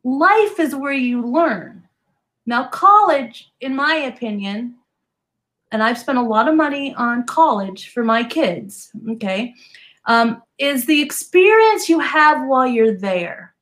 life 0.04 0.60
is 0.60 0.76
where 0.76 0.94
you 0.94 1.26
learn. 1.26 1.88
Now 2.46 2.68
college 2.68 3.52
in 3.62 3.76
my 3.76 3.96
opinion 3.96 4.76
and 5.74 5.84
i've 5.84 5.98
spent 5.98 6.18
a 6.18 6.22
lot 6.22 6.48
of 6.48 6.56
money 6.56 6.94
on 6.96 7.26
college 7.26 7.90
for 7.90 8.04
my 8.04 8.24
kids 8.24 8.92
okay 9.10 9.54
um, 10.06 10.42
is 10.58 10.86
the 10.86 11.02
experience 11.02 11.90
you 11.90 12.00
have 12.00 12.46
while 12.48 12.68
you're 12.68 12.96
there 12.98 13.54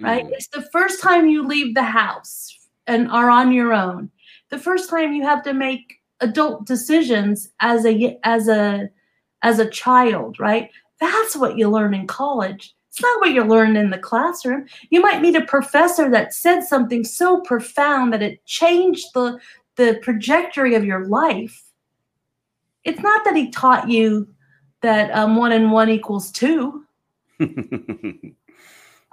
right? 0.00 0.24
Mhm. 0.24 0.32
it's 0.32 0.48
the 0.48 0.68
first 0.72 1.00
time 1.02 1.28
you 1.28 1.46
leave 1.46 1.74
the 1.74 1.82
house 1.82 2.58
and 2.86 3.10
are 3.10 3.30
on 3.30 3.52
your 3.52 3.72
own. 3.72 4.10
The 4.50 4.58
first 4.58 4.90
time 4.90 5.12
you 5.14 5.22
have 5.22 5.42
to 5.44 5.54
make 5.54 5.94
adult 6.20 6.66
decisions 6.66 7.50
as 7.60 7.86
a 7.86 8.18
as 8.24 8.48
a 8.48 8.88
as 9.42 9.58
a 9.58 9.70
child 9.70 10.40
right? 10.40 10.70
That's 11.00 11.36
what 11.36 11.56
you 11.56 11.68
learn 11.68 11.94
in 11.94 12.06
college 12.06 12.74
it's 12.94 13.02
not 13.02 13.20
what 13.20 13.32
you 13.32 13.42
learn 13.42 13.74
in 13.76 13.90
the 13.90 13.98
classroom. 13.98 14.66
You 14.90 15.00
might 15.00 15.20
meet 15.20 15.34
a 15.34 15.44
professor 15.46 16.08
that 16.12 16.32
said 16.32 16.60
something 16.60 17.02
so 17.02 17.40
profound 17.40 18.12
that 18.12 18.22
it 18.22 18.44
changed 18.46 19.08
the 19.14 19.40
the 19.74 19.98
trajectory 19.98 20.76
of 20.76 20.84
your 20.84 21.04
life. 21.06 21.60
It's 22.84 23.00
not 23.00 23.24
that 23.24 23.34
he 23.34 23.50
taught 23.50 23.88
you 23.88 24.28
that 24.82 25.10
um, 25.10 25.34
one 25.34 25.50
and 25.50 25.72
one 25.72 25.90
equals 25.90 26.30
two. 26.30 26.84
I 27.40 27.48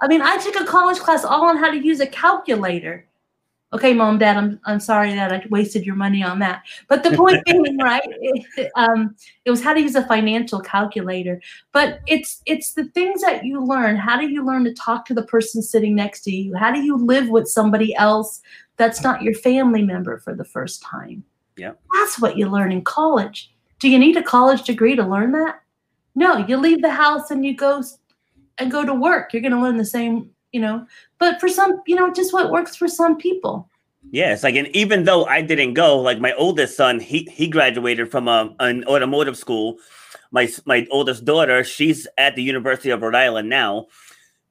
mean, 0.06 0.22
I 0.22 0.36
took 0.36 0.60
a 0.60 0.64
college 0.64 1.00
class 1.00 1.24
all 1.24 1.48
on 1.48 1.56
how 1.56 1.72
to 1.72 1.84
use 1.84 1.98
a 1.98 2.06
calculator. 2.06 3.04
Okay, 3.74 3.94
mom, 3.94 4.18
dad, 4.18 4.36
I'm 4.36 4.60
I'm 4.64 4.80
sorry 4.80 5.14
that 5.14 5.32
I 5.32 5.44
wasted 5.48 5.86
your 5.86 5.94
money 5.94 6.22
on 6.22 6.38
that. 6.40 6.62
But 6.88 7.02
the 7.02 7.16
point 7.16 7.42
being, 7.46 7.78
right? 7.78 8.02
It, 8.04 8.70
um, 8.76 9.16
it 9.44 9.50
was 9.50 9.62
how 9.62 9.72
to 9.72 9.80
use 9.80 9.94
a 9.94 10.06
financial 10.06 10.60
calculator. 10.60 11.40
But 11.72 12.00
it's 12.06 12.42
it's 12.46 12.74
the 12.74 12.84
things 12.84 13.22
that 13.22 13.44
you 13.44 13.64
learn. 13.64 13.96
How 13.96 14.18
do 14.18 14.28
you 14.28 14.44
learn 14.44 14.64
to 14.64 14.74
talk 14.74 15.06
to 15.06 15.14
the 15.14 15.24
person 15.24 15.62
sitting 15.62 15.94
next 15.94 16.22
to 16.22 16.30
you? 16.30 16.54
How 16.54 16.70
do 16.70 16.80
you 16.80 16.96
live 16.96 17.28
with 17.28 17.48
somebody 17.48 17.94
else 17.94 18.42
that's 18.76 19.02
not 19.02 19.22
your 19.22 19.34
family 19.34 19.82
member 19.82 20.18
for 20.18 20.34
the 20.34 20.44
first 20.44 20.82
time? 20.82 21.24
Yeah. 21.56 21.72
That's 21.94 22.20
what 22.20 22.36
you 22.36 22.48
learn 22.48 22.72
in 22.72 22.82
college. 22.82 23.52
Do 23.78 23.88
you 23.88 23.98
need 23.98 24.16
a 24.16 24.22
college 24.22 24.62
degree 24.62 24.96
to 24.96 25.02
learn 25.02 25.32
that? 25.32 25.62
No, 26.14 26.36
you 26.46 26.56
leave 26.56 26.82
the 26.82 26.90
house 26.90 27.30
and 27.30 27.44
you 27.44 27.56
go 27.56 27.82
and 28.58 28.70
go 28.70 28.84
to 28.84 28.94
work. 28.94 29.32
You're 29.32 29.42
going 29.42 29.52
to 29.52 29.60
learn 29.60 29.76
the 29.76 29.84
same, 29.84 30.30
you 30.52 30.60
know. 30.60 30.86
But 31.18 31.40
for 31.40 31.48
some, 31.48 31.82
you 31.86 31.96
know, 31.96 32.12
just 32.12 32.32
what 32.32 32.50
works 32.50 32.76
for 32.76 32.88
some 32.88 33.16
people. 33.16 33.68
Yeah, 34.10 34.36
like, 34.42 34.56
and 34.56 34.68
even 34.68 35.04
though 35.04 35.24
I 35.24 35.42
didn't 35.42 35.74
go, 35.74 35.98
like 35.98 36.18
my 36.18 36.32
oldest 36.34 36.76
son, 36.76 37.00
he 37.00 37.28
he 37.32 37.48
graduated 37.48 38.10
from 38.10 38.28
a, 38.28 38.54
an 38.60 38.84
automotive 38.84 39.36
school. 39.36 39.78
My 40.30 40.50
my 40.66 40.86
oldest 40.90 41.24
daughter, 41.24 41.62
she's 41.64 42.06
at 42.18 42.36
the 42.36 42.42
University 42.42 42.90
of 42.90 43.02
Rhode 43.02 43.14
Island 43.14 43.48
now. 43.48 43.86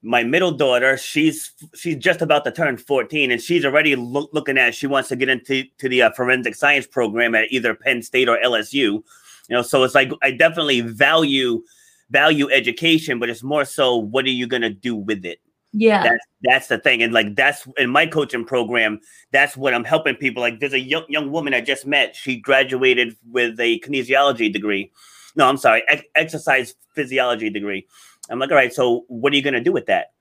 My 0.03 0.23
middle 0.23 0.51
daughter, 0.51 0.97
she's 0.97 1.51
she's 1.75 1.97
just 1.97 2.21
about 2.21 2.43
to 2.45 2.51
turn 2.51 2.77
fourteen, 2.77 3.29
and 3.29 3.41
she's 3.41 3.65
already 3.65 3.95
loo- 3.95 4.29
looking 4.31 4.57
at. 4.57 4.73
She 4.73 4.87
wants 4.87 5.09
to 5.09 5.15
get 5.15 5.29
into 5.29 5.65
to 5.77 5.89
the 5.89 6.03
uh, 6.03 6.11
forensic 6.11 6.55
science 6.55 6.87
program 6.87 7.35
at 7.35 7.51
either 7.51 7.75
Penn 7.75 8.01
State 8.01 8.29
or 8.29 8.39
LSU. 8.43 8.73
You 8.73 9.03
know, 9.49 9.61
so 9.61 9.83
it's 9.83 9.93
like 9.95 10.11
I 10.23 10.31
definitely 10.31 10.81
value 10.81 11.61
value 12.09 12.49
education, 12.49 13.19
but 13.19 13.29
it's 13.29 13.43
more 13.43 13.65
so 13.65 13.97
what 13.97 14.25
are 14.25 14.29
you 14.29 14.47
gonna 14.47 14.69
do 14.69 14.95
with 14.95 15.25
it? 15.25 15.39
Yeah. 15.73 16.03
that's 16.03 16.25
that's 16.43 16.67
the 16.67 16.77
thing 16.79 17.01
and 17.01 17.13
like 17.13 17.35
that's 17.35 17.65
in 17.77 17.89
my 17.89 18.05
coaching 18.05 18.43
program 18.43 18.99
that's 19.31 19.55
what 19.55 19.73
i'm 19.73 19.85
helping 19.85 20.15
people 20.15 20.41
like 20.41 20.59
there's 20.59 20.73
a 20.73 20.79
young, 20.79 21.05
young 21.07 21.31
woman 21.31 21.53
i 21.53 21.61
just 21.61 21.85
met 21.87 22.13
she 22.13 22.35
graduated 22.35 23.15
with 23.31 23.57
a 23.59 23.79
kinesiology 23.79 24.51
degree. 24.51 24.91
No 25.35 25.47
i'm 25.47 25.57
sorry 25.57 25.83
ex- 25.87 26.03
exercise 26.15 26.75
physiology 26.93 27.49
degree. 27.49 27.87
I'm 28.29 28.39
like 28.39 28.51
all 28.51 28.57
right 28.57 28.73
so 28.73 29.05
what 29.07 29.33
are 29.33 29.35
you 29.35 29.41
going 29.41 29.53
to 29.53 29.61
do 29.61 29.71
with 29.71 29.85
that? 29.87 30.11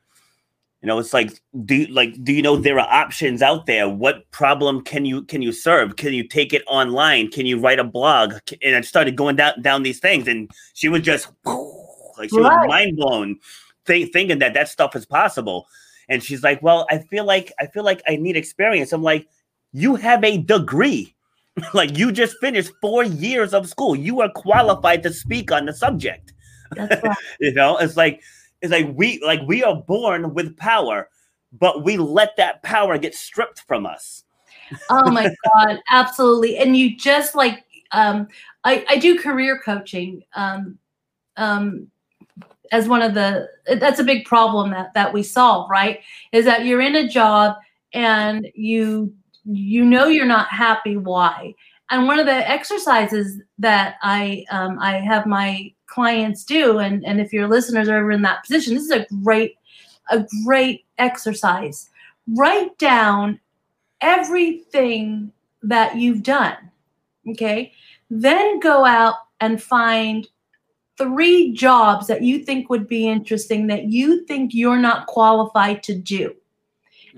You 0.82 0.86
know 0.86 0.98
it's 0.98 1.12
like 1.12 1.30
do 1.64 1.74
you, 1.74 1.86
like 1.88 2.22
do 2.24 2.32
you 2.32 2.42
know 2.42 2.57
there 2.57 2.78
are 2.78 2.88
options 2.88 3.42
out 3.42 3.66
there? 3.66 3.88
What 3.88 4.30
problem 4.30 4.82
can 4.82 5.05
you 5.05 5.22
can 5.24 5.42
you 5.42 5.53
serve? 5.53 5.96
Can 5.96 6.12
you 6.12 6.26
take 6.26 6.53
it 6.53 6.62
online? 6.66 7.30
Can 7.30 7.44
you 7.44 7.59
write 7.59 7.78
a 7.78 7.84
blog? 7.84 8.34
And 8.62 8.76
i 8.76 8.80
started 8.80 9.16
going 9.16 9.36
down 9.36 9.61
down 9.62 9.82
these 9.82 10.01
things 10.01 10.28
and 10.28 10.51
she 10.74 10.88
was 10.88 11.03
just 11.03 11.28
like 11.44 12.30
she 12.30 12.38
was 12.38 12.66
mind 12.66 12.96
blown 12.96 13.38
think, 13.87 14.12
thinking 14.12 14.39
that 14.39 14.55
that 14.55 14.68
stuff 14.68 14.97
is 14.97 15.07
possible. 15.07 15.66
And 16.09 16.22
she's 16.22 16.43
like 16.43 16.61
well 16.61 16.87
i 16.91 16.99
feel 16.99 17.24
like 17.24 17.53
i 17.61 17.66
feel 17.66 17.85
like 17.85 18.03
i 18.09 18.16
need 18.16 18.37
experience. 18.37 18.93
I'm 18.93 19.03
like 19.03 19.28
you 19.72 19.95
have 19.97 20.24
a 20.24 20.39
degree. 20.39 21.14
Like 21.74 21.99
you 21.99 22.11
just 22.11 22.37
finished 22.41 22.70
four 22.81 23.05
years 23.05 23.53
of 23.53 23.68
school. 23.68 23.95
You 23.95 24.22
are 24.22 24.31
qualified 24.31 25.03
to 25.03 25.12
speak 25.12 25.53
on 25.53 25.66
the 25.66 25.74
subject. 25.74 26.33
That's 26.70 27.03
right. 27.03 27.16
you 27.41 27.53
know 27.53 27.76
it's 27.76 27.97
like 27.97 28.22
it's 28.62 28.72
like 28.72 28.89
we 28.95 29.20
like 29.22 29.41
we 29.47 29.62
are 29.62 29.74
born 29.74 30.33
with 30.33 30.57
power 30.57 31.09
but 31.53 31.85
we 31.85 31.97
let 31.97 32.37
that 32.37 32.62
power 32.62 32.97
get 32.97 33.14
stripped 33.14 33.61
from 33.66 33.85
us. 33.85 34.24
Oh 34.89 35.11
my 35.11 35.35
god 35.45 35.81
absolutely. 35.91 36.57
And 36.57 36.76
you 36.76 36.97
just 36.97 37.35
like 37.35 37.64
um 37.93 38.28
i 38.64 38.85
i 38.89 38.97
do 38.97 39.18
career 39.18 39.61
coaching 39.64 40.22
um 40.35 40.78
um 41.37 41.91
as 42.71 42.89
one 42.89 43.03
of 43.03 43.14
the 43.14 43.49
that's 43.79 44.01
a 44.01 44.05
big 44.05 44.25
problem 44.25 44.71
that 44.71 44.93
that 44.95 45.12
we 45.12 45.23
solve 45.23 45.68
right 45.71 46.01
is 46.33 46.45
that 46.45 46.64
you're 46.64 46.81
in 46.81 46.97
a 46.97 47.09
job 47.09 47.57
and 47.93 48.49
you 48.55 49.12
you 49.45 49.85
know 49.85 50.07
you're 50.07 50.27
not 50.27 50.49
happy 50.49 50.97
why 50.97 51.55
and 51.91 52.07
one 52.07 52.18
of 52.18 52.27
the 52.27 52.51
exercises 52.51 53.41
that 53.59 53.97
i 54.03 54.45
um, 54.51 54.79
i 54.79 54.99
have 54.99 55.27
my 55.27 55.73
clients 55.87 56.45
do 56.45 56.79
and 56.79 57.05
and 57.05 57.21
if 57.21 57.33
your 57.33 57.49
listeners 57.49 57.89
are 57.89 57.99
ever 57.99 58.12
in 58.12 58.23
that 58.23 58.43
position 58.45 58.75
this 58.75 58.85
is 58.85 58.91
a 58.91 59.07
great 59.23 59.57
a 60.11 60.25
great 60.45 60.85
exercise 60.99 61.91
write 62.37 62.77
down 62.79 63.41
everything 64.01 65.33
that 65.62 65.97
you've 65.97 66.23
done. 66.23 66.57
Okay. 67.29 67.73
Then 68.09 68.61
go 68.61 68.85
out 68.85 69.16
and 69.41 69.62
find 69.62 70.27
three 71.01 71.53
jobs 71.53 72.07
that 72.09 72.20
you 72.20 72.40
think 72.40 72.68
would 72.68 72.86
be 72.86 73.09
interesting 73.09 73.66
that 73.68 73.84
you 73.84 74.26
think 74.26 74.53
you're 74.53 74.78
not 74.78 75.07
qualified 75.07 75.82
to 75.84 75.94
do 75.94 76.36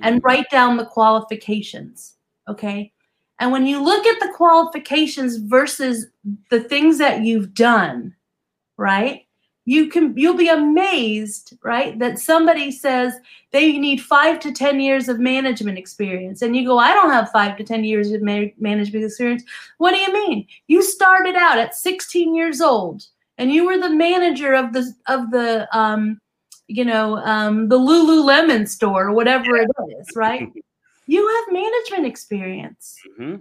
and 0.00 0.16
mm-hmm. 0.16 0.26
write 0.26 0.50
down 0.50 0.76
the 0.76 0.86
qualifications. 0.86 2.14
Okay. 2.48 2.92
And 3.40 3.50
when 3.50 3.66
you 3.66 3.82
look 3.82 4.06
at 4.06 4.20
the 4.20 4.32
qualifications 4.36 5.36
versus 5.36 6.06
the 6.48 6.60
things 6.60 6.98
that 6.98 7.22
you've 7.22 7.54
done, 7.54 8.14
right? 8.76 9.26
You 9.64 9.88
can 9.88 10.16
you'll 10.16 10.36
be 10.36 10.48
amazed, 10.48 11.56
right? 11.62 11.98
That 11.98 12.20
somebody 12.20 12.70
says 12.70 13.14
they 13.50 13.78
need 13.78 14.00
5 14.00 14.38
to 14.40 14.52
10 14.52 14.80
years 14.80 15.08
of 15.08 15.18
management 15.18 15.76
experience 15.76 16.42
and 16.42 16.56
you 16.56 16.64
go, 16.64 16.78
"I 16.78 16.92
don't 16.94 17.12
have 17.12 17.30
5 17.30 17.56
to 17.56 17.64
10 17.64 17.82
years 17.84 18.12
of 18.12 18.22
ma- 18.22 18.54
management 18.58 19.04
experience." 19.04 19.44
What 19.78 19.92
do 19.92 19.98
you 19.98 20.12
mean? 20.12 20.46
You 20.68 20.82
started 20.82 21.34
out 21.34 21.58
at 21.58 21.74
16 21.74 22.34
years 22.34 22.60
old 22.60 23.06
and 23.38 23.52
you 23.52 23.64
were 23.66 23.78
the 23.78 23.90
manager 23.90 24.54
of 24.54 24.72
the 24.72 24.92
of 25.08 25.30
the 25.30 25.68
um 25.76 26.20
you 26.68 26.84
know, 26.84 27.18
um, 27.18 27.68
the 27.68 27.78
Lululemon 27.78 28.66
store 28.66 29.08
or 29.08 29.12
whatever 29.12 29.56
it 29.56 29.68
is, 29.98 30.16
right? 30.16 30.48
you 31.06 31.28
have 31.28 31.52
management 31.52 32.06
experience, 32.06 32.96
hmm 33.18 33.36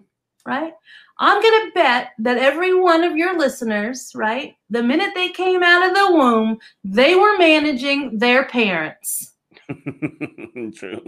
right? 0.46 0.74
I'm 1.20 1.40
going 1.40 1.68
to 1.68 1.72
bet 1.76 2.10
that 2.18 2.40
every 2.40 2.74
one 2.74 3.04
of 3.04 3.16
your 3.16 3.38
listeners, 3.38 4.12
right, 4.16 4.56
the 4.72 4.82
minute 4.82 5.12
they 5.14 5.30
came 5.30 5.62
out 5.62 5.88
of 5.88 5.94
the 5.94 6.18
womb, 6.18 6.58
they 6.84 7.14
were 7.14 7.38
managing 7.38 8.18
their 8.18 8.46
parents, 8.46 9.34
True. 10.76 11.04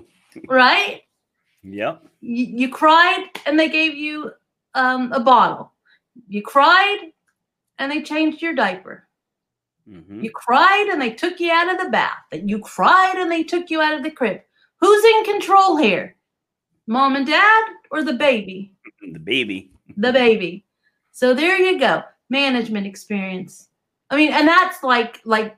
right? 0.48 1.02
Yep. 1.64 2.06
You, 2.22 2.46
you 2.46 2.70
cried 2.70 3.26
and 3.48 3.60
they 3.60 3.70
gave 3.70 3.96
you 3.96 4.32
um, 4.76 5.12
a 5.14 5.20
bottle. 5.20 5.72
You 6.28 6.44
cried 6.44 7.12
and 7.80 7.92
they 7.92 8.02
changed 8.02 8.42
your 8.42 8.54
diaper. 8.54 9.08
hmm 9.88 10.24
You 10.24 10.32
cried 10.32 10.90
and 10.92 11.02
they 11.02 11.12
took 11.12 11.40
you 11.40 11.52
out 11.52 11.72
of 11.72 11.80
the 11.84 11.90
bath. 11.90 12.24
And 12.32 12.50
you 12.50 12.60
cried 12.60 13.16
and 13.18 13.32
they 13.32 13.44
took 13.44 13.70
you 13.70 13.82
out 13.82 13.96
of 13.96 14.04
the 14.04 14.12
crib. 14.12 14.42
Who's 14.80 15.04
in 15.06 15.24
control 15.26 15.78
here? 15.78 16.16
Mom 16.88 17.16
and 17.16 17.26
dad 17.26 17.64
or 17.92 18.04
the 18.04 18.14
baby? 18.14 18.74
The 19.02 19.20
baby. 19.20 19.72
The 19.98 20.12
baby. 20.12 20.66
So 21.12 21.34
there 21.34 21.58
you 21.58 21.80
go. 21.80 22.04
Management 22.30 22.88
experience. 22.88 23.70
I 24.10 24.16
mean, 24.18 24.32
and 24.34 24.48
that's 24.48 24.84
like 24.84 25.22
like 25.26 25.58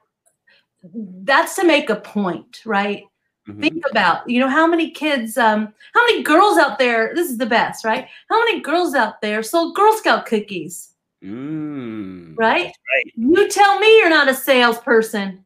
that's 1.23 1.55
to 1.55 1.65
make 1.65 1.89
a 1.89 1.95
point, 1.95 2.61
right? 2.65 3.03
Mhm. 3.47 3.61
Think 3.61 3.83
about, 3.91 4.29
you 4.29 4.39
know, 4.39 4.49
how 4.49 4.65
many 4.67 4.91
kids, 4.91 5.37
um, 5.37 5.73
how 5.93 6.05
many 6.07 6.23
girls 6.23 6.57
out 6.57 6.79
there, 6.79 7.13
this 7.15 7.29
is 7.29 7.37
the 7.37 7.45
best, 7.45 7.85
right? 7.85 8.07
How 8.29 8.39
many 8.39 8.59
girls 8.61 8.95
out 8.95 9.21
there 9.21 9.43
sold 9.43 9.75
Girl 9.75 9.93
Scout 9.93 10.25
cookies, 10.25 10.94
Mm. 11.25 12.37
right? 12.37 12.65
Right. 12.65 13.13
You 13.15 13.49
tell 13.49 13.79
me 13.79 13.97
you're 13.97 14.09
not 14.09 14.29
a 14.29 14.33
salesperson, 14.33 15.43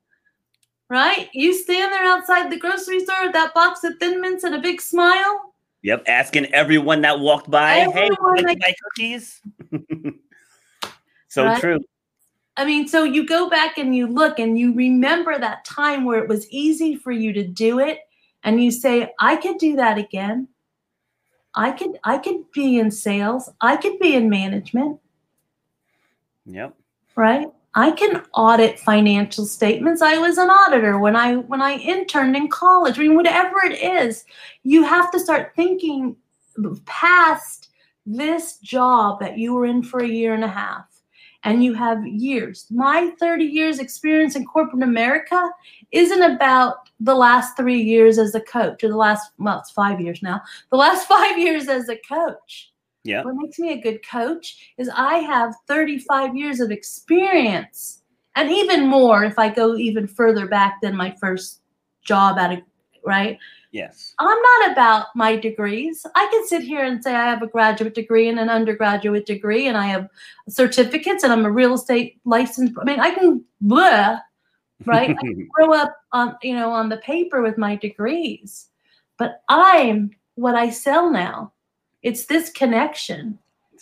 right? 0.90 1.30
You 1.34 1.54
stand 1.54 1.94
there 1.94 2.04
outside 2.04 2.52
the 2.52 2.60
grocery 2.60 3.00
store 3.00 3.24
with 3.24 3.34
that 3.34 3.54
box 3.54 3.84
of 3.84 3.94
Thin 4.00 4.20
Mints 4.20 4.44
and 4.44 4.56
a 4.56 4.60
big 4.60 4.82
smile. 4.82 5.54
Yep. 5.84 6.04
Asking 6.08 6.46
everyone 6.54 7.02
that 7.02 7.20
walked 7.20 7.50
by, 7.50 7.76
hey, 7.76 7.84
Everyone 7.84 8.34
would 8.34 8.50
you 8.50 8.58
buy 8.58 8.76
cookies? 8.84 9.42
so 11.30 11.46
Right? 11.46 11.62
true. 11.62 11.80
I 12.58 12.66
mean, 12.66 12.90
so 12.90 13.06
you 13.06 13.26
go 13.26 13.50
back 13.50 13.78
and 13.78 13.96
you 13.96 14.06
look 14.06 14.38
and 14.38 14.60
you 14.60 14.74
remember 14.74 15.40
that 15.40 15.64
time 15.64 16.04
where 16.04 16.22
it 16.22 16.28
was 16.28 16.50
easy 16.50 16.98
for 16.98 17.14
you 17.14 17.32
to 17.32 17.48
do 17.48 17.80
it, 17.80 18.00
and 18.44 18.62
you 18.62 18.70
say, 18.70 19.14
"I 19.20 19.38
could 19.38 19.58
do 19.60 19.78
that 19.78 19.98
again. 19.98 20.50
I 21.56 21.72
could, 21.72 21.98
I 22.04 22.18
could 22.18 22.52
be 22.52 22.78
in 22.80 22.92
sales. 22.92 23.50
I 23.62 23.78
could 23.78 23.98
be 24.00 24.16
in 24.16 24.30
management, 24.30 25.00
Yep. 26.50 26.76
right? 27.16 27.48
I 27.76 27.92
can 27.92 28.24
audit 28.34 28.80
financial 28.80 29.46
statements. 29.46 30.02
I 30.02 30.18
was 30.18 30.38
an 30.38 30.50
auditor 30.50 30.98
when 30.98 31.16
I 31.16 31.36
when 31.36 31.62
I 31.62 31.74
interned 31.78 32.36
in 32.36 32.50
college. 32.50 32.98
I 32.98 33.04
mean, 33.04 33.16
whatever 33.16 33.60
it 33.64 33.80
is, 33.80 34.26
you 34.64 34.84
have 34.84 35.12
to 35.12 35.20
start 35.20 35.54
thinking 35.56 36.16
past 36.86 37.70
this 38.06 38.58
job 38.58 39.20
that 39.20 39.38
you 39.38 39.54
were 39.54 39.66
in 39.66 39.84
for 39.84 40.00
a 40.00 40.08
year 40.08 40.34
and 40.34 40.44
a 40.44 40.48
half 40.48 40.86
and 41.44 41.64
you 41.64 41.74
have 41.74 42.06
years. 42.06 42.66
My 42.70 43.12
30 43.20 43.46
years 43.46 43.80
experience 43.80 44.36
in 44.36 44.46
corporate 44.46 44.84
America 44.84 45.50
isn't 45.92 46.22
about 46.22 46.90
the 47.00 47.16
last 47.16 47.56
3 47.56 47.82
years 47.82 48.18
as 48.18 48.36
a 48.36 48.42
coach 48.42 48.84
or 48.84 48.90
the 48.90 48.98
last 48.98 49.32
well, 49.38 49.60
it's 49.60 49.72
5 49.72 50.02
years 50.02 50.22
now. 50.22 50.42
The 50.72 50.78
last 50.78 51.08
5 51.08 51.38
years 51.38 51.68
as 51.68 51.88
a 51.88 51.98
coach. 51.98 52.69
Yep. 53.04 53.26
What 53.26 53.36
makes 53.36 53.60
me 53.60 53.72
a 53.74 53.82
good 53.82 54.06
coach 54.06 54.74
is 54.78 54.90
I 54.94 55.20
have 55.20 55.56
35 55.68 56.36
years 56.36 56.60
of 56.60 56.72
experience 56.72 58.02
and 58.36 58.50
even 58.50 58.88
more 58.88 59.24
if 59.24 59.40
I 59.40 59.50
go 59.50 59.76
even 59.76 60.08
further 60.08 60.48
back 60.48 60.82
than 60.82 60.96
my 60.96 61.16
first 61.20 61.62
job 62.04 62.38
at 62.38 62.52
a 62.52 62.62
right? 63.06 63.38
Yes. 63.72 64.16
I'm 64.20 64.42
not 64.42 64.72
about 64.72 65.08
my 65.16 65.36
degrees. 65.36 66.06
I 66.16 66.28
can 66.32 66.48
sit 66.48 66.64
here 66.64 66.84
and 66.84 67.04
say 67.04 67.14
I 67.14 67.30
have 67.30 67.42
a 67.42 67.48
graduate 67.48 67.94
degree 67.94 68.28
and 68.28 68.40
an 68.40 68.50
undergraduate 68.50 69.26
degree, 69.26 69.68
and 69.68 69.78
I 69.78 69.86
have 69.88 70.10
certificates, 70.48 71.24
and 71.24 71.32
I'm 71.32 71.46
a 71.46 71.52
real 71.52 71.76
estate 71.76 72.20
license. 72.26 72.72
I 72.80 72.84
mean, 72.84 73.00
I 73.00 73.12
can 73.12 73.44
blah, 73.62 74.20
right? 74.86 75.12
I 75.12 75.14
can 75.14 75.48
grow 75.54 75.74
up 75.74 75.96
on 76.12 76.36
you 76.42 76.56
know 76.56 76.72
on 76.72 76.90
the 76.90 76.98
paper 76.98 77.42
with 77.42 77.58
my 77.58 77.76
degrees, 77.76 78.70
but 79.18 79.44
I'm 79.50 80.12
what 80.36 80.56
I 80.56 80.70
sell 80.70 81.12
now. 81.12 81.54
It's 82.04 82.26
this 82.26 82.50
connection 82.50 83.38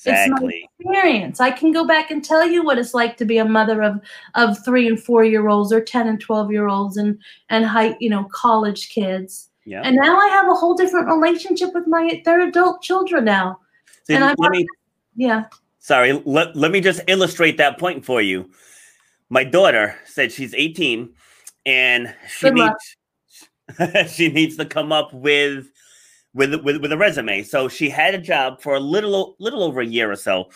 exactly. 0.05 0.69
experience. 0.79 1.39
I 1.39 1.51
can 1.51 1.71
go 1.71 1.85
back 1.85 2.11
and 2.11 2.23
tell 2.23 2.47
you 2.47 2.63
what 2.63 2.77
it's 2.77 2.93
like 2.93 3.17
to 3.17 3.25
be 3.25 3.37
a 3.37 3.45
mother 3.45 3.81
of 3.81 3.99
of 4.35 4.63
three 4.63 4.87
and 4.87 5.01
four 5.01 5.23
year 5.23 5.47
olds 5.49 5.71
or 5.71 5.81
ten 5.81 6.07
and 6.07 6.19
twelve 6.19 6.51
year 6.51 6.67
olds 6.67 6.97
and 6.97 7.19
and 7.49 7.65
high 7.65 7.95
you 7.99 8.09
know 8.09 8.25
college 8.31 8.89
kids. 8.89 9.49
Yeah. 9.65 9.81
And 9.83 9.95
now 9.95 10.17
I 10.17 10.27
have 10.29 10.47
a 10.47 10.53
whole 10.53 10.75
different 10.75 11.07
relationship 11.07 11.73
with 11.73 11.87
my 11.87 12.21
their 12.25 12.41
adult 12.47 12.81
children 12.81 13.25
now. 13.25 13.59
So 14.03 14.13
and 14.15 14.23
I'm- 14.23 14.35
let 14.39 14.51
me 14.51 14.65
Yeah. 15.15 15.45
sorry, 15.79 16.13
let, 16.25 16.55
let 16.55 16.71
me 16.71 16.79
just 16.79 17.01
illustrate 17.07 17.57
that 17.57 17.77
point 17.77 18.05
for 18.05 18.21
you. 18.21 18.49
My 19.29 19.43
daughter 19.43 19.95
said 20.05 20.31
she's 20.31 20.53
18 20.53 21.13
and 21.65 22.15
she 22.29 22.49
Good 22.49 22.53
needs 22.53 24.07
she 24.13 24.29
needs 24.29 24.55
to 24.55 24.65
come 24.65 24.93
up 24.93 25.13
with 25.13 25.67
with 26.37 26.53
with 26.63 26.77
with 26.77 26.91
a 26.91 26.97
resume. 26.97 27.43
So 27.43 27.67
she 27.67 27.89
had 27.89 28.13
a 28.13 28.19
job 28.19 28.61
for 28.61 28.75
a 28.75 28.79
little 28.79 29.35
little 29.39 29.63
over 29.63 29.81
a 29.81 29.85
year 29.85 30.09
or 30.11 30.15
so. 30.15 30.49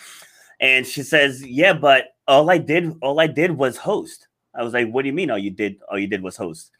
And 0.61 0.85
she 0.85 1.03
says, 1.03 1.43
"Yeah, 1.45 1.73
but 1.73 2.15
all 2.27 2.49
I 2.49 2.59
did 2.59 2.93
all 3.01 3.19
I 3.19 3.27
did 3.27 3.51
was 3.57 3.75
host." 3.77 4.27
I 4.53 4.63
was 4.63 4.73
like, 4.73 4.89
"What 4.91 5.01
do 5.01 5.07
you 5.07 5.13
mean 5.13 5.31
all 5.31 5.37
you 5.37 5.51
did 5.51 5.77
all 5.89 5.97
you 5.97 6.07
did 6.07 6.21
was 6.21 6.37
host?" 6.37 6.71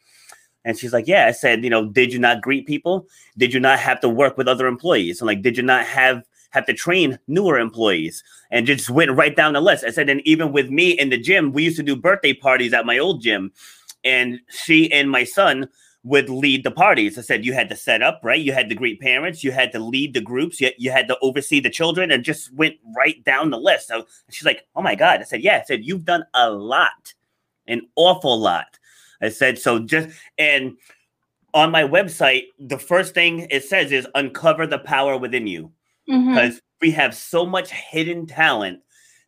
And 0.64 0.78
she's 0.78 0.92
like, 0.92 1.08
"Yeah." 1.08 1.26
I 1.26 1.32
said, 1.32 1.64
"You 1.64 1.70
know, 1.70 1.86
did 1.86 2.12
you 2.12 2.20
not 2.20 2.40
greet 2.40 2.66
people? 2.66 3.06
Did 3.36 3.52
you 3.52 3.60
not 3.60 3.80
have 3.80 4.00
to 4.00 4.08
work 4.08 4.38
with 4.38 4.48
other 4.48 4.68
employees? 4.68 5.20
And 5.20 5.26
like, 5.26 5.42
did 5.42 5.56
you 5.56 5.64
not 5.64 5.84
have 5.84 6.22
have 6.50 6.66
to 6.66 6.74
train 6.74 7.18
newer 7.26 7.58
employees?" 7.58 8.22
And 8.52 8.66
just 8.66 8.88
went 8.88 9.10
right 9.10 9.34
down 9.34 9.54
the 9.54 9.60
list. 9.60 9.84
I 9.84 9.90
said, 9.90 10.08
"And 10.08 10.20
even 10.24 10.52
with 10.52 10.70
me 10.70 10.92
in 10.92 11.10
the 11.10 11.18
gym, 11.18 11.52
we 11.52 11.64
used 11.64 11.76
to 11.78 11.82
do 11.82 11.96
birthday 11.96 12.34
parties 12.34 12.72
at 12.72 12.86
my 12.86 12.98
old 12.98 13.20
gym, 13.20 13.52
and 14.04 14.38
she 14.48 14.92
and 14.92 15.10
my 15.10 15.24
son 15.24 15.68
would 16.04 16.28
lead 16.28 16.64
the 16.64 16.70
parties. 16.70 17.16
I 17.16 17.22
said, 17.22 17.44
you 17.44 17.52
had 17.52 17.68
to 17.68 17.76
set 17.76 18.02
up, 18.02 18.20
right? 18.24 18.40
You 18.40 18.52
had 18.52 18.68
to 18.68 18.74
greet 18.74 19.00
parents, 19.00 19.44
you 19.44 19.52
had 19.52 19.70
to 19.72 19.78
lead 19.78 20.14
the 20.14 20.20
groups, 20.20 20.60
you, 20.60 20.70
you 20.76 20.90
had 20.90 21.06
to 21.08 21.16
oversee 21.22 21.60
the 21.60 21.70
children, 21.70 22.10
and 22.10 22.24
just 22.24 22.52
went 22.54 22.76
right 22.96 23.22
down 23.24 23.50
the 23.50 23.58
list. 23.58 23.88
So 23.88 24.06
she's 24.30 24.44
like, 24.44 24.66
oh 24.74 24.82
my 24.82 24.94
God. 24.96 25.20
I 25.20 25.24
said, 25.24 25.42
yeah. 25.42 25.58
I 25.58 25.64
said, 25.64 25.84
you've 25.84 26.04
done 26.04 26.24
a 26.34 26.50
lot, 26.50 27.14
an 27.68 27.82
awful 27.94 28.38
lot. 28.38 28.78
I 29.20 29.28
said, 29.28 29.58
so 29.58 29.78
just, 29.78 30.08
and 30.38 30.76
on 31.54 31.70
my 31.70 31.84
website, 31.84 32.46
the 32.58 32.78
first 32.78 33.14
thing 33.14 33.46
it 33.50 33.62
says 33.62 33.92
is 33.92 34.08
uncover 34.16 34.66
the 34.66 34.78
power 34.78 35.16
within 35.16 35.46
you 35.46 35.70
Mhm. 36.08 36.34
because 36.34 36.60
we 36.80 36.90
have 36.90 37.14
so 37.14 37.46
much 37.46 37.70
hidden 37.70 38.26
talent 38.26 38.80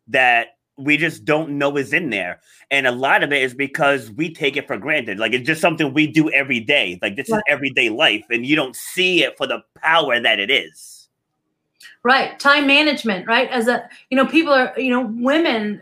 that 0.07 0.54
we 0.77 0.97
just 0.97 1.25
don't 1.25 1.57
know 1.57 1.77
is 1.77 1.93
in 1.93 2.09
there. 2.09 2.41
And 2.69 2.85
a 2.85 2.91
lot 2.91 3.23
of 3.23 3.31
it 3.31 3.41
is 3.41 3.53
because 3.53 4.11
we 4.11 4.33
take 4.33 4.57
it 4.57 4.67
for 4.67 4.77
granted. 4.77 5.19
Like 5.19 5.33
it's 5.33 5.47
just 5.47 5.61
something 5.61 5.93
we 5.93 6.07
do 6.07 6.29
every 6.31 6.59
day. 6.59 6.99
Like 7.01 7.15
this 7.15 7.29
is 7.29 7.39
everyday 7.47 7.89
life, 7.89 8.25
and 8.29 8.45
you 8.45 8.55
don't 8.55 8.75
see 8.75 9.23
it 9.23 9.37
for 9.37 9.47
the 9.47 9.63
power 9.81 10.19
that 10.19 10.39
it 10.39 10.51
is. 10.51 11.09
Right. 12.03 12.39
Time 12.39 12.67
management, 12.67 13.27
right? 13.27 13.49
As 13.49 13.67
a, 13.67 13.89
you 14.09 14.17
know, 14.17 14.27
people 14.27 14.53
are, 14.53 14.73
you 14.77 14.91
know, 14.91 15.11
women, 15.15 15.81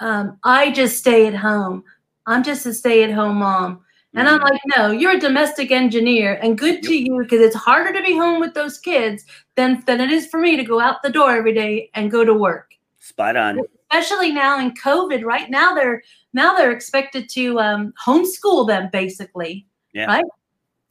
um, 0.00 0.38
I 0.44 0.70
just 0.70 0.98
stay 0.98 1.26
at 1.26 1.34
home. 1.34 1.82
I'm 2.26 2.42
just 2.42 2.66
a 2.66 2.74
stay 2.74 3.02
at 3.04 3.10
home 3.10 3.36
mom. 3.36 3.80
And 4.16 4.28
I'm 4.28 4.38
Mhm. 4.38 4.44
like, 4.44 4.60
no, 4.76 4.90
you're 4.90 5.16
a 5.16 5.18
domestic 5.18 5.70
engineer 5.72 6.38
and 6.42 6.58
good 6.58 6.82
to 6.84 6.94
you 6.94 7.18
because 7.22 7.40
it's 7.40 7.56
harder 7.56 7.92
to 7.92 8.02
be 8.02 8.16
home 8.16 8.38
with 8.38 8.54
those 8.54 8.78
kids 8.78 9.24
than, 9.56 9.82
than 9.86 10.00
it 10.00 10.10
is 10.10 10.26
for 10.26 10.38
me 10.38 10.56
to 10.56 10.62
go 10.62 10.78
out 10.78 11.02
the 11.02 11.10
door 11.10 11.32
every 11.32 11.54
day 11.54 11.90
and 11.94 12.10
go 12.10 12.24
to 12.24 12.34
work. 12.34 12.72
spot 13.00 13.36
on. 13.36 13.60
Especially 13.92 14.32
now 14.32 14.58
in 14.58 14.72
COVID, 14.72 15.24
right 15.24 15.48
now 15.50 15.74
they're 15.74 16.02
now 16.32 16.56
they're 16.56 16.72
expected 16.72 17.28
to 17.30 17.58
um, 17.60 17.92
homeschool 18.04 18.66
them 18.66 18.88
basically, 18.92 19.66
Yeah. 19.92 20.06
right? 20.06 20.24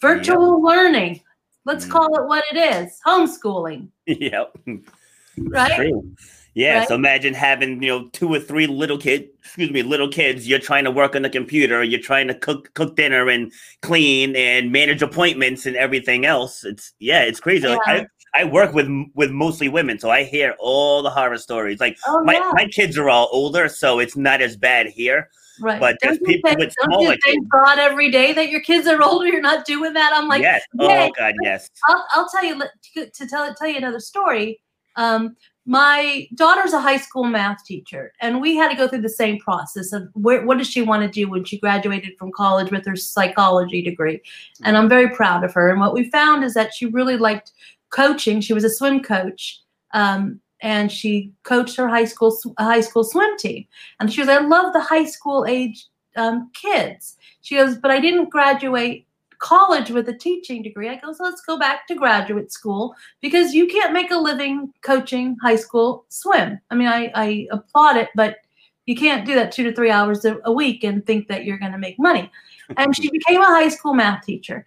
Virtual 0.02 0.62
learning. 0.62 1.22
Let's 1.66 1.86
Mhm. 1.86 1.92
call 1.92 2.16
it 2.18 2.28
what 2.28 2.44
it 2.52 2.58
is, 2.58 3.00
homeschooling, 3.06 3.88
yep. 4.06 4.56
right? 5.38 5.76
True. 5.76 6.14
Yeah. 6.56 6.80
Right? 6.80 6.88
So 6.88 6.96
imagine 6.96 7.34
having, 7.34 7.82
you 7.82 7.90
know, 7.90 8.10
two 8.10 8.32
or 8.32 8.40
three 8.40 8.68
little 8.68 8.98
kids, 8.98 9.26
excuse 9.40 9.72
me, 9.72 9.82
little 9.82 10.08
kids, 10.10 10.48
you're 10.48 10.60
trying 10.60 10.84
to 10.84 10.92
work 10.92 11.16
on 11.16 11.24
the 11.24 11.30
computer, 11.30 11.84
you're 11.84 12.00
trying 12.00 12.28
to 12.28 12.36
cook 12.36 12.72
cook 12.76 12.96
dinner 12.96 13.28
and 13.30 13.52
clean 13.82 14.36
and 14.36 14.72
manage 14.72 15.02
appointments 15.02 15.66
and 15.66 15.76
everything 15.76 16.26
else. 16.26 16.64
It's 16.64 16.94
yeah, 17.00 17.24
it's 17.24 17.40
crazy. 17.40 17.68
Like, 17.68 17.80
I 17.86 18.06
I 18.36 18.44
work 18.46 18.74
with 18.74 18.90
with 19.14 19.32
mostly 19.32 19.70
women, 19.70 20.00
so 20.00 20.10
I 20.10 20.24
hear 20.24 20.56
all 20.60 21.04
the 21.04 21.10
horror 21.10 21.38
stories. 21.38 21.80
Like 21.80 21.98
Oh, 22.08 22.24
my 22.24 22.34
yeah. 22.34 22.52
my 22.54 22.68
kids 22.68 22.98
are 22.98 23.10
all 23.10 23.30
older, 23.32 23.68
so 23.70 24.00
it's 24.00 24.18
not 24.18 24.42
as 24.42 24.58
bad 24.58 24.88
here. 24.88 25.30
Right. 25.62 25.80
But 25.80 25.98
there's 26.02 26.18
don't 26.18 26.30
you 26.30 26.36
people 26.36 26.50
thank, 26.50 26.60
with 26.60 26.74
don't 26.82 26.92
smaller 26.92 27.14
you 27.14 27.20
thank. 27.24 27.50
God 27.50 27.78
every 27.80 28.10
day 28.10 28.34
that 28.34 28.50
your 28.50 28.62
kids 28.62 28.88
are 28.88 29.02
older? 29.02 29.28
You're 29.28 29.42
not 29.42 29.66
doing 29.66 29.94
that. 29.94 30.12
I'm 30.16 30.28
like, 30.28 30.42
yes. 30.42 30.64
yay. 30.80 31.08
Oh 31.08 31.12
God, 31.18 31.36
yes. 31.44 31.70
I'll, 31.88 32.06
I'll 32.12 32.30
tell 32.30 32.44
you 32.44 32.60
to 32.96 33.10
to 33.10 33.28
tell 33.28 33.54
tell 33.54 33.68
you 33.68 33.78
another 33.78 34.00
story. 34.00 34.60
Um, 34.96 35.36
my 35.66 36.28
daughter's 36.36 36.74
a 36.74 36.82
high 36.82 36.98
school 36.98 37.24
math 37.24 37.64
teacher, 37.64 38.12
and 38.20 38.42
we 38.42 38.56
had 38.56 38.70
to 38.70 38.76
go 38.76 38.88
through 38.88 39.02
the 39.02 39.10
same 39.10 39.40
process 39.40 39.94
of 39.94 40.10
where, 40.14 40.46
what 40.46 40.58
does 40.58 40.70
she 40.70 40.82
want 40.82 41.04
to 41.04 41.08
do 41.08 41.30
when 41.30 41.46
she 41.46 41.58
graduated 41.58 42.18
from 42.18 42.32
college 42.34 42.70
with 42.70 42.86
her 42.86 42.98
psychology 42.98 43.82
degree. 43.82 44.22
And 44.64 44.76
I'm 44.76 44.90
very 44.90 45.10
proud 45.10 45.44
of 45.44 45.54
her. 45.54 45.70
And 45.70 45.80
what 45.80 45.94
we 45.94 46.10
found 46.10 46.44
is 46.44 46.54
that 46.56 46.74
she 46.74 46.88
really 46.88 47.16
liked 47.16 47.54
coaching. 47.94 48.42
She 48.42 48.54
was 48.54 48.64
a 48.64 48.70
swim 48.70 49.02
coach, 49.02 49.62
um, 49.94 50.40
and 50.62 50.92
she 50.92 51.32
coached 51.44 51.78
her 51.78 51.88
high 51.88 52.06
school 52.06 52.38
high 52.60 52.82
school 52.82 53.04
swim 53.04 53.38
team. 53.38 53.66
And 54.00 54.12
she 54.12 54.22
goes, 54.22 54.30
"I 54.30 54.40
love 54.40 54.74
the 54.74 54.82
high 54.82 55.06
school 55.06 55.46
age 55.48 55.86
um, 56.16 56.52
kids." 56.54 57.16
She 57.42 57.56
goes, 57.56 57.78
"But 57.78 57.92
I 57.92 58.00
didn't 58.00 58.30
graduate 58.30 59.08
college 59.44 59.90
with 59.92 60.08
a 60.08 60.18
teaching 60.18 60.64
degree. 60.64 60.88
I 60.88 60.96
go, 60.96 61.12
so 61.12 61.26
let's 61.26 61.42
go 61.42 61.60
back 61.60 61.86
to 61.88 61.96
graduate 61.96 62.50
school 62.52 62.96
because 63.22 63.54
you 63.54 63.68
can't 63.68 63.92
make 63.92 64.10
a 64.10 64.18
living 64.18 64.72
coaching 64.84 65.36
high 65.44 65.58
school 65.58 66.06
swim. 66.08 66.60
I 66.72 66.76
mean, 66.76 66.88
I, 66.88 67.12
I 67.14 67.48
applaud 67.52 67.98
it, 67.98 68.10
but 68.16 68.38
you 68.86 68.96
can't 68.96 69.26
do 69.26 69.36
that 69.36 69.52
two 69.52 69.64
to 69.66 69.74
three 69.74 69.92
hours 69.92 70.24
a, 70.24 70.38
a 70.46 70.52
week 70.52 70.86
and 70.86 71.06
think 71.06 71.28
that 71.28 71.44
you're 71.44 71.58
going 71.58 71.74
to 71.74 71.78
make 71.78 72.00
money. 72.00 72.32
And 72.78 72.96
she 72.96 73.10
became 73.12 73.42
a 73.42 73.46
high 73.46 73.68
school 73.68 73.94
math 73.94 74.26
teacher. 74.26 74.66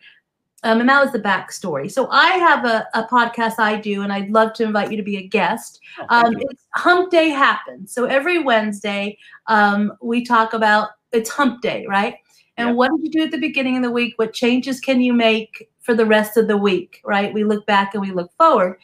Um, 0.63 0.81
and 0.81 0.89
that 0.89 1.03
was 1.03 1.13
the 1.13 1.21
backstory. 1.21 1.91
So 1.91 2.09
I 2.11 2.31
have 2.33 2.65
a, 2.65 2.87
a 2.95 3.05
podcast 3.05 3.55
I 3.59 3.77
do, 3.77 4.03
and 4.03 4.13
I'd 4.13 4.31
love 4.31 4.53
to 4.55 4.65
invite 4.65 4.91
you 4.91 4.97
to 4.97 5.03
be 5.03 5.19
a 5.19 5.27
guest. 5.27 5.81
Oh, 5.99 6.07
Um, 6.09 6.35
it's 6.39 6.65
Hump 6.75 7.11
Day 7.11 7.29
happens. 7.29 7.93
So 7.93 8.07
every 8.07 8.43
Wednesday, 8.43 9.19
um, 9.49 9.93
we 10.03 10.25
talk 10.25 10.55
about 10.55 10.91
it's 11.13 11.31
Hump 11.31 11.63
Day, 11.63 11.87
right? 11.89 12.17
And 12.57 12.69
Yep. 12.69 12.77
what 12.77 12.91
did 12.91 13.05
you 13.05 13.11
do 13.11 13.25
at 13.25 13.31
the 13.31 13.39
beginning 13.39 13.77
of 13.77 13.83
the 13.83 13.91
week? 13.91 14.15
What 14.17 14.33
changes 14.33 14.81
can 14.81 15.01
you 15.03 15.13
make 15.13 15.69
for 15.83 15.95
the 15.95 16.07
rest 16.07 16.37
of 16.37 16.49
the 16.49 16.57
week, 16.57 17.01
right? 17.05 17.33
We 17.33 17.45
look 17.45 17.67
back 17.67 17.95
and 17.95 18.01
we 18.01 18.11
look 18.13 18.33
forward. 18.39 18.79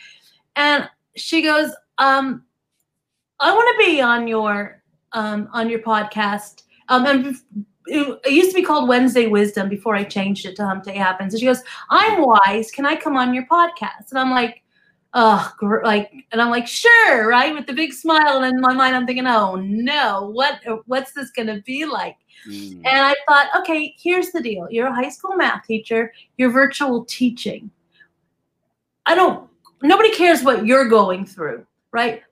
And 0.56 0.88
she 1.16 1.42
goes, 1.42 1.72
um, 1.98 2.44
I 3.40 3.52
want 3.52 3.68
to 3.76 3.90
be 3.90 4.00
on 4.00 4.28
your 4.28 4.82
um, 5.12 5.48
on 5.52 5.68
your 5.68 5.80
podcast. 5.80 6.62
Um, 6.88 7.06
and 7.06 7.36
it, 7.87 8.20
it 8.24 8.33
used 8.33 8.51
to 8.51 8.57
be 8.57 8.62
called 8.62 8.89
Wednesday 8.89 9.26
Wisdom 9.26 9.68
before 9.68 9.95
I 9.95 10.05
changed 10.05 10.47
it 10.47 10.57
to 10.57 10.64
Hump 10.64 10.85
Day 10.85 10.97
Happens. 10.97 11.35
And 11.35 11.41
she 11.41 11.47
goes, 11.47 11.62
I'm 11.91 12.22
wise. 12.22 12.70
Can 12.70 12.87
I 12.87 12.97
come 12.97 13.16
on 13.16 13.35
your 13.35 13.47
podcast? 13.47 14.11
And 14.11 14.18
I'm 14.18 14.30
like, 14.30 14.62
oh, 15.14 15.53
gr- 15.59 15.85
like, 15.85 16.11
and 16.33 16.41
I'm 16.41 16.51
like, 16.51 16.66
sure, 16.66 17.28
right, 17.28 17.55
with 17.55 17.66
the 17.66 17.72
big 17.72 17.93
smile. 17.93 18.43
And 18.43 18.55
in 18.55 18.61
my 18.61 18.72
mind, 18.72 18.97
I'm 18.97 19.07
thinking, 19.07 19.26
oh 19.26 19.57
no, 19.57 20.30
what, 20.33 20.61
what's 20.87 21.12
this 21.12 21.30
gonna 21.30 21.61
be 21.62 21.85
like? 21.85 22.16
Mm. 22.49 22.76
And 22.85 22.87
I 22.87 23.14
thought, 23.28 23.49
okay, 23.61 23.95
here's 23.99 24.30
the 24.30 24.43
deal. 24.43 24.68
You're 24.70 24.89
a 24.89 24.95
high 24.95 25.11
school 25.11 25.37
math 25.37 25.66
teacher. 25.66 26.12
You're 26.37 26.51
virtual 26.51 27.05
teaching. 27.05 27.70
I 29.07 29.14
don't. 29.14 29.49
Nobody 29.83 30.12
cares 30.12 30.43
what 30.43 30.64
you're 30.64 30.89
going 30.89 31.26
through, 31.26 31.66
right? 31.91 32.22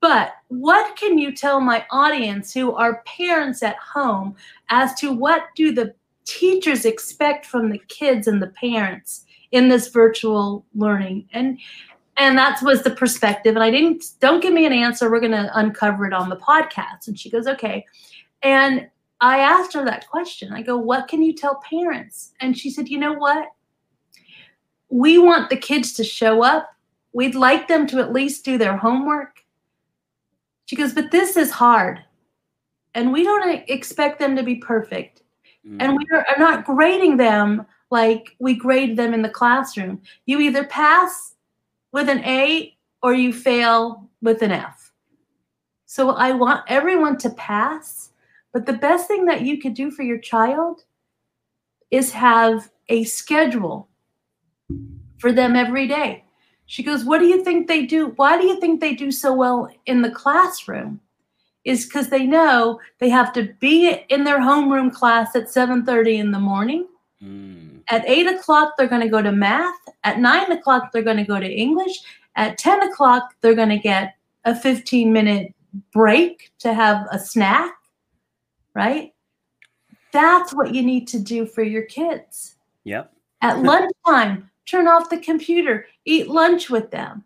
But 0.00 0.32
what 0.48 0.96
can 0.96 1.18
you 1.18 1.32
tell 1.32 1.60
my 1.60 1.84
audience 1.90 2.52
who 2.52 2.72
are 2.74 3.02
parents 3.04 3.62
at 3.62 3.76
home 3.76 4.36
as 4.68 4.94
to 4.94 5.12
what 5.12 5.44
do 5.54 5.72
the 5.72 5.94
teachers 6.24 6.84
expect 6.84 7.46
from 7.46 7.70
the 7.70 7.78
kids 7.88 8.26
and 8.26 8.40
the 8.40 8.48
parents 8.48 9.24
in 9.52 9.68
this 9.68 9.88
virtual 9.88 10.64
learning? 10.74 11.28
And 11.32 11.58
and 12.16 12.38
that 12.38 12.62
was 12.62 12.82
the 12.82 12.90
perspective. 12.90 13.56
And 13.56 13.64
I 13.64 13.70
didn't 13.70 14.04
don't 14.20 14.40
give 14.40 14.52
me 14.52 14.66
an 14.66 14.72
answer. 14.72 15.10
We're 15.10 15.20
gonna 15.20 15.50
uncover 15.54 16.06
it 16.06 16.12
on 16.12 16.28
the 16.28 16.36
podcast. 16.36 17.08
And 17.08 17.18
she 17.18 17.30
goes, 17.30 17.46
okay. 17.46 17.84
And 18.42 18.88
I 19.20 19.38
asked 19.38 19.72
her 19.72 19.84
that 19.84 20.08
question. 20.08 20.52
I 20.52 20.62
go, 20.62 20.76
what 20.76 21.08
can 21.08 21.22
you 21.22 21.32
tell 21.32 21.62
parents? 21.68 22.32
And 22.40 22.56
she 22.56 22.70
said, 22.70 22.88
you 22.88 22.98
know 22.98 23.14
what? 23.14 23.48
We 24.90 25.18
want 25.18 25.50
the 25.50 25.56
kids 25.56 25.94
to 25.94 26.04
show 26.04 26.42
up. 26.42 26.68
We'd 27.12 27.34
like 27.34 27.68
them 27.68 27.86
to 27.88 28.00
at 28.00 28.12
least 28.12 28.44
do 28.44 28.58
their 28.58 28.76
homework. 28.76 29.40
She 30.66 30.76
goes, 30.76 30.92
but 30.92 31.10
this 31.10 31.36
is 31.36 31.50
hard. 31.50 32.00
And 32.94 33.12
we 33.12 33.24
don't 33.24 33.68
expect 33.68 34.18
them 34.18 34.36
to 34.36 34.42
be 34.42 34.56
perfect. 34.56 35.22
Mm. 35.66 35.76
And 35.80 35.98
we 35.98 36.06
are 36.12 36.24
are 36.28 36.38
not 36.38 36.64
grading 36.64 37.16
them 37.16 37.66
like 37.90 38.36
we 38.38 38.54
grade 38.54 38.96
them 38.96 39.14
in 39.14 39.22
the 39.22 39.28
classroom. 39.28 40.00
You 40.26 40.40
either 40.40 40.64
pass 40.64 41.34
with 41.92 42.08
an 42.08 42.24
A 42.24 42.76
or 43.02 43.14
you 43.14 43.32
fail 43.32 44.08
with 44.22 44.42
an 44.42 44.50
F. 44.50 44.92
So 45.86 46.10
I 46.10 46.32
want 46.32 46.64
everyone 46.66 47.18
to 47.18 47.30
pass, 47.30 48.10
but 48.52 48.66
the 48.66 48.72
best 48.72 49.06
thing 49.06 49.26
that 49.26 49.42
you 49.42 49.58
could 49.58 49.74
do 49.74 49.90
for 49.90 50.02
your 50.02 50.18
child 50.18 50.84
is 51.90 52.10
have 52.10 52.70
a 52.88 53.04
schedule 53.04 53.88
for 55.18 55.32
them 55.32 55.54
every 55.54 55.86
day. 55.86 56.23
She 56.66 56.82
goes, 56.82 57.04
What 57.04 57.18
do 57.18 57.26
you 57.26 57.44
think 57.44 57.66
they 57.66 57.84
do? 57.84 58.12
Why 58.16 58.38
do 58.38 58.46
you 58.46 58.60
think 58.60 58.80
they 58.80 58.94
do 58.94 59.10
so 59.10 59.32
well 59.32 59.70
in 59.86 60.02
the 60.02 60.10
classroom? 60.10 61.00
Is 61.64 61.86
because 61.86 62.08
they 62.08 62.26
know 62.26 62.80
they 62.98 63.08
have 63.08 63.32
to 63.34 63.54
be 63.58 64.04
in 64.08 64.24
their 64.24 64.38
homeroom 64.38 64.92
class 64.92 65.34
at 65.34 65.48
7:30 65.48 66.18
in 66.18 66.30
the 66.30 66.38
morning. 66.38 66.86
Mm. 67.22 67.80
At 67.88 68.04
eight 68.06 68.26
o'clock, 68.26 68.74
they're 68.76 68.88
going 68.88 69.02
to 69.02 69.08
go 69.08 69.22
to 69.22 69.32
math. 69.32 69.76
At 70.04 70.18
nine 70.18 70.50
o'clock, 70.52 70.92
they're 70.92 71.02
going 71.02 71.16
to 71.16 71.24
go 71.24 71.40
to 71.40 71.50
English. 71.50 72.02
At 72.36 72.58
10 72.58 72.82
o'clock, 72.82 73.34
they're 73.40 73.54
going 73.54 73.68
to 73.68 73.78
get 73.78 74.16
a 74.44 74.54
15 74.54 75.12
minute 75.12 75.54
break 75.92 76.52
to 76.60 76.74
have 76.74 77.06
a 77.10 77.18
snack, 77.18 77.72
right? 78.74 79.12
That's 80.12 80.52
what 80.52 80.74
you 80.74 80.82
need 80.82 81.08
to 81.08 81.18
do 81.18 81.46
for 81.46 81.62
your 81.62 81.82
kids. 81.82 82.56
Yep. 82.84 83.12
At 83.42 83.58
lunchtime, 83.62 84.50
turn 84.66 84.88
off 84.88 85.10
the 85.10 85.18
computer, 85.18 85.86
eat 86.04 86.28
lunch 86.28 86.70
with 86.70 86.90
them. 86.90 87.24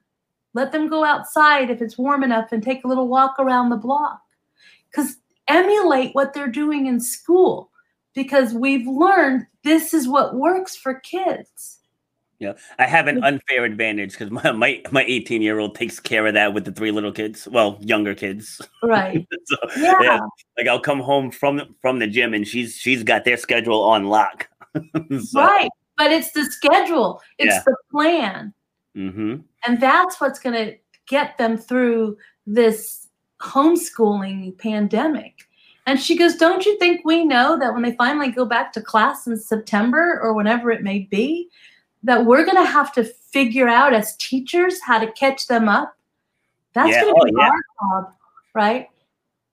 Let 0.54 0.72
them 0.72 0.88
go 0.88 1.04
outside 1.04 1.70
if 1.70 1.80
it's 1.82 1.98
warm 1.98 2.24
enough 2.24 2.52
and 2.52 2.62
take 2.62 2.84
a 2.84 2.88
little 2.88 3.08
walk 3.08 3.36
around 3.38 3.70
the 3.70 3.76
block. 3.76 4.20
Because 4.90 5.16
emulate 5.46 6.14
what 6.14 6.32
they're 6.34 6.48
doing 6.48 6.86
in 6.86 7.00
school 7.00 7.70
because 8.14 8.52
we've 8.52 8.86
learned 8.86 9.46
this 9.64 9.94
is 9.94 10.08
what 10.08 10.34
works 10.34 10.76
for 10.76 10.94
kids. 11.00 11.78
Yeah, 12.40 12.52
I 12.78 12.86
have 12.86 13.08
an 13.08 13.20
mm. 13.20 13.26
unfair 13.26 13.64
advantage 13.64 14.12
because 14.12 14.30
my 14.30 14.52
my 14.52 14.82
my 14.92 15.04
18 15.04 15.42
year 15.42 15.58
old 15.58 15.74
takes 15.74 15.98
care 15.98 16.26
of 16.26 16.34
that 16.34 16.54
with 16.54 16.64
the 16.64 16.72
three 16.72 16.92
little 16.92 17.10
kids. 17.10 17.48
Well, 17.48 17.78
younger 17.80 18.14
kids. 18.14 18.60
Right. 18.82 19.26
so, 19.44 19.56
Yeah. 19.76 20.20
like 20.56 20.68
I'll 20.68 20.80
come 20.80 21.00
home 21.00 21.32
from 21.32 21.74
from 21.80 21.98
the 21.98 22.06
gym 22.06 22.34
and 22.34 22.46
she's 22.46 22.76
she's 22.76 23.02
got 23.02 23.24
their 23.24 23.36
schedule 23.36 23.82
on 23.82 24.04
lock. 24.04 24.48
so, 25.20 25.40
Right. 25.40 25.70
But 25.98 26.12
it's 26.12 26.30
the 26.32 26.44
schedule, 26.44 27.20
it's 27.38 27.54
Yeah. 27.56 27.62
the 27.66 27.76
plan. 27.90 28.54
hmm 28.94 29.36
And 29.66 29.80
that's 29.80 30.20
what's 30.20 30.38
going 30.38 30.54
to 30.54 30.76
get 31.08 31.36
them 31.36 31.58
through 31.58 32.16
this 32.46 33.08
homeschooling 33.40 34.56
pandemic. 34.58 35.34
And 35.86 36.00
she 36.00 36.16
goes, 36.16 36.36
Don't 36.36 36.64
you 36.64 36.78
think 36.78 37.00
we 37.04 37.24
know 37.24 37.58
that 37.58 37.72
when 37.72 37.82
they 37.82 37.94
finally 37.96 38.30
go 38.30 38.44
back 38.44 38.72
to 38.72 38.80
class 38.80 39.26
in 39.26 39.36
September 39.36 40.20
or 40.22 40.34
whenever 40.34 40.70
it 40.70 40.82
may 40.82 41.00
be, 41.10 41.48
that 42.04 42.24
we're 42.24 42.44
going 42.44 42.62
to 42.62 42.70
have 42.70 42.92
to 42.92 43.04
figure 43.04 43.68
out 43.68 43.92
as 43.92 44.16
teachers 44.16 44.80
how 44.82 44.98
to 44.98 45.10
catch 45.12 45.46
them 45.46 45.68
up? 45.68 45.94
That's 46.74 46.90
Yeah. 46.90 47.02
going 47.02 47.14
to 47.14 47.20
Oh, 47.20 47.24
be 47.24 47.32
yeah. 47.36 47.48
our 47.48 48.02
job, 48.02 48.14
right? 48.54 48.88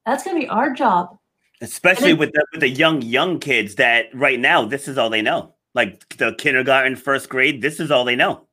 That's 0.05 0.23
going 0.23 0.35
to 0.35 0.41
be 0.41 0.49
our 0.49 0.71
job. 0.71 1.17
Especially 1.61 2.13
with 2.13 2.33
the 2.33 2.45
with 2.51 2.59
the 2.59 2.69
young 2.69 3.01
young 3.01 3.39
kids 3.39 3.75
that 3.75 4.13
right 4.13 4.39
now 4.39 4.65
this 4.65 4.87
is 4.87 4.97
all 4.97 5.09
they 5.09 5.21
know. 5.23 5.54
Like 5.75 6.17
the 6.17 6.33
kindergarten, 6.39 6.95
first 6.95 7.29
grade, 7.29 7.61
this 7.61 7.79
is 7.79 7.91
all 7.91 8.05
they 8.05 8.15
know. 8.15 8.47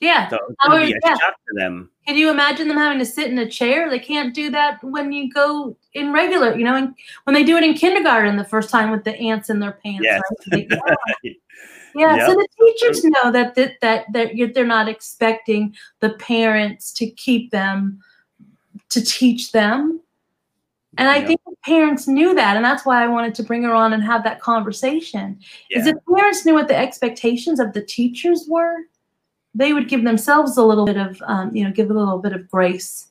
Yeah. 0.00 0.28
So 0.28 0.36
it's 0.48 0.56
How 0.58 0.68
gonna 0.68 0.84
be 0.84 0.92
a 0.92 0.96
yeah. 1.02 1.14
shock 1.14 1.36
to 1.48 1.54
them. 1.54 1.90
Can 2.06 2.16
you 2.18 2.30
imagine 2.30 2.68
them 2.68 2.76
having 2.76 2.98
to 2.98 3.06
sit 3.06 3.30
in 3.30 3.38
a 3.38 3.48
chair? 3.48 3.88
They 3.88 3.98
can't 3.98 4.34
do 4.34 4.50
that 4.50 4.82
when 4.84 5.12
you 5.12 5.32
go 5.32 5.76
in 5.94 6.12
regular, 6.12 6.56
you 6.56 6.64
know, 6.64 6.74
and 6.76 6.94
when 7.24 7.34
they 7.34 7.44
do 7.44 7.56
it 7.56 7.64
in 7.64 7.74
kindergarten 7.74 8.36
the 8.36 8.44
first 8.44 8.68
time 8.68 8.90
with 8.90 9.04
the 9.04 9.16
ants 9.16 9.48
in 9.48 9.58
their 9.58 9.72
pants. 9.72 10.02
Yes. 10.02 10.20
Right? 10.52 10.68
They- 10.68 10.76
yeah. 11.94 12.16
Yeah, 12.16 12.26
so 12.26 12.34
the 12.34 12.46
teachers 12.58 13.04
know 13.04 13.32
that 13.32 13.54
that 13.54 13.80
that, 13.80 14.12
that 14.12 14.36
you're, 14.36 14.52
they're 14.52 14.66
not 14.66 14.86
expecting 14.86 15.74
the 16.00 16.10
parents 16.10 16.92
to 16.92 17.06
keep 17.10 17.50
them 17.50 18.00
to 18.90 19.02
teach 19.02 19.52
them. 19.52 20.00
And 20.98 21.08
I 21.08 21.24
think 21.24 21.40
parents 21.64 22.06
knew 22.06 22.34
that, 22.34 22.56
and 22.56 22.64
that's 22.64 22.86
why 22.86 23.02
I 23.02 23.08
wanted 23.08 23.34
to 23.36 23.42
bring 23.42 23.62
her 23.64 23.74
on 23.74 23.92
and 23.92 24.02
have 24.02 24.24
that 24.24 24.40
conversation. 24.40 25.38
Is 25.70 25.86
if 25.86 25.96
parents 26.14 26.44
knew 26.46 26.54
what 26.54 26.68
the 26.68 26.76
expectations 26.76 27.60
of 27.60 27.72
the 27.72 27.82
teachers 27.82 28.46
were, 28.48 28.76
they 29.54 29.72
would 29.72 29.88
give 29.88 30.04
themselves 30.04 30.56
a 30.56 30.64
little 30.64 30.86
bit 30.86 30.96
of, 30.96 31.20
um, 31.26 31.54
you 31.54 31.64
know, 31.64 31.72
give 31.72 31.90
a 31.90 31.94
little 31.94 32.18
bit 32.18 32.32
of 32.32 32.48
grace. 32.48 33.08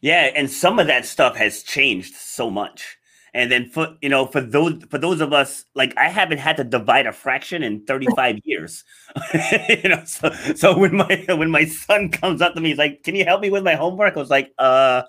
Yeah, 0.00 0.30
and 0.34 0.50
some 0.50 0.78
of 0.78 0.86
that 0.86 1.04
stuff 1.06 1.36
has 1.36 1.62
changed 1.62 2.14
so 2.14 2.50
much. 2.50 2.98
And 3.34 3.52
then 3.52 3.68
for 3.68 3.96
you 4.00 4.08
know, 4.08 4.24
for 4.24 4.40
those 4.40 4.82
for 4.84 4.96
those 4.96 5.20
of 5.20 5.34
us 5.34 5.66
like 5.74 5.92
I 5.98 6.08
haven't 6.08 6.38
had 6.38 6.56
to 6.56 6.64
divide 6.64 7.06
a 7.06 7.12
fraction 7.12 7.62
in 7.62 7.84
35 7.84 8.38
years. 8.44 8.82
you 9.68 9.90
know, 9.90 10.02
so 10.06 10.30
so 10.54 10.78
when 10.78 10.96
my 10.96 11.24
when 11.28 11.50
my 11.50 11.66
son 11.66 12.08
comes 12.08 12.40
up 12.40 12.54
to 12.54 12.60
me, 12.62 12.70
he's 12.70 12.78
like, 12.78 13.02
Can 13.02 13.14
you 13.14 13.26
help 13.26 13.42
me 13.42 13.50
with 13.50 13.62
my 13.62 13.74
homework? 13.74 14.16
I 14.16 14.20
was 14.20 14.30
like, 14.30 14.52
uh 14.58 15.02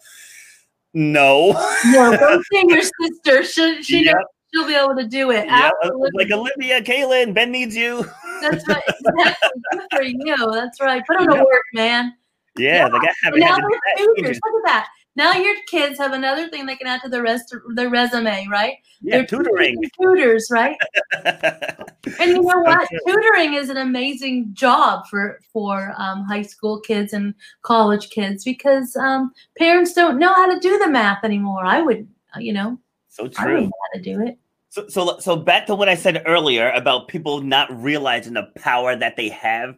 no. 0.93 1.51
No, 1.91 2.11
go 2.17 2.41
see 2.51 2.65
your 2.67 2.81
sister. 2.81 3.43
She, 3.43 3.83
she 3.83 4.05
Yep. 4.05 4.15
knows 4.15 4.23
she'll 4.53 4.67
be 4.67 4.75
able 4.75 4.95
to 4.95 5.07
do 5.07 5.31
it. 5.31 5.45
Yeah, 5.45 5.69
like 6.13 6.31
Olivia, 6.31 6.81
Kaylin, 6.81 7.33
Ben 7.33 7.51
needs 7.51 7.75
you. 7.75 8.05
That's 8.41 8.67
right. 8.67 8.83
Exactly. 9.17 9.49
Good 9.71 9.81
for 9.91 10.03
you. 10.03 10.51
That's 10.53 10.79
right. 10.81 11.05
Put 11.05 11.17
them 11.19 11.27
to 11.29 11.35
Yeah. 11.35 11.41
work, 11.43 11.63
man. 11.73 12.13
Yeah, 12.57 12.85
like 12.87 13.03
I 13.03 13.07
And 13.07 13.15
haven't 13.23 13.39
now 13.41 13.47
had 13.47 13.55
to 13.55 13.61
do 13.61 13.69
they're 13.69 14.05
that. 14.07 14.15
tutors. 14.17 14.39
Look 14.45 14.65
at 14.65 14.67
that. 14.71 14.87
Now 15.17 15.33
your 15.33 15.55
kids 15.65 15.97
have 15.97 16.13
another 16.13 16.47
thing 16.47 16.67
they 16.67 16.75
can 16.75 16.85
add 16.85 17.01
to 17.01 17.09
the 17.09 17.23
rest 17.23 17.51
of 17.51 17.75
their 17.75 17.89
resume, 17.89 18.47
right? 18.51 18.75
Yeah, 19.01 19.17
They're 19.17 19.25
tutoring. 19.25 19.81
Tutors, 19.99 20.47
right? 20.51 20.77
And 22.19 22.29
you 22.31 22.41
know 22.41 22.59
what? 22.59 22.87
true. 22.87 22.99
Tutoring 23.05 23.55
is 23.55 23.69
an 23.69 23.77
amazing 23.77 24.49
job 24.53 25.07
for 25.09 25.39
for 25.51 25.93
um, 25.97 26.23
high 26.23 26.43
school 26.43 26.79
kids 26.79 27.11
and 27.11 27.33
college 27.63 28.11
kids 28.11 28.45
because 28.45 28.95
um, 28.95 29.33
parents 29.57 29.93
don't 29.93 30.17
know 30.17 30.33
how 30.33 30.45
to 30.53 30.59
do 30.59 30.77
the 30.77 30.87
math 30.87 31.25
anymore. 31.25 31.65
I 31.65 31.81
would, 31.81 32.07
you 32.37 32.53
know, 32.53 32.79
so 33.09 33.25
I 33.25 33.27
true. 33.27 33.53
wouldn't 33.53 33.65
know 33.65 33.77
how 33.91 33.97
to 33.97 34.03
do 34.03 34.21
it. 34.21 34.37
So, 34.69 34.87
so, 34.87 35.19
so 35.19 35.35
back 35.35 35.65
to 35.65 35.75
what 35.75 35.89
I 35.89 35.95
said 35.95 36.23
earlier 36.25 36.69
about 36.69 37.07
people 37.07 37.41
not 37.41 37.67
realizing 37.71 38.33
the 38.33 38.49
power 38.55 38.95
that 38.95 39.17
they 39.17 39.29
have, 39.29 39.77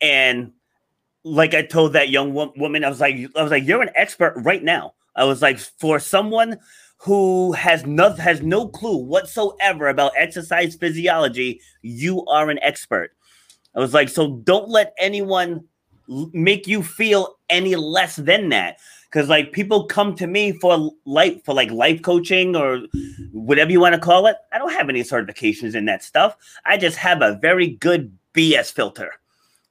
and 0.00 0.52
like 1.24 1.54
I 1.54 1.62
told 1.62 1.92
that 1.92 2.10
young 2.10 2.32
wo- 2.32 2.52
woman, 2.56 2.84
I 2.84 2.88
was 2.88 3.00
like, 3.00 3.16
I 3.36 3.42
was 3.42 3.50
like, 3.50 3.66
you're 3.66 3.82
an 3.82 3.90
expert 3.94 4.34
right 4.36 4.62
now. 4.62 4.94
I 5.16 5.24
was 5.24 5.42
like, 5.42 5.58
for 5.58 5.98
someone 5.98 6.58
who 6.98 7.52
has 7.52 7.86
no 7.86 8.12
has 8.14 8.42
no 8.42 8.68
clue 8.68 8.96
whatsoever 8.96 9.88
about 9.88 10.12
exercise 10.16 10.76
physiology, 10.76 11.60
you 11.82 12.24
are 12.26 12.50
an 12.50 12.58
expert. 12.62 13.12
I 13.74 13.80
was 13.80 13.94
like, 13.94 14.08
so 14.08 14.36
don't 14.44 14.68
let 14.68 14.94
anyone 14.98 15.64
l- 16.10 16.30
make 16.32 16.66
you 16.66 16.82
feel 16.82 17.36
any 17.50 17.76
less 17.76 18.16
than 18.16 18.48
that. 18.50 18.78
Because 19.10 19.28
like 19.28 19.52
people 19.52 19.86
come 19.86 20.14
to 20.16 20.26
me 20.26 20.52
for 20.52 20.92
life 21.04 21.44
for 21.44 21.54
like 21.54 21.70
life 21.70 22.02
coaching 22.02 22.54
or 22.54 22.80
whatever 23.32 23.70
you 23.70 23.80
want 23.80 23.94
to 23.94 24.00
call 24.00 24.26
it. 24.26 24.36
I 24.52 24.58
don't 24.58 24.72
have 24.72 24.88
any 24.88 25.02
certifications 25.02 25.74
in 25.74 25.86
that 25.86 26.02
stuff. 26.02 26.36
I 26.64 26.76
just 26.76 26.96
have 26.96 27.22
a 27.22 27.38
very 27.40 27.68
good 27.68 28.16
BS 28.34 28.72
filter. 28.72 29.12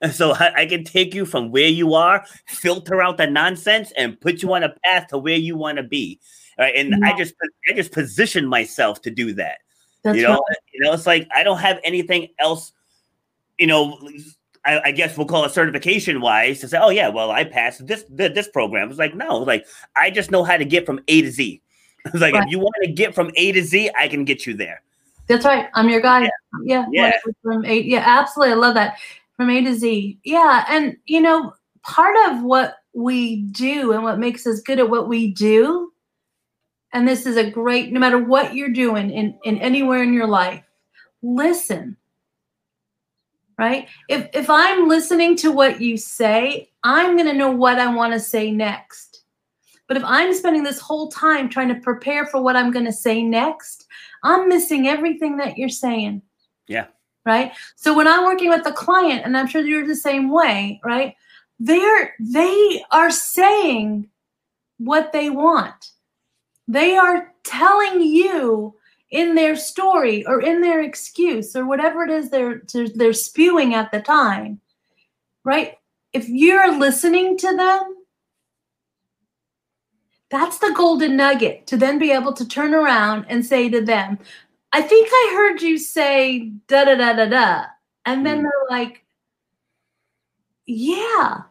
And 0.02 0.12
so 0.14 0.34
I, 0.34 0.62
I 0.62 0.66
can 0.66 0.84
take 0.84 1.14
you 1.14 1.26
from 1.26 1.52
where 1.52 1.68
you 1.68 1.94
are, 1.94 2.26
filter 2.48 3.02
out 3.02 3.18
the 3.18 3.28
nonsense, 3.28 3.92
and 3.98 4.20
put 4.20 4.42
you 4.42 4.54
on 4.54 4.64
a 4.64 4.74
path 4.84 5.08
to 5.08 5.18
where 5.18 5.38
you 5.38 5.56
want 5.56 5.78
to 5.78 5.84
be. 5.84 6.20
Right. 6.58 6.76
And 6.76 7.06
I 7.06 7.16
just 7.16 7.36
I 7.70 7.74
just 7.74 7.92
position 7.92 8.48
myself 8.48 9.02
to 9.04 9.12
do 9.12 9.34
that. 9.34 9.60
That's 10.04 10.18
you 10.18 10.24
know, 10.24 10.44
right. 10.50 10.58
you 10.74 10.82
know, 10.82 10.94
it's 10.94 11.06
like 11.06 11.28
I 11.34 11.44
don't 11.44 11.60
have 11.60 11.80
anything 11.84 12.30
else, 12.40 12.74
you 13.58 13.68
know. 13.68 14.00
I, 14.66 14.82
I 14.86 14.92
guess 14.92 15.16
we'll 15.16 15.28
call 15.28 15.46
it 15.46 15.52
certification 15.52 16.20
wise 16.20 16.60
to 16.60 16.68
say, 16.68 16.80
oh 16.82 16.90
yeah, 16.90 17.10
well 17.10 17.30
I 17.30 17.44
passed 17.44 17.86
this 17.86 18.06
this, 18.10 18.34
this 18.34 18.48
program. 18.48 18.90
It's 18.90 18.98
like 18.98 19.16
no, 19.16 19.38
it's 19.38 19.48
like 19.48 19.68
I 19.96 20.10
just 20.10 20.32
know 20.32 20.44
how 20.44 20.58
to 20.58 20.66
get 20.66 20.86
from 20.86 21.00
A 21.08 21.22
to 21.22 21.32
Z. 21.32 21.62
It's 22.06 22.22
like 22.22 22.34
Right. 22.34 22.44
if 22.46 22.52
you 22.52 22.60
want 22.60 22.76
to 22.84 22.92
get 22.92 23.14
from 23.14 23.32
A 23.36 23.52
to 23.52 23.62
Z, 23.62 23.92
I 24.00 24.08
can 24.08 24.24
get 24.24 24.46
you 24.46 24.54
there. 24.54 24.82
That's 25.28 25.44
right. 25.46 25.68
I'm 25.74 25.90
your 25.90 26.02
guy. 26.02 26.30
Yeah. 26.64 26.86
Yeah. 26.92 27.06
whatever, 27.08 27.34
From 27.44 27.66
A, 27.66 27.82
yeah, 27.82 28.04
absolutely. 28.06 28.54
I 28.54 28.56
love 28.56 28.76
that. 28.76 28.98
From 29.38 29.50
A 29.50 29.64
to 29.64 29.76
Z. 29.76 30.20
Yeah. 30.24 30.66
And, 30.68 30.98
you 31.06 31.22
know, 31.22 31.54
part 31.84 32.16
of 32.30 32.44
what 32.44 32.78
we 32.94 33.44
do 33.44 33.94
and 33.94 34.04
what 34.04 34.20
makes 34.20 34.46
us 34.46 34.62
good 34.62 34.80
at 34.80 34.90
what 34.90 35.08
we 35.08 35.32
do, 35.32 35.94
and 36.92 37.08
this 37.08 37.26
is 37.26 37.38
a 37.38 37.50
great, 37.50 37.94
no 37.94 38.00
matter 38.00 38.18
what 38.18 38.56
you're 38.56 38.70
doing 38.70 39.12
in, 39.12 39.38
in 39.44 39.58
anywhere 39.60 40.04
in 40.04 40.14
your 40.14 40.28
life, 40.28 40.64
listen. 41.22 41.96
Right? 43.60 43.88
If 44.08 44.30
if 44.34 44.52
I'm 44.52 44.88
listening 44.88 45.36
to 45.38 45.52
what 45.52 45.82
you 45.82 45.98
say, 45.98 46.70
I'm 46.84 47.16
going 47.16 47.28
to 47.28 47.34
know 47.34 47.50
what 47.50 47.80
I 47.80 47.92
want 47.92 48.14
to 48.14 48.20
say 48.20 48.52
next. 48.52 49.24
But 49.88 49.98
if 49.98 50.04
I'm 50.06 50.32
spending 50.34 50.64
this 50.64 50.80
whole 50.80 51.10
time 51.10 51.50
trying 51.50 51.70
to 51.70 51.82
prepare 51.82 52.28
for 52.28 52.40
what 52.40 52.56
I'm 52.56 52.72
going 52.72 52.86
to 52.86 52.94
say 52.94 53.24
next, 53.24 53.88
I'm 54.24 54.48
missing 54.48 54.88
everything 54.88 55.38
that 55.38 55.58
you're 55.58 55.70
saying. 55.70 56.22
Yeah. 56.68 56.86
Right. 57.28 57.52
So 57.76 57.94
when 57.94 58.08
I'm 58.08 58.24
working 58.24 58.48
with 58.48 58.66
a 58.66 58.72
client, 58.72 59.26
and 59.26 59.36
I'm 59.36 59.48
sure 59.48 59.62
you're 59.62 59.86
the 59.86 59.96
same 59.96 60.32
way, 60.32 60.80
right? 60.82 61.14
They're 61.60 62.16
they 62.22 62.82
are 62.90 63.12
saying 63.12 64.08
what 64.78 65.12
they 65.12 65.30
want. 65.30 65.92
They 66.70 66.96
are 66.96 67.34
telling 67.44 68.02
you 68.02 68.76
in 69.12 69.36
their 69.36 69.58
story 69.58 70.26
or 70.26 70.42
in 70.42 70.62
their 70.62 70.82
excuse 70.82 71.54
or 71.54 71.66
whatever 71.66 72.06
it 72.06 72.12
is 72.12 72.30
they're 72.30 72.62
they're, 72.74 72.88
they're 72.88 73.12
spewing 73.12 73.74
at 73.74 73.92
the 73.92 74.00
time. 74.00 74.62
Right? 75.44 75.74
If 76.14 76.30
you're 76.30 76.80
listening 76.80 77.38
to 77.40 77.58
them, 77.58 77.94
that's 80.30 80.60
the 80.60 80.74
golden 80.78 81.18
nugget 81.18 81.68
to 81.68 81.76
then 81.76 82.00
be 82.00 82.12
able 82.12 82.32
to 82.34 82.48
turn 82.48 82.74
around 82.74 83.26
and 83.28 83.46
say 83.46 83.68
to 83.68 83.82
them, 83.82 84.18
I 84.78 84.82
think 84.84 85.10
I 85.12 85.34
heard 85.36 85.62
you 85.64 85.80
say 85.80 86.52
da 86.68 86.86
da 86.86 86.94
da 86.96 87.14
da 87.14 87.26
da. 87.26 87.64
And 88.06 88.24
then 88.24 88.40
Mm. 88.40 88.44
they're 88.44 88.70
like, 88.70 89.04
Yeah. 90.68 91.42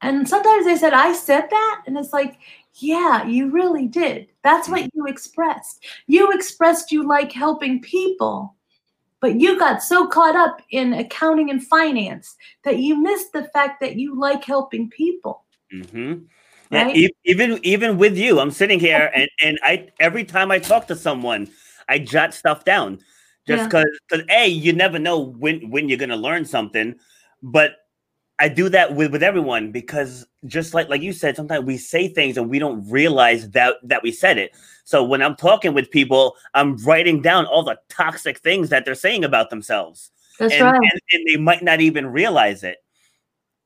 And 0.00 0.28
sometimes 0.28 0.64
they 0.64 0.76
said, 0.76 0.92
I 0.92 1.12
said 1.12 1.46
that. 1.50 1.82
And 1.86 1.96
it's 1.96 2.12
like, 2.12 2.38
Yeah, 2.74 3.24
you 3.26 3.50
really 3.50 3.86
did. 3.86 4.26
That's 4.42 4.68
what 4.68 4.90
you 4.92 5.06
expressed. 5.06 5.84
You 6.08 6.32
expressed 6.32 6.90
you 6.90 7.06
like 7.06 7.30
helping 7.30 7.80
people, 7.80 8.56
but 9.20 9.38
you 9.40 9.56
got 9.56 9.80
so 9.80 10.08
caught 10.08 10.34
up 10.34 10.60
in 10.70 10.94
accounting 10.94 11.50
and 11.50 11.64
finance 11.64 12.34
that 12.64 12.78
you 12.78 13.00
missed 13.00 13.32
the 13.32 13.44
fact 13.54 13.80
that 13.82 13.94
you 13.96 14.18
like 14.18 14.42
helping 14.42 14.90
people. 14.90 15.44
Mm-hmm. 15.72 16.24
Yeah, 16.72 16.84
Right? 16.86 16.96
e- 16.96 17.14
even 17.24 17.60
even 17.62 17.98
with 17.98 18.18
you, 18.18 18.40
I'm 18.40 18.50
sitting 18.50 18.80
here 18.80 19.12
and 19.14 19.28
and 19.44 19.58
I 19.62 19.90
every 20.00 20.24
time 20.24 20.50
I 20.50 20.58
talk 20.58 20.88
to 20.88 20.96
someone, 20.96 21.48
I 21.88 21.98
jot 21.98 22.34
stuff 22.34 22.64
down 22.64 22.98
just 23.46 23.72
Yeah. 23.72 23.84
because 24.10 24.22
a 24.30 24.46
you 24.46 24.72
never 24.72 24.98
know 24.98 25.18
when 25.18 25.70
when 25.70 25.88
you're 25.88 25.98
gonna 25.98 26.16
learn 26.16 26.44
something, 26.44 26.94
but 27.42 27.76
I 28.38 28.48
do 28.48 28.68
that 28.68 28.94
with 28.94 29.10
with 29.10 29.22
everyone 29.22 29.72
because 29.72 30.26
just 30.46 30.74
like 30.74 30.88
like 30.88 31.02
you 31.02 31.12
said, 31.12 31.34
sometimes 31.34 31.64
we 31.64 31.76
say 31.78 32.08
things 32.08 32.36
and 32.36 32.48
we 32.48 32.58
don't 32.58 32.88
realize 32.88 33.50
that 33.50 33.76
that 33.82 34.02
we 34.02 34.12
said 34.12 34.38
it. 34.38 34.52
So 34.84 35.02
when 35.02 35.22
I'm 35.22 35.34
talking 35.34 35.74
with 35.74 35.90
people, 35.90 36.36
I'm 36.54 36.76
writing 36.84 37.20
down 37.22 37.46
all 37.46 37.62
the 37.62 37.78
toxic 37.88 38.38
things 38.38 38.68
that 38.68 38.84
they're 38.84 38.94
saying 38.94 39.24
about 39.24 39.50
themselves, 39.50 40.10
That's 40.38 40.54
and, 40.54 40.64
right. 40.64 40.80
and, 40.80 41.00
and 41.12 41.26
they 41.26 41.36
might 41.36 41.62
not 41.62 41.80
even 41.80 42.06
realize 42.06 42.62
it. 42.62 42.78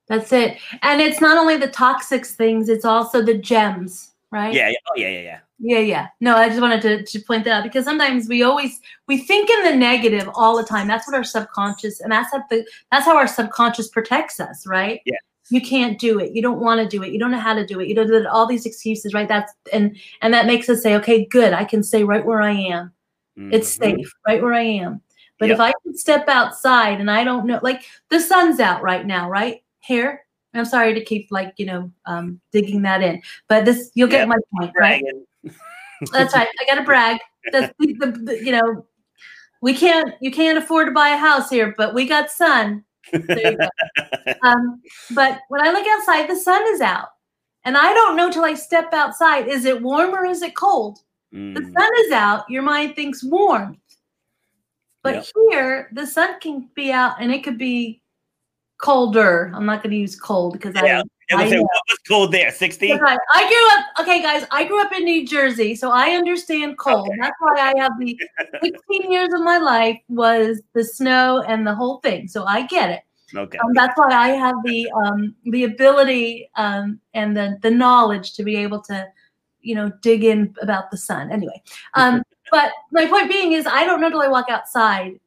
That's 0.08 0.32
it. 0.32 0.58
And 0.82 1.00
it's 1.00 1.20
not 1.20 1.38
only 1.38 1.56
the 1.56 1.68
toxic 1.68 2.26
things, 2.26 2.68
it's 2.68 2.84
also 2.84 3.22
the 3.22 3.34
gems, 3.38 4.11
right? 4.32 4.52
Yeah, 4.52 4.68
yeah, 4.70 4.76
oh 4.88 4.94
yeah, 4.96 5.08
yeah, 5.08 5.20
yeah. 5.20 5.38
Yeah, 5.64 5.78
yeah. 5.78 6.08
No, 6.20 6.36
I 6.36 6.48
just 6.48 6.60
wanted 6.60 6.82
to, 6.82 7.04
to 7.04 7.24
point 7.24 7.44
that 7.44 7.52
out 7.52 7.62
because 7.62 7.84
sometimes 7.84 8.28
we 8.28 8.42
always 8.42 8.80
we 9.06 9.18
think 9.18 9.48
in 9.48 9.62
the 9.64 9.76
negative 9.76 10.28
all 10.34 10.56
the 10.56 10.64
time. 10.64 10.88
That's 10.88 11.06
what 11.06 11.14
our 11.14 11.22
subconscious 11.22 12.00
and 12.00 12.10
that's 12.10 12.32
how 12.32 12.42
the 12.50 12.66
that's 12.90 13.04
how 13.04 13.16
our 13.16 13.28
subconscious 13.28 13.88
protects 13.88 14.40
us, 14.40 14.66
right? 14.66 15.00
Yeah. 15.04 15.18
You 15.50 15.60
can't 15.60 15.98
do 15.98 16.18
it. 16.18 16.32
You 16.32 16.40
don't 16.42 16.60
want 16.60 16.80
to 16.80 16.88
do 16.88 17.02
it. 17.04 17.12
You 17.12 17.18
don't 17.18 17.30
know 17.30 17.38
how 17.38 17.54
to 17.54 17.66
do 17.66 17.78
it. 17.78 17.86
You 17.86 17.94
don't 17.94 18.06
do 18.06 18.26
all 18.26 18.46
these 18.46 18.66
excuses, 18.66 19.12
right? 19.14 19.28
That's 19.28 19.52
and 19.72 19.96
and 20.22 20.34
that 20.34 20.46
makes 20.46 20.68
us 20.68 20.82
say, 20.82 20.96
okay, 20.96 21.26
good. 21.26 21.52
I 21.52 21.64
can 21.64 21.82
stay 21.82 22.02
right 22.02 22.24
where 22.24 22.42
I 22.42 22.52
am. 22.52 22.92
It's 23.36 23.76
Mhm. 23.76 23.82
safe 23.82 24.12
right 24.26 24.42
where 24.42 24.54
I 24.54 24.62
am. 24.62 25.00
But 25.38 25.48
Yep. 25.48 25.54
if 25.56 25.60
I 25.60 25.72
could 25.82 25.98
step 25.98 26.28
outside 26.28 27.00
and 27.00 27.10
I 27.10 27.22
don't 27.24 27.46
know, 27.46 27.60
like 27.62 27.84
the 28.08 28.20
sun's 28.20 28.60
out 28.60 28.82
right 28.82 29.06
now, 29.06 29.28
right 29.28 29.62
here. 29.80 30.24
I'm 30.54 30.64
sorry 30.64 30.94
to 30.94 31.04
keep 31.04 31.28
like 31.30 31.54
you 31.56 31.66
know 31.66 31.90
um, 32.06 32.40
digging 32.52 32.82
that 32.82 33.02
in, 33.02 33.22
but 33.48 33.64
this 33.64 33.90
you'll 33.94 34.08
get 34.08 34.28
my 34.28 34.36
point, 34.54 34.72
right? 34.78 35.02
That's 36.12 36.34
right. 36.34 36.48
I 36.60 36.64
got 36.66 36.74
to 36.76 36.82
brag. 36.82 37.20
That's 37.52 37.72
the, 37.78 37.94
the, 37.94 38.06
the- 38.12 38.44
you 38.44 38.52
know 38.52 38.86
we 39.60 39.74
can't 39.74 40.14
you 40.20 40.30
can't 40.30 40.58
afford 40.58 40.86
to 40.88 40.92
buy 40.92 41.10
a 41.10 41.16
house 41.16 41.48
here, 41.48 41.74
but 41.76 41.94
we 41.94 42.06
got 42.06 42.30
sun. 42.30 42.84
There 43.12 43.50
you 43.52 43.58
go. 43.58 43.68
um, 44.42 44.82
but 45.10 45.40
when 45.48 45.62
I 45.66 45.70
look 45.72 45.86
outside, 45.86 46.28
the 46.28 46.36
sun 46.36 46.62
is 46.74 46.80
out, 46.80 47.08
and 47.64 47.76
I 47.76 47.94
don't 47.94 48.16
know 48.16 48.30
till 48.30 48.44
I 48.44 48.54
step 48.54 48.92
outside. 48.92 49.48
Is 49.48 49.64
it 49.64 49.80
warm 49.82 50.10
or 50.14 50.26
is 50.26 50.42
it 50.42 50.54
cold? 50.54 50.98
The 51.54 51.60
Mm. 51.60 51.72
sun 51.72 51.90
is 52.06 52.12
out, 52.12 52.48
your 52.50 52.62
mind 52.62 52.94
thinks 52.94 53.24
warmth. 53.24 53.78
But 55.02 55.14
Yep. 55.14 55.26
here, 55.50 55.88
the 55.92 56.06
sun 56.06 56.38
can 56.40 56.68
be 56.74 56.92
out 56.92 57.20
and 57.20 57.32
it 57.32 57.42
could 57.42 57.56
be 57.56 58.01
colder. 58.82 59.50
I'm 59.54 59.64
not 59.64 59.82
going 59.82 59.92
to 59.92 59.96
use 59.96 60.18
cold 60.18 60.52
because 60.52 60.74
Yeah, 60.74 61.02
I. 61.30 61.34
I 61.34 61.42
was 61.44 61.50
say, 61.50 61.58
what 61.58 61.82
was 61.88 61.98
cold 62.06 62.32
there? 62.32 62.50
60? 62.50 62.88
That's 62.88 63.00
right. 63.00 63.18
I 63.32 63.48
grew 63.48 63.78
up, 63.78 64.00
okay, 64.00 64.20
guys, 64.20 64.46
I 64.50 64.64
grew 64.66 64.82
up 64.82 64.92
in 64.92 65.04
New 65.04 65.26
Jersey, 65.26 65.74
so 65.74 65.90
I 65.90 66.10
understand 66.10 66.76
cold. 66.76 67.08
Okay. 67.08 67.18
That's 67.22 67.36
why 67.38 67.72
I 67.74 67.80
have 67.80 67.92
the 67.98 68.18
16 68.62 69.10
years 69.10 69.32
of 69.32 69.40
my 69.40 69.56
life 69.56 69.98
was 70.08 70.60
the 70.74 70.84
snow 70.84 71.42
and 71.48 71.66
the 71.66 71.74
whole 71.74 72.00
thing. 72.00 72.28
So 72.28 72.44
I 72.44 72.66
get 72.66 72.90
it. 72.90 73.02
Okay. 73.34 73.56
Um, 73.56 73.72
that's 73.72 73.96
why 73.96 74.10
I 74.10 74.28
have 74.30 74.56
the 74.62 74.90
um, 74.90 75.34
the 75.44 75.64
ability 75.64 76.50
um, 76.56 77.00
and 77.14 77.34
the 77.34 77.58
the 77.62 77.70
knowledge 77.70 78.34
to 78.34 78.42
be 78.42 78.56
able 78.56 78.82
to 78.82 79.06
you 79.62 79.74
know 79.74 79.90
dig 80.02 80.24
in 80.24 80.54
about 80.60 80.90
the 80.90 80.96
sun 80.96 81.30
anyway 81.30 81.62
um 81.94 82.20
but 82.50 82.72
my 82.90 83.06
point 83.06 83.30
being 83.30 83.52
is 83.52 83.64
i 83.64 83.84
don't 83.84 84.00
know 84.00 84.10
till 84.10 84.20
i 84.20 84.26
walk 84.26 84.46
outside 84.50 85.20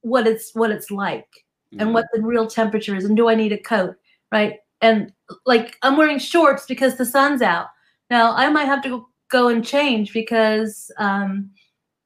what 0.00 0.26
it's 0.26 0.52
what 0.54 0.72
it's 0.72 0.90
like 0.90 1.45
and 1.78 1.92
what 1.92 2.06
the 2.12 2.22
real 2.22 2.46
temperature 2.46 2.94
is 2.96 3.04
and 3.04 3.16
do 3.16 3.28
i 3.28 3.34
need 3.34 3.52
a 3.52 3.58
coat 3.58 3.96
right? 4.32 4.58
And 4.82 5.12
like 5.44 5.76
i'm 5.82 5.96
wearing 5.96 6.18
shorts 6.18 6.66
because 6.66 6.96
the 6.96 7.06
sun's 7.06 7.42
out. 7.42 7.68
Now 8.10 8.34
i 8.34 8.48
might 8.48 8.64
have 8.64 8.82
to 8.82 8.88
go- 8.88 9.08
go 9.28 9.48
and 9.48 9.64
change 9.64 10.12
because 10.12 10.90
um 10.98 11.50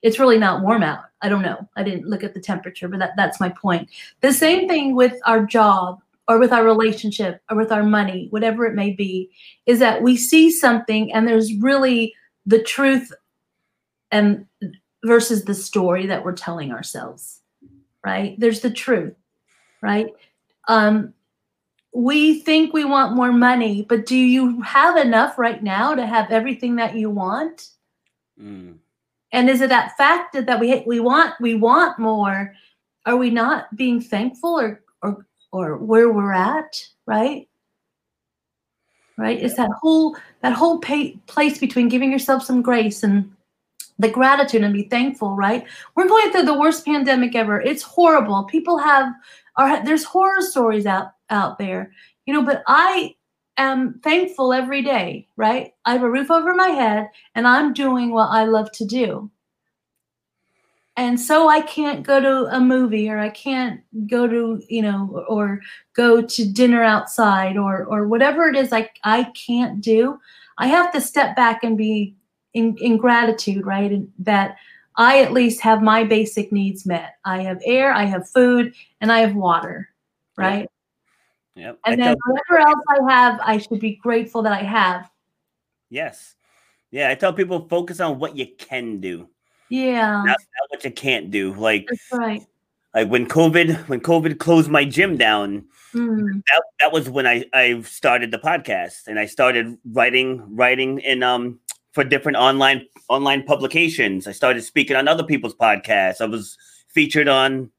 it's 0.03 0.19
really 0.19 0.39
not 0.39 0.63
warm 0.63 0.83
out. 0.83 1.05
I 1.21 1.29
don't 1.29 1.43
know. 1.43 1.69
I 1.77 1.83
didn't 1.83 2.07
look 2.07 2.25
at 2.25 2.33
the 2.33 2.41
temperature 2.41 2.89
but 2.89 2.99
that, 3.01 3.13
that's 3.17 3.41
my 3.41 3.51
point. 3.51 3.89
The 4.21 4.33
same 4.33 4.69
thing 4.69 4.95
with 4.95 5.15
our 5.27 5.45
job 5.45 6.01
or 6.29 6.39
with 6.39 6.53
our 6.53 6.65
relationship 6.65 7.43
or 7.51 7.57
with 7.57 7.73
our 7.73 7.83
money 7.83 8.29
whatever 8.31 8.65
it 8.67 8.75
may 8.75 8.93
be 8.93 9.31
is 9.67 9.79
that 9.81 10.03
we 10.03 10.17
see 10.17 10.51
something 10.51 11.13
and 11.13 11.27
there's 11.27 11.55
really 11.55 12.15
the 12.47 12.63
truth 12.63 13.13
and 14.11 14.47
versus 15.05 15.45
the 15.45 15.55
story 15.55 16.07
that 16.07 16.25
we're 16.25 16.33
telling 16.33 16.73
ourselves 16.73 17.41
right? 18.05 18.35
There's 18.39 18.61
the 18.61 18.71
truth 18.71 19.15
right? 19.83 20.09
Um 20.69 21.15
we 21.93 22.39
think 22.41 22.73
we 22.73 22.85
want 22.85 23.17
more 23.17 23.33
money 23.33 23.85
but 23.89 24.07
do 24.07 24.17
you 24.17 24.61
have 24.63 24.97
enough 24.97 25.39
right 25.39 25.61
now 25.63 25.95
to 25.95 26.07
have 26.07 26.31
everything 26.31 26.77
that 26.77 26.95
you 26.95 27.11
want? 27.11 27.71
Mm. 28.41 28.79
and 29.33 29.51
is 29.51 29.61
it 29.61 29.69
that 29.69 29.97
fact 29.99 30.33
that, 30.33 30.47
that 30.47 30.59
we 30.61 30.83
we 30.87 31.01
want 31.01 31.35
we 31.41 31.55
want 31.55 31.99
more? 31.99 32.55
Are 33.07 33.17
we 33.17 33.31
not 33.31 33.75
being 33.77 34.01
thankful 34.01 34.59
or 34.59 34.83
or 35.03 35.27
or 35.53 35.77
where 35.77 36.11
we're 36.13 36.33
at 36.33 36.87
right? 37.07 37.49
Right? 39.19 39.43
It's 39.43 39.57
that 39.57 39.71
whole 39.81 40.17
that 40.41 40.55
whole 40.55 40.79
place 40.79 41.59
between 41.59 41.89
giving 41.89 42.11
yourself 42.11 42.43
some 42.45 42.63
grace 42.63 43.03
and 43.03 43.31
the 43.99 44.09
gratitude 44.09 44.63
and 44.63 44.73
be 44.73 44.85
thankful 44.85 45.37
right? 45.37 45.67
We're 45.95 46.09
going 46.09 46.33
through 46.33 46.45
the 46.45 46.59
worst 46.59 46.87
pandemic 46.87 47.35
ever. 47.35 47.61
It's 47.61 47.83
horrible. 47.83 48.45
People 48.45 48.79
have 48.79 49.13
are 49.57 49.85
there's 49.85 50.05
horror 50.05 50.41
stories 50.41 50.87
out 50.87 51.13
out 51.31 51.59
there. 51.59 51.93
You 52.27 52.35
know 52.35 52.43
but 52.43 52.63
i 52.67 53.15
am 53.57 53.99
thankful 54.05 54.53
every 54.53 54.83
day 54.83 55.27
right? 55.37 55.75
I 55.85 55.93
have 55.93 56.03
a 56.03 56.11
roof 56.11 56.31
over 56.31 56.55
my 56.55 56.69
head 56.69 57.09
and 57.35 57.47
i'm 57.47 57.73
doing 57.73 58.13
what 58.13 58.29
i 58.29 58.45
love 58.45 58.71
to 58.73 58.85
do. 58.85 59.31
And 60.97 61.19
so 61.21 61.49
i 61.49 61.61
can't 61.63 62.03
go 62.03 62.21
to 62.21 62.55
a 62.55 62.61
movie 62.61 63.09
or 63.09 63.19
i 63.19 63.31
can't 63.31 63.81
go 64.07 64.27
to 64.27 64.63
you 64.69 64.83
know 64.83 65.25
or 65.29 65.61
go 65.95 66.23
to 66.23 66.53
dinner 66.53 66.83
outside 66.83 67.57
or 67.57 67.85
or 67.85 68.07
whatever 68.07 68.49
it 68.49 68.57
is 68.57 68.71
like 68.71 68.99
i 69.05 69.25
can't 69.47 69.81
do. 69.81 70.19
I 70.59 70.67
have 70.67 70.93
to 70.93 71.01
step 71.01 71.35
back 71.37 71.65
and 71.65 71.79
be 71.79 72.15
in, 72.55 72.77
in 72.81 72.97
gratitude 72.99 73.65
right? 73.65 73.91
And 73.91 74.13
that 74.19 74.57
i 75.01 75.21
at 75.23 75.33
least 75.33 75.61
have 75.61 75.83
my 75.83 76.05
basic 76.05 76.53
needs 76.53 76.85
met. 76.87 77.17
I 77.25 77.43
have 77.43 77.61
air 77.65 77.93
i 77.93 78.05
have 78.05 78.29
food 78.29 78.75
and 79.01 79.11
i 79.11 79.21
have 79.21 79.35
water 79.35 79.89
right? 80.37 80.69
Yep. 81.57 81.79
I 81.85 81.91
and 81.91 82.01
then 82.01 82.17
tell- 82.17 82.33
whatever 82.33 82.69
else 82.69 82.85
i 82.89 83.13
have 83.13 83.41
i 83.43 83.59
should 83.59 83.81
be 83.81 83.97
grateful 83.97 84.43
that 84.43 84.53
i 84.53 84.63
have. 84.63 85.11
Yes. 85.91 86.37
Yeah, 86.93 87.09
I 87.11 87.15
tell 87.15 87.33
people 87.33 87.67
focus 87.69 87.99
on 88.01 88.19
what 88.19 88.37
you 88.37 88.47
can 88.59 89.01
do, 89.01 89.29
yeah. 89.71 90.23
Not, 90.25 90.27
not 90.27 90.67
what 90.69 90.85
you 90.85 90.91
can't 90.91 91.31
do. 91.31 91.55
Like 91.55 91.87
that's 91.89 92.13
right. 92.13 92.43
like 92.95 93.09
when 93.09 93.27
COVID 93.27 93.89
when 93.89 94.01
COVID 94.01 94.39
closed 94.39 94.69
my 94.71 94.85
gym 94.85 95.17
down, 95.17 95.67
Mm, 95.95 96.43
that 96.47 96.63
that 96.79 96.93
was 96.93 97.11
when 97.11 97.27
I 97.27 97.45
I 97.53 97.81
started 97.83 98.31
the 98.31 98.39
podcast 98.39 99.09
and 99.09 99.19
I 99.19 99.27
started 99.27 99.77
writing 99.85 100.43
writing 100.55 101.01
in 101.01 101.23
um 101.25 101.59
for 101.93 102.05
different 102.05 102.39
online 102.39 102.87
online 103.09 103.43
publications. 103.43 104.27
I 104.27 104.33
started 104.33 104.63
speaking 104.63 104.97
on 104.97 105.09
other 105.09 105.25
people's 105.25 105.55
podcasts. 105.55 106.21
I 106.21 106.27
was 106.27 106.57
featured 106.89 107.29
on 107.29 107.71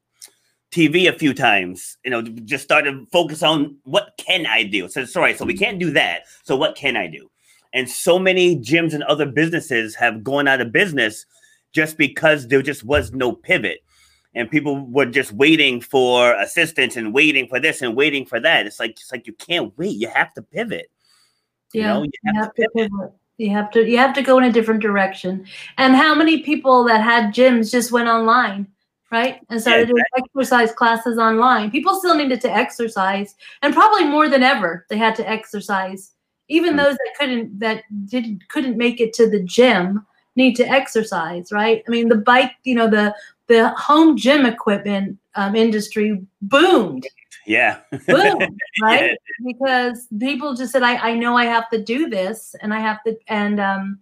TV 0.70 1.08
a 1.08 1.18
few 1.18 1.34
times. 1.34 1.96
You 2.04 2.10
know, 2.10 2.22
just 2.22 2.64
started 2.64 3.06
focus 3.12 3.42
on 3.42 3.76
what 3.84 4.14
can 4.18 4.46
I 4.46 4.64
do. 4.64 4.88
So 4.88 5.04
sorry, 5.04 5.34
so 5.34 5.44
we 5.44 5.56
can't 5.56 5.78
do 5.78 5.90
that. 5.92 6.22
So 6.44 6.56
what 6.56 6.76
can 6.76 6.96
I 6.96 7.06
do? 7.06 7.30
And 7.72 7.88
so 7.88 8.18
many 8.18 8.56
gyms 8.56 8.92
and 8.92 9.02
other 9.04 9.26
businesses 9.26 9.94
have 9.94 10.22
gone 10.22 10.46
out 10.46 10.60
of 10.60 10.72
business 10.72 11.24
just 11.72 11.96
because 11.96 12.48
there 12.48 12.60
just 12.60 12.84
was 12.84 13.12
no 13.12 13.32
pivot 13.32 13.80
and 14.34 14.50
people 14.50 14.86
were 14.86 15.06
just 15.06 15.32
waiting 15.32 15.80
for 15.80 16.34
assistance 16.34 16.96
and 16.96 17.12
waiting 17.12 17.46
for 17.46 17.60
this 17.60 17.82
and 17.82 17.96
waiting 17.96 18.24
for 18.24 18.40
that. 18.40 18.66
It's 18.66 18.80
like 18.80 18.92
it's 18.92 19.12
like 19.12 19.26
you 19.26 19.32
can't 19.34 19.76
wait. 19.76 19.96
You 19.96 20.08
have 20.08 20.32
to 20.34 20.42
pivot. 20.42 20.90
You 21.72 21.82
yeah 21.82 21.94
know, 21.94 22.02
you 22.02 22.10
you 22.22 22.32
have 22.34 22.54
to 22.54 22.62
to 22.62 22.68
pivot. 22.74 23.12
You 23.42 23.50
have 23.50 23.70
to 23.72 23.84
you 23.90 23.98
have 23.98 24.14
to 24.14 24.22
go 24.22 24.38
in 24.38 24.44
a 24.44 24.52
different 24.52 24.80
direction. 24.80 25.44
And 25.76 25.96
how 25.96 26.14
many 26.14 26.42
people 26.42 26.84
that 26.84 27.02
had 27.02 27.34
gyms 27.34 27.72
just 27.72 27.90
went 27.90 28.08
online, 28.08 28.68
right? 29.10 29.40
And 29.50 29.60
started 29.60 29.88
doing 29.88 30.04
exercise 30.16 30.72
classes 30.72 31.18
online. 31.18 31.70
People 31.70 31.98
still 31.98 32.14
needed 32.14 32.40
to 32.42 32.50
exercise, 32.50 33.34
and 33.62 33.74
probably 33.74 34.04
more 34.04 34.28
than 34.28 34.42
ever, 34.42 34.86
they 34.88 34.96
had 34.96 35.16
to 35.16 35.28
exercise. 35.28 36.12
Even 36.48 36.74
Mm. 36.74 36.78
those 36.78 36.96
that 36.96 37.14
couldn't 37.18 37.58
that 37.58 37.82
didn't 38.06 38.48
couldn't 38.48 38.76
make 38.76 39.00
it 39.00 39.12
to 39.14 39.28
the 39.28 39.42
gym 39.42 40.06
need 40.36 40.54
to 40.56 40.68
exercise, 40.68 41.50
right? 41.52 41.82
I 41.86 41.90
mean, 41.90 42.08
the 42.08 42.16
bike, 42.16 42.52
you 42.64 42.74
know, 42.76 42.88
the 42.88 43.14
the 43.48 43.70
home 43.70 44.16
gym 44.16 44.46
equipment 44.46 45.18
um, 45.34 45.56
industry 45.56 46.20
boomed 46.42 47.06
Yeah. 47.46 47.80
boom, 48.08 48.56
right? 48.82 49.00
Yeah. 49.02 49.52
Because 49.52 50.06
people 50.18 50.54
just 50.54 50.72
said, 50.72 50.82
I, 50.82 51.10
I 51.10 51.14
know 51.14 51.36
I 51.36 51.44
have 51.46 51.68
to 51.70 51.82
do 51.82 52.08
this 52.08 52.54
and 52.60 52.72
I 52.72 52.80
have 52.80 53.02
to, 53.04 53.16
and, 53.28 53.60
um, 53.60 53.98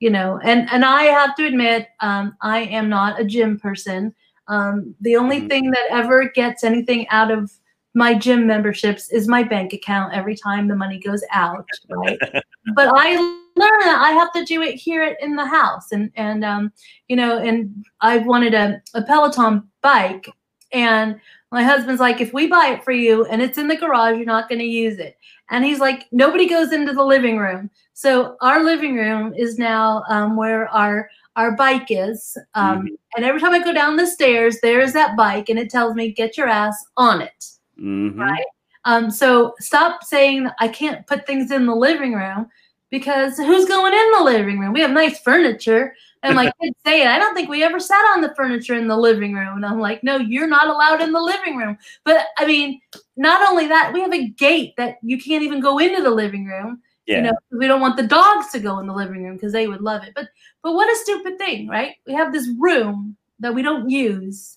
you 0.00 0.10
know, 0.10 0.38
and, 0.44 0.68
and 0.70 0.84
I 0.84 1.04
have 1.04 1.34
to 1.36 1.46
admit, 1.46 1.88
um, 2.00 2.36
I 2.42 2.60
am 2.60 2.88
not 2.88 3.20
a 3.20 3.24
gym 3.24 3.58
person. 3.58 4.14
Um, 4.48 4.94
the 5.00 5.16
only 5.16 5.40
Mhm. 5.40 5.48
thing 5.48 5.70
that 5.70 5.86
ever 5.90 6.28
gets 6.34 6.62
anything 6.64 7.08
out 7.08 7.30
of 7.30 7.50
my 7.94 8.14
gym 8.14 8.46
memberships 8.46 9.10
is 9.10 9.28
my 9.28 9.42
bank 9.42 9.72
account 9.72 10.12
every 10.12 10.34
time 10.36 10.68
the 10.68 10.76
money 10.76 10.98
goes 10.98 11.24
out, 11.32 11.66
right? 11.88 12.20
but 12.74 12.88
I 12.94 13.16
learned 13.16 13.82
that 13.82 13.98
I 14.02 14.10
have 14.10 14.32
to 14.32 14.44
do 14.44 14.62
it 14.62 14.74
here 14.74 15.04
in 15.20 15.36
the 15.36 15.46
house, 15.46 15.92
and 15.92 16.10
and 16.16 16.44
um, 16.44 16.72
you 17.08 17.16
know, 17.16 17.38
and 17.38 17.84
I 18.00 18.18
wanted 18.18 18.52
a, 18.54 18.82
a 18.94 19.02
Peloton 19.02 19.62
bike, 19.80 20.28
and 20.72 21.20
my 21.54 21.62
husband's 21.62 22.00
like, 22.00 22.20
if 22.20 22.34
we 22.34 22.46
buy 22.48 22.66
it 22.74 22.84
for 22.84 22.92
you 22.92 23.24
and 23.26 23.40
it's 23.40 23.58
in 23.58 23.68
the 23.68 23.76
garage, 23.76 24.16
you're 24.16 24.26
not 24.26 24.48
going 24.48 24.58
to 24.58 24.64
use 24.64 24.98
it, 24.98 25.16
and 25.50 25.64
he's 25.64 25.78
like, 25.78 26.06
nobody 26.12 26.46
goes 26.46 26.72
into 26.72 26.92
the 26.92 27.04
living 27.04 27.38
room, 27.38 27.70
so 27.94 28.36
our 28.42 28.62
living 28.62 28.96
room 28.96 29.32
is 29.34 29.58
now 29.58 30.02
um, 30.08 30.36
where 30.36 30.68
our 30.68 31.08
our 31.36 31.56
bike 31.56 31.86
is, 31.90 32.36
um, 32.54 32.88
and 33.16 33.24
every 33.24 33.40
time 33.40 33.52
I 33.52 33.62
go 33.62 33.72
down 33.72 33.96
the 33.96 34.06
stairs, 34.06 34.60
there 34.60 34.80
is 34.80 34.92
that 34.92 35.16
bike, 35.16 35.48
and 35.48 35.58
it 35.58 35.70
tells 35.70 35.94
me 35.94 36.12
get 36.12 36.36
your 36.36 36.48
ass 36.48 36.76
on 36.96 37.22
it. 37.22 37.46
Mhm. 37.80 38.18
Right. 38.18 38.44
Um, 38.84 39.10
so 39.10 39.54
stop 39.60 40.04
saying 40.04 40.48
I 40.60 40.68
can't 40.68 41.06
put 41.06 41.26
things 41.26 41.50
in 41.50 41.66
the 41.66 41.74
living 41.74 42.14
room 42.14 42.48
because 42.90 43.36
who's 43.36 43.66
going 43.66 43.94
in 43.94 44.10
the 44.12 44.24
living 44.24 44.58
room? 44.60 44.72
We 44.72 44.80
have 44.80 44.90
nice 44.90 45.18
furniture. 45.20 45.94
And 46.24 46.34
my 46.34 46.46
kids 46.60 46.76
say 46.84 47.02
it. 47.02 47.06
I 47.06 47.18
don't 47.18 47.34
think 47.34 47.48
we 47.48 47.62
ever 47.62 47.78
sat 47.78 48.02
on 48.14 48.22
the 48.22 48.34
furniture 48.34 48.74
in 48.74 48.88
the 48.88 48.96
living 48.96 49.34
room. 49.34 49.56
And 49.56 49.66
I'm 49.66 49.78
like, 49.78 50.02
no, 50.02 50.16
you're 50.16 50.48
not 50.48 50.66
allowed 50.66 51.00
in 51.00 51.12
the 51.12 51.20
living 51.20 51.56
room. 51.56 51.78
But 52.04 52.26
I 52.38 52.46
mean, 52.46 52.80
not 53.16 53.48
only 53.48 53.68
that, 53.68 53.92
we 53.92 54.00
have 54.00 54.12
a 54.12 54.28
gate 54.30 54.74
that 54.76 54.96
you 55.02 55.20
can't 55.20 55.44
even 55.44 55.60
go 55.60 55.78
into 55.78 56.02
the 56.02 56.10
living 56.10 56.46
room. 56.46 56.80
Yeah. 57.06 57.18
You 57.18 57.22
know, 57.24 57.32
we 57.52 57.68
don't 57.68 57.82
want 57.82 57.98
the 57.98 58.06
dogs 58.06 58.50
to 58.52 58.58
go 58.58 58.78
in 58.78 58.86
the 58.86 58.94
living 58.94 59.22
room 59.22 59.36
because 59.36 59.52
they 59.52 59.68
would 59.68 59.82
love 59.82 60.02
it. 60.02 60.14
But 60.16 60.28
but 60.62 60.72
what 60.72 60.90
a 60.90 60.96
stupid 60.96 61.38
thing, 61.38 61.68
right? 61.68 61.94
We 62.06 62.14
have 62.14 62.32
this 62.32 62.48
room 62.58 63.16
that 63.38 63.54
we 63.54 63.60
don't 63.60 63.90
use. 63.90 64.56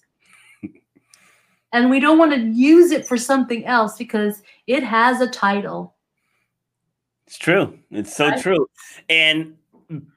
and 1.74 1.90
we 1.90 2.00
don't 2.00 2.18
want 2.18 2.34
to 2.34 2.40
use 2.40 2.92
it 2.92 3.06
for 3.06 3.18
something 3.18 3.66
else 3.66 3.98
because 3.98 4.42
it 4.66 4.84
has 4.84 5.20
a 5.20 5.30
title. 5.30 5.96
It's 7.28 7.38
true. 7.38 7.78
It's 7.92 8.16
so 8.16 8.30
Right. 8.30 8.42
true. 8.42 8.70
And 9.10 9.58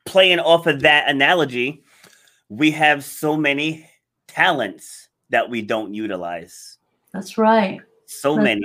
playing 0.04 0.40
off 0.40 0.66
of 0.66 0.80
that 0.80 1.08
analogy, 1.08 1.82
we 2.48 2.70
have 2.72 3.04
so 3.04 3.36
many 3.36 3.88
talents 4.26 5.08
that 5.30 5.48
we 5.48 5.62
don't 5.62 5.94
utilize. 5.94 6.78
That's 7.12 7.38
right. 7.38 7.80
So 8.06 8.34
That's 8.34 8.44
many. 8.44 8.62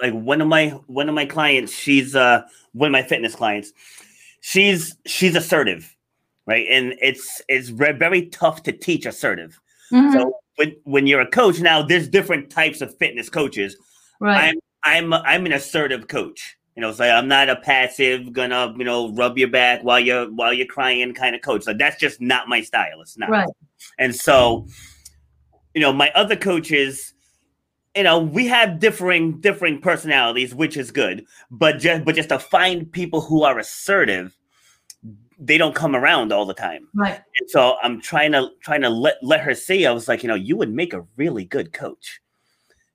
Like, 0.00 0.12
like 0.12 0.22
one 0.22 0.40
of 0.40 0.48
my 0.48 0.70
one 0.86 1.08
of 1.08 1.14
my 1.14 1.24
clients, 1.24 1.72
she's 1.72 2.16
uh 2.16 2.42
one 2.72 2.88
of 2.88 2.92
my 2.92 3.02
fitness 3.02 3.34
clients. 3.34 3.72
She's 4.40 4.96
she's 5.06 5.36
assertive, 5.36 5.94
right? 6.46 6.66
And 6.68 6.94
it's 7.00 7.40
it's 7.48 7.68
very 7.68 8.26
tough 8.26 8.64
to 8.64 8.72
teach 8.72 9.06
assertive. 9.06 9.60
Mhm. 9.92 10.12
So 10.12 10.34
when 10.56 10.76
when 10.84 11.06
you're 11.06 11.20
a 11.20 11.30
coach, 11.30 11.60
now 11.60 11.82
there's 11.82 12.08
different 12.08 12.50
types 12.50 12.80
of 12.80 12.96
fitness 12.98 13.28
coaches. 13.28 13.76
right. 14.18 14.56
I'm 14.84 15.12
I'm 15.12 15.12
I'm 15.24 15.46
an 15.46 15.52
assertive 15.52 16.08
coach. 16.08 16.56
You 16.80 16.86
know, 16.86 16.92
so 16.92 17.04
I'm 17.04 17.28
not 17.28 17.50
a 17.50 17.56
passive, 17.56 18.32
gonna 18.32 18.74
you 18.78 18.84
know 18.84 19.12
rub 19.12 19.36
your 19.36 19.48
back 19.48 19.82
while 19.82 20.00
you're 20.00 20.32
while 20.32 20.50
you're 20.50 20.66
crying 20.66 21.12
kind 21.12 21.36
of 21.36 21.42
coach. 21.42 21.64
So 21.64 21.74
that's 21.74 22.00
just 22.00 22.22
not 22.22 22.48
my 22.48 22.62
style. 22.62 23.02
It's 23.02 23.18
not. 23.18 23.28
Right. 23.28 23.46
And 23.98 24.16
so, 24.16 24.66
you 25.74 25.82
know, 25.82 25.92
my 25.92 26.10
other 26.14 26.36
coaches, 26.36 27.12
you 27.94 28.04
know, 28.04 28.18
we 28.18 28.46
have 28.46 28.78
differing 28.78 29.42
differing 29.42 29.82
personalities, 29.82 30.54
which 30.54 30.78
is 30.78 30.90
good. 30.90 31.26
But 31.50 31.80
just 31.80 32.06
but 32.06 32.14
just 32.14 32.30
to 32.30 32.38
find 32.38 32.90
people 32.90 33.20
who 33.20 33.42
are 33.42 33.58
assertive, 33.58 34.34
they 35.38 35.58
don't 35.58 35.74
come 35.74 35.94
around 35.94 36.32
all 36.32 36.46
the 36.46 36.54
time. 36.54 36.88
Right. 36.94 37.20
And 37.40 37.50
so 37.50 37.76
I'm 37.82 38.00
trying 38.00 38.32
to 38.32 38.52
trying 38.62 38.80
to 38.80 38.88
let 38.88 39.18
let 39.20 39.40
her 39.40 39.54
see. 39.54 39.84
I 39.84 39.92
was 39.92 40.08
like, 40.08 40.22
you 40.22 40.28
know, 40.28 40.34
you 40.34 40.56
would 40.56 40.72
make 40.72 40.94
a 40.94 41.06
really 41.18 41.44
good 41.44 41.74
coach. 41.74 42.22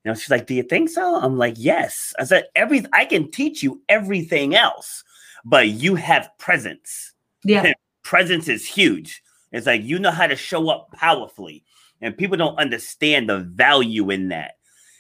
You 0.06 0.12
know, 0.12 0.16
she's 0.16 0.30
like, 0.30 0.46
"Do 0.46 0.54
you 0.54 0.64
think 0.64 0.90
so?" 0.90 1.20
I'm 1.20 1.38
like, 1.38 1.56
"Yes." 1.58 2.14
I 2.20 2.26
said, 2.26 2.46
"Every 2.56 2.86
I 2.94 3.06
can 3.06 3.32
teach 3.32 3.64
you 3.64 3.82
everything 3.90 4.56
else, 4.56 5.04
but 5.44 5.70
you 5.70 5.96
have 5.96 6.30
presence. 6.38 7.14
Yeah. 7.44 7.74
presence 8.04 8.48
is 8.48 8.68
huge. 8.68 9.24
It's 9.52 9.66
like 9.66 9.84
you 9.84 9.98
know 9.98 10.12
how 10.12 10.28
to 10.28 10.36
show 10.36 10.70
up 10.70 10.92
powerfully, 10.92 11.64
and 12.02 12.16
people 12.16 12.38
don't 12.38 12.58
understand 12.60 13.30
the 13.30 13.40
value 13.40 14.12
in 14.12 14.30
that 14.30 14.54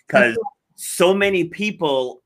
because 0.08 0.38
so 0.76 1.14
many 1.14 1.46
people 1.46 2.24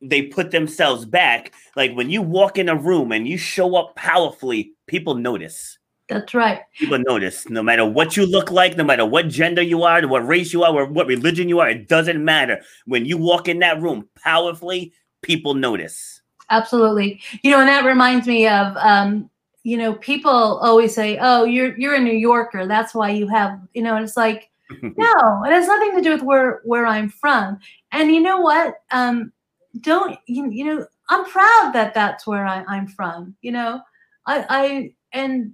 they 0.00 0.22
put 0.22 0.50
themselves 0.50 1.04
back. 1.04 1.52
Like 1.76 1.92
when 1.94 2.10
you 2.10 2.22
walk 2.22 2.58
in 2.58 2.68
a 2.68 2.76
room 2.76 3.12
and 3.12 3.28
you 3.28 3.36
show 3.36 3.76
up 3.76 3.96
powerfully, 3.96 4.72
people 4.86 5.14
notice. 5.14 5.78
That's 6.08 6.34
right. 6.34 6.60
People 6.78 6.98
notice 6.98 7.48
no 7.48 7.62
matter 7.62 7.86
what 7.86 8.16
you 8.16 8.26
look 8.26 8.50
like, 8.50 8.76
no 8.76 8.84
matter 8.84 9.06
what 9.06 9.28
gender 9.28 9.62
you 9.62 9.84
are, 9.84 10.06
what 10.06 10.26
race 10.26 10.52
you 10.52 10.62
are, 10.62 10.74
or 10.74 10.84
what 10.86 11.06
religion 11.06 11.48
you 11.48 11.60
are, 11.60 11.70
it 11.70 11.88
doesn't 11.88 12.22
matter. 12.22 12.60
When 12.84 13.06
you 13.06 13.16
walk 13.16 13.48
in 13.48 13.60
that 13.60 13.80
room 13.80 14.08
powerfully, 14.22 14.92
people 15.22 15.54
notice. 15.54 16.20
Absolutely. 16.50 17.20
You 17.42 17.50
know, 17.50 17.60
and 17.60 17.68
that 17.68 17.86
reminds 17.86 18.26
me 18.26 18.46
of 18.46 18.76
um, 18.76 19.30
you 19.64 19.78
know, 19.78 19.94
people 19.94 20.30
always 20.30 20.94
say, 20.94 21.18
"Oh, 21.20 21.44
you're 21.44 21.76
you're 21.78 21.94
a 21.94 22.00
New 22.00 22.12
Yorker. 22.12 22.66
That's 22.66 22.94
why 22.94 23.10
you 23.10 23.26
have," 23.28 23.58
you 23.72 23.82
know, 23.82 23.96
and 23.96 24.04
it's 24.04 24.16
like, 24.16 24.50
no, 24.82 25.42
it 25.44 25.52
has 25.52 25.66
nothing 25.66 25.96
to 25.96 26.02
do 26.02 26.10
with 26.10 26.22
where 26.22 26.60
where 26.64 26.86
I'm 26.86 27.08
from. 27.08 27.58
And 27.90 28.14
you 28.14 28.20
know 28.20 28.40
what? 28.40 28.74
Um, 28.90 29.32
don't 29.80 30.18
you, 30.26 30.50
you 30.50 30.64
know? 30.64 30.86
I'm 31.08 31.24
proud 31.24 31.72
that 31.74 31.92
that's 31.94 32.26
where 32.26 32.46
I, 32.46 32.62
I'm 32.68 32.86
from. 32.86 33.34
You 33.40 33.52
know, 33.52 33.80
I 34.26 34.46
I 34.48 34.94
and 35.12 35.52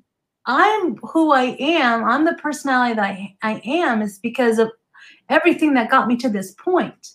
I'm 0.50 0.96
who 0.96 1.32
I 1.32 1.56
am. 1.60 2.04
I'm 2.04 2.24
the 2.24 2.34
personality 2.34 2.94
that 2.94 3.04
I, 3.04 3.36
I 3.42 3.62
am 3.64 4.02
is 4.02 4.18
because 4.18 4.58
of 4.58 4.70
everything 5.28 5.74
that 5.74 5.90
got 5.90 6.08
me 6.08 6.16
to 6.16 6.28
this 6.28 6.52
point. 6.52 7.12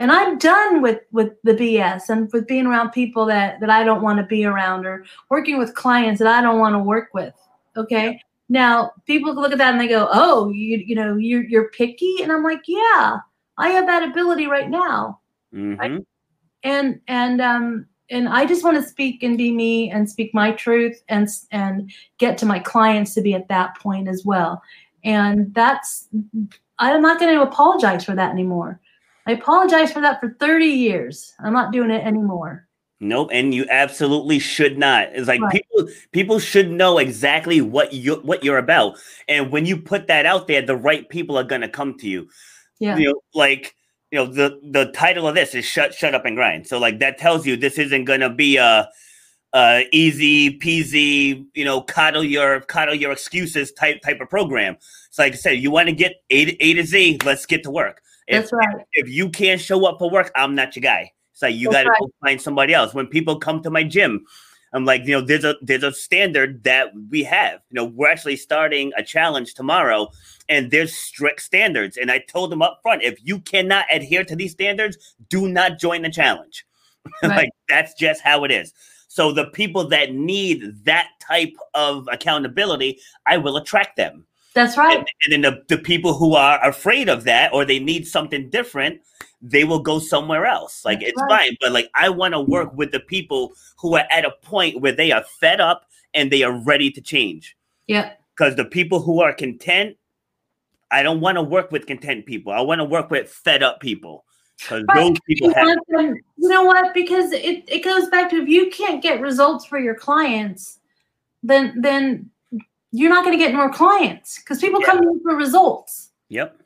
And 0.00 0.10
I'm 0.10 0.36
done 0.38 0.82
with 0.82 1.00
with 1.12 1.34
the 1.44 1.54
BS 1.54 2.08
and 2.08 2.28
with 2.32 2.48
being 2.48 2.66
around 2.66 2.90
people 2.90 3.24
that 3.26 3.60
that 3.60 3.70
I 3.70 3.84
don't 3.84 4.02
want 4.02 4.18
to 4.18 4.26
be 4.26 4.44
around 4.44 4.84
or 4.84 5.04
working 5.30 5.58
with 5.58 5.76
clients 5.76 6.18
that 6.18 6.26
I 6.28 6.42
don't 6.42 6.58
want 6.58 6.74
to 6.74 6.80
work 6.80 7.10
with. 7.14 7.32
Okay. 7.76 8.20
Now 8.48 8.92
people 9.06 9.32
look 9.34 9.52
at 9.52 9.58
that 9.58 9.72
and 9.72 9.80
they 9.80 9.86
go, 9.86 10.08
"Oh, 10.12 10.50
you 10.50 10.78
you 10.78 10.96
know 10.96 11.16
you're 11.16 11.44
you're 11.44 11.70
picky," 11.70 12.16
and 12.20 12.32
I'm 12.32 12.42
like, 12.42 12.62
"Yeah, 12.66 13.18
I 13.58 13.68
have 13.68 13.86
that 13.86 14.08
ability 14.10 14.46
right 14.46 14.68
now." 14.68 15.20
Mhm. 15.54 16.04
and 16.64 17.00
and 17.06 17.40
um 17.40 17.86
and 18.12 18.28
I 18.28 18.44
just 18.44 18.62
want 18.62 18.76
to 18.76 18.88
speak 18.88 19.22
and 19.22 19.36
be 19.36 19.50
me 19.50 19.90
and 19.90 20.08
speak 20.08 20.32
my 20.34 20.52
truth 20.52 21.02
and 21.08 21.28
and 21.50 21.90
get 22.18 22.38
to 22.38 22.46
my 22.46 22.58
clients 22.58 23.14
to 23.14 23.22
be 23.22 23.34
at 23.34 23.48
that 23.48 23.76
point 23.78 24.06
as 24.06 24.24
well. 24.24 24.62
And 25.02 25.52
that's 25.54 26.08
I'm 26.78 27.02
not 27.02 27.18
going 27.18 27.34
to 27.34 27.42
apologize 27.42 28.04
for 28.04 28.14
that 28.14 28.30
anymore. 28.30 28.80
I 29.26 29.32
apologized 29.32 29.92
for 29.92 30.00
that 30.00 30.20
for 30.20 30.36
30 30.40 30.66
years. 30.66 31.32
I'm 31.40 31.52
not 31.52 31.72
doing 31.72 31.90
it 31.90 32.04
anymore. 32.04 32.66
Nope, 33.00 33.30
and 33.32 33.52
you 33.52 33.66
absolutely 33.68 34.38
should 34.38 34.78
not. 34.78 35.08
It's 35.12 35.26
like 35.26 35.40
Right. 35.40 35.52
people 35.52 35.92
people 36.12 36.38
should 36.38 36.70
know 36.70 36.98
exactly 36.98 37.60
what 37.60 37.92
you 37.92 38.16
what 38.16 38.44
you're 38.44 38.58
about, 38.58 38.96
and 39.26 39.50
when 39.50 39.66
you 39.66 39.76
put 39.76 40.06
that 40.06 40.24
out 40.24 40.46
there, 40.46 40.62
the 40.62 40.76
right 40.76 41.08
people 41.08 41.36
are 41.36 41.44
gonna 41.44 41.68
come 41.68 41.98
to 41.98 42.08
you. 42.08 42.28
Yeah. 42.78 42.96
You 42.96 43.08
know, 43.08 43.20
like 43.34 43.74
you 44.12 44.18
know, 44.18 44.26
the 44.26 44.60
the 44.62 44.92
title 44.92 45.26
of 45.26 45.34
this 45.34 45.54
is 45.54 45.64
"Shut 45.64 45.94
Shut 45.94 46.14
Up 46.14 46.26
and 46.26 46.36
Grind." 46.36 46.66
So 46.66 46.78
like 46.78 46.98
that 46.98 47.16
tells 47.16 47.46
you 47.46 47.56
this 47.56 47.78
isn't 47.78 48.04
gonna 48.04 48.28
be 48.28 48.58
a, 48.58 48.86
a 49.54 49.86
easy 49.90 50.58
peasy, 50.58 51.46
you 51.54 51.64
know, 51.64 51.80
coddle 51.80 52.22
your 52.22 52.60
coddle 52.60 52.94
your 52.94 53.10
excuses 53.10 53.72
type 53.72 54.02
type 54.02 54.20
of 54.20 54.28
program. 54.28 54.76
so 55.10 55.22
like 55.22 55.32
I 55.32 55.36
said, 55.36 55.52
you 55.52 55.70
want 55.70 55.88
to 55.88 55.94
get 55.94 56.16
A 56.28 56.44
to, 56.44 56.62
A 56.62 56.74
to 56.74 56.84
Z, 56.84 57.20
let's 57.24 57.46
get 57.46 57.62
to 57.62 57.70
work. 57.70 58.02
If, 58.28 58.50
That's 58.50 58.52
right. 58.52 58.84
if 58.92 59.08
you 59.08 59.30
can't 59.30 59.60
show 59.60 59.84
up 59.86 59.98
for 59.98 60.10
work, 60.10 60.30
I'm 60.36 60.54
not 60.54 60.76
your 60.76 60.82
guy. 60.82 61.10
It's 61.32 61.42
like 61.42 61.54
you 61.54 61.70
That's 61.70 61.76
got 61.76 61.82
to 61.84 61.88
right. 61.88 62.00
go 62.00 62.10
find 62.20 62.40
somebody 62.40 62.74
else. 62.74 62.92
When 62.92 63.06
people 63.06 63.38
come 63.38 63.62
to 63.62 63.70
my 63.70 63.82
gym, 63.82 64.26
I'm 64.74 64.84
like, 64.84 65.06
you 65.06 65.12
know, 65.12 65.22
there's 65.22 65.44
a 65.44 65.56
there's 65.62 65.82
a 65.82 65.92
standard 65.92 66.64
that 66.64 66.92
we 67.10 67.22
have. 67.24 67.60
You 67.70 67.76
know, 67.76 67.84
we're 67.84 68.10
actually 68.10 68.36
starting 68.36 68.92
a 68.96 69.02
challenge 69.02 69.54
tomorrow, 69.54 70.10
and 70.52 70.70
there's 70.70 70.94
strict 70.94 71.40
standards. 71.40 71.96
And 71.96 72.10
I 72.10 72.18
told 72.18 72.52
them 72.52 72.60
up 72.60 72.80
front, 72.82 73.02
if 73.02 73.18
you 73.24 73.38
cannot 73.40 73.86
adhere 73.90 74.22
to 74.24 74.36
these 74.36 74.52
standards, 74.52 75.14
do 75.30 75.48
not 75.48 75.78
join 75.78 76.02
the 76.02 76.10
challenge. 76.10 76.66
Right. 77.24 77.36
like 77.36 77.50
that's 77.68 77.94
just 77.94 78.20
how 78.20 78.44
it 78.44 78.52
is. 78.52 78.72
So 79.08 79.32
the 79.32 79.46
people 79.46 79.88
that 79.88 80.14
need 80.14 80.84
that 80.84 81.08
type 81.20 81.52
of 81.74 82.08
accountability, 82.12 83.00
I 83.26 83.38
will 83.38 83.56
attract 83.56 83.96
them. 83.96 84.24
That's 84.54 84.76
right. 84.76 84.98
And, 84.98 85.08
and 85.24 85.32
then 85.32 85.40
the, 85.40 85.64
the 85.74 85.82
people 85.82 86.14
who 86.14 86.36
are 86.36 86.64
afraid 86.64 87.08
of 87.08 87.24
that 87.24 87.52
or 87.52 87.64
they 87.64 87.80
need 87.80 88.06
something 88.06 88.50
different, 88.50 89.00
they 89.40 89.64
will 89.64 89.80
go 89.80 89.98
somewhere 89.98 90.46
else. 90.46 90.84
Like 90.84 91.00
That's 91.00 91.10
it's 91.10 91.22
right. 91.22 91.40
fine, 91.40 91.56
but 91.60 91.72
like 91.72 91.90
I 91.96 92.08
want 92.08 92.34
to 92.34 92.40
work 92.40 92.72
with 92.74 92.92
the 92.92 93.00
people 93.00 93.52
who 93.78 93.96
are 93.96 94.06
at 94.12 94.24
a 94.24 94.30
point 94.42 94.80
where 94.80 94.92
they 94.92 95.10
are 95.10 95.24
fed 95.40 95.60
up 95.60 95.86
and 96.14 96.30
they 96.30 96.44
are 96.44 96.52
ready 96.52 96.90
to 96.92 97.00
change. 97.00 97.56
Yeah. 97.88 98.12
Because 98.36 98.54
the 98.54 98.64
people 98.64 99.00
who 99.00 99.20
are 99.22 99.32
content, 99.32 99.96
I 100.92 101.02
don't 101.02 101.20
want 101.20 101.36
to 101.36 101.42
work 101.42 101.72
with 101.72 101.86
content 101.86 102.26
people. 102.26 102.52
I 102.52 102.60
want 102.60 102.80
to 102.80 102.84
work 102.84 103.10
with 103.10 103.28
fed 103.30 103.62
up 103.62 103.80
people. 103.80 104.24
Because 104.58 104.84
those 104.94 105.16
people 105.26 105.48
You 105.48 105.54
have 105.54 105.78
them- 105.88 106.14
you 106.36 106.48
know 106.48 106.62
what? 106.64 106.94
Because 106.94 107.32
it, 107.32 107.64
it 107.66 107.82
goes 107.82 108.08
back 108.10 108.30
to 108.30 108.42
if 108.42 108.48
you 108.48 108.70
can't 108.70 109.02
get 109.02 109.20
results 109.20 109.64
for 109.64 109.78
your 109.78 109.94
clients, 109.94 110.78
then 111.42 111.80
then 111.80 112.30
you're 112.92 113.08
not 113.10 113.24
going 113.24 113.36
to 113.36 113.42
get 113.42 113.54
more 113.54 113.70
clients 113.72 114.38
because 114.38 114.60
people 114.60 114.80
Yeah. 114.80 114.86
come 114.86 114.98
to 115.00 115.04
you 115.04 115.20
for 115.24 115.34
results. 115.34 116.10
Yep. 116.28 116.58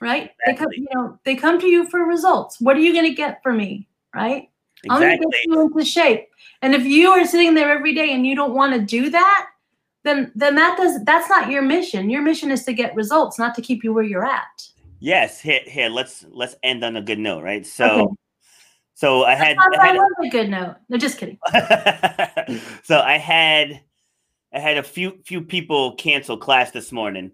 right? 0.00 0.32
They 0.46 0.54
come, 0.54 0.66
Exactly. 0.72 0.78
you 0.78 0.88
know, 0.94 1.18
they 1.24 1.34
come 1.36 1.58
to 1.60 1.66
you 1.66 1.88
for 1.88 2.00
results. 2.04 2.60
What 2.60 2.76
are 2.76 2.80
you 2.80 2.92
going 2.92 3.06
to 3.06 3.14
get 3.14 3.42
for 3.42 3.52
me, 3.52 3.88
right? 4.14 4.48
Exactly. 4.84 4.90
I'm 4.90 5.00
going 5.00 5.18
to 5.20 5.26
get 5.26 5.44
you 5.46 5.60
into 5.62 5.84
shape. 5.84 6.28
And 6.62 6.74
if 6.74 6.84
you 6.84 7.10
are 7.10 7.24
sitting 7.24 7.54
there 7.54 7.70
every 7.70 7.94
day 7.94 8.12
and 8.12 8.24
you 8.26 8.36
don't 8.36 8.54
want 8.54 8.74
to 8.74 8.80
do 8.80 9.10
that, 9.10 9.48
then 10.08 10.32
then 10.34 10.54
that 10.54 10.76
does 10.76 11.04
that's 11.04 11.28
not 11.28 11.50
your 11.50 11.62
mission. 11.62 12.10
Your 12.10 12.22
mission 12.22 12.50
is 12.50 12.64
to 12.64 12.72
get 12.72 12.94
results, 12.94 13.38
not 13.38 13.54
to 13.56 13.62
keep 13.62 13.84
you 13.84 13.92
where 13.92 14.04
you're 14.04 14.24
at. 14.24 14.68
Yes. 15.00 15.40
Hear, 15.40 15.60
hear. 15.66 15.88
Let's 15.88 16.24
let's 16.30 16.56
end 16.62 16.82
on 16.84 16.96
a 16.96 17.02
good 17.02 17.18
note, 17.18 17.42
right? 17.42 17.64
So, 17.66 17.86
Okay. 17.86 18.14
so 18.94 19.24
I 19.24 19.34
had, 19.34 19.56
I, 19.58 19.86
had 19.86 19.96
love 19.96 20.08
a 20.24 20.28
good 20.28 20.50
note. 20.50 20.76
No, 20.88 20.98
just 20.98 21.18
kidding. 21.18 21.38
so 22.82 23.00
I 23.00 23.18
had 23.18 23.80
I 24.52 24.58
had 24.58 24.78
a 24.78 24.82
few 24.82 25.18
few 25.24 25.42
people 25.42 25.94
cancel 25.96 26.36
class 26.36 26.70
this 26.70 26.90
morning, 26.90 27.30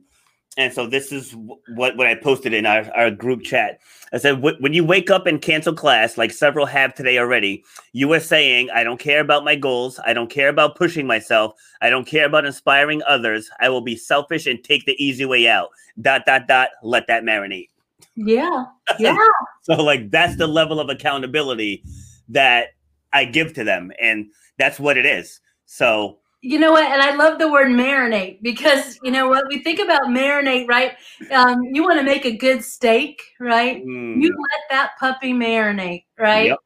and 0.56 0.72
so 0.72 0.86
this 0.86 1.10
is 1.10 1.34
what 1.68 1.96
what 1.96 2.06
I 2.06 2.14
posted 2.14 2.52
in 2.52 2.66
our, 2.66 2.90
our 2.94 3.10
group 3.10 3.42
chat. 3.42 3.80
I 4.12 4.18
said 4.18 4.40
when 4.40 4.72
you 4.72 4.84
wake 4.84 5.10
up 5.10 5.26
and 5.26 5.42
cancel 5.42 5.74
class, 5.74 6.16
like 6.16 6.30
several 6.30 6.66
have 6.66 6.94
today 6.94 7.18
already, 7.18 7.64
you 7.92 8.12
are 8.12 8.20
saying 8.20 8.70
I 8.70 8.84
don't 8.84 9.00
care 9.00 9.20
about 9.20 9.44
my 9.44 9.56
goals, 9.56 9.98
I 10.06 10.12
don't 10.12 10.30
care 10.30 10.48
about 10.48 10.76
pushing 10.76 11.06
myself, 11.06 11.54
I 11.80 11.90
don't 11.90 12.06
care 12.06 12.26
about 12.26 12.44
inspiring 12.44 13.02
others. 13.06 13.50
I 13.60 13.68
will 13.68 13.80
be 13.80 13.96
selfish 13.96 14.46
and 14.46 14.62
take 14.62 14.86
the 14.86 15.02
easy 15.04 15.24
way 15.24 15.48
out. 15.48 15.70
Dot 16.00 16.22
dot 16.26 16.46
dot. 16.46 16.70
Let 16.82 17.06
that 17.08 17.24
marinate. 17.24 17.68
Yeah. 18.16 18.64
Yeah. 18.98 19.16
So 19.62 19.82
like 19.82 20.10
that's 20.10 20.36
the 20.36 20.46
level 20.46 20.78
of 20.78 20.90
accountability 20.90 21.82
that 22.28 22.68
I 23.12 23.24
give 23.24 23.54
to 23.54 23.64
them, 23.64 23.92
and 24.00 24.26
that's 24.58 24.78
what 24.78 24.96
it 24.96 25.06
is. 25.06 25.40
So 25.66 26.18
You 26.44 26.58
know 26.58 26.72
what? 26.72 26.84
And 26.84 27.00
I 27.00 27.14
love 27.16 27.38
the 27.38 27.50
word 27.50 27.68
marinate 27.68 28.42
because 28.42 28.98
you 29.02 29.10
know 29.10 29.28
what? 29.28 29.44
We 29.48 29.62
think 29.62 29.80
about 29.80 30.02
marinate, 30.08 30.68
right? 30.68 30.92
Um, 31.32 31.62
you 31.72 31.82
want 31.82 31.98
to 31.98 32.04
make 32.04 32.26
a 32.26 32.36
good 32.36 32.62
steak, 32.62 33.18
right? 33.40 33.82
mm, 33.82 34.20
You 34.22 34.28
let 34.28 34.60
that 34.70 34.90
puppy 35.00 35.32
marinate, 35.32 36.04
right? 36.18 36.50
Yep. 36.50 36.58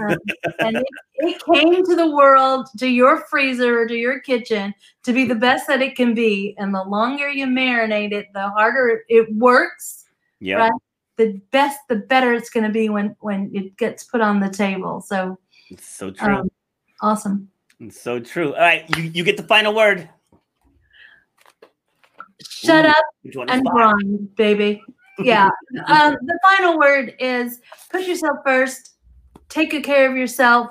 Um, 0.00 0.16
and 0.64 0.76
it, 0.76 0.86
it 1.14 1.42
came 1.54 1.84
to 1.84 1.94
the 1.94 2.10
world, 2.10 2.66
to 2.78 2.88
your 2.88 3.24
freezer, 3.30 3.86
to 3.86 3.94
your 3.94 4.18
kitchen, 4.18 4.74
to 5.04 5.12
be 5.12 5.26
the 5.26 5.36
best 5.36 5.68
that 5.68 5.80
it 5.80 5.94
can 5.94 6.12
be. 6.12 6.56
And 6.58 6.74
the 6.74 6.82
longer 6.82 7.28
you 7.30 7.46
marinate 7.46 8.12
it, 8.12 8.26
the 8.34 8.48
harder 8.50 9.04
it 9.08 9.32
works. 9.36 10.06
yeah, 10.40 10.58
Right. 10.58 10.72
The 11.18 11.40
best, 11.52 11.78
the 11.88 11.96
better 11.96 12.32
it's 12.32 12.50
going 12.50 12.66
to 12.66 12.72
be 12.72 12.88
when 12.88 13.14
when 13.20 13.48
it 13.54 13.76
gets 13.76 14.02
put 14.02 14.20
on 14.20 14.40
the 14.40 14.50
table. 14.50 15.00
So 15.02 15.38
it's 15.70 15.86
so 15.86 16.10
true. 16.10 16.34
um, 16.34 16.50
awesome. 17.00 17.51
It's 17.82 18.00
so 18.00 18.20
true. 18.20 18.54
All 18.54 18.60
right, 18.60 18.84
you, 18.96 19.04
you 19.14 19.24
get 19.24 19.36
the 19.36 19.42
final 19.42 19.74
word. 19.74 20.08
Shut 22.48 22.84
Ooh, 22.84 22.88
up 22.88 23.04
Which 23.22 23.36
one 23.36 23.48
is 23.48 23.56
and 23.56 23.64
grind, 23.66 24.34
baby. 24.36 24.82
Yeah. 25.18 25.50
um, 25.86 26.16
the 26.22 26.38
final 26.42 26.78
word 26.78 27.14
is 27.18 27.60
push 27.90 28.06
yourself 28.06 28.38
first. 28.44 28.94
Take 29.48 29.70
good 29.70 29.84
care 29.84 30.10
of 30.10 30.16
yourself. 30.16 30.70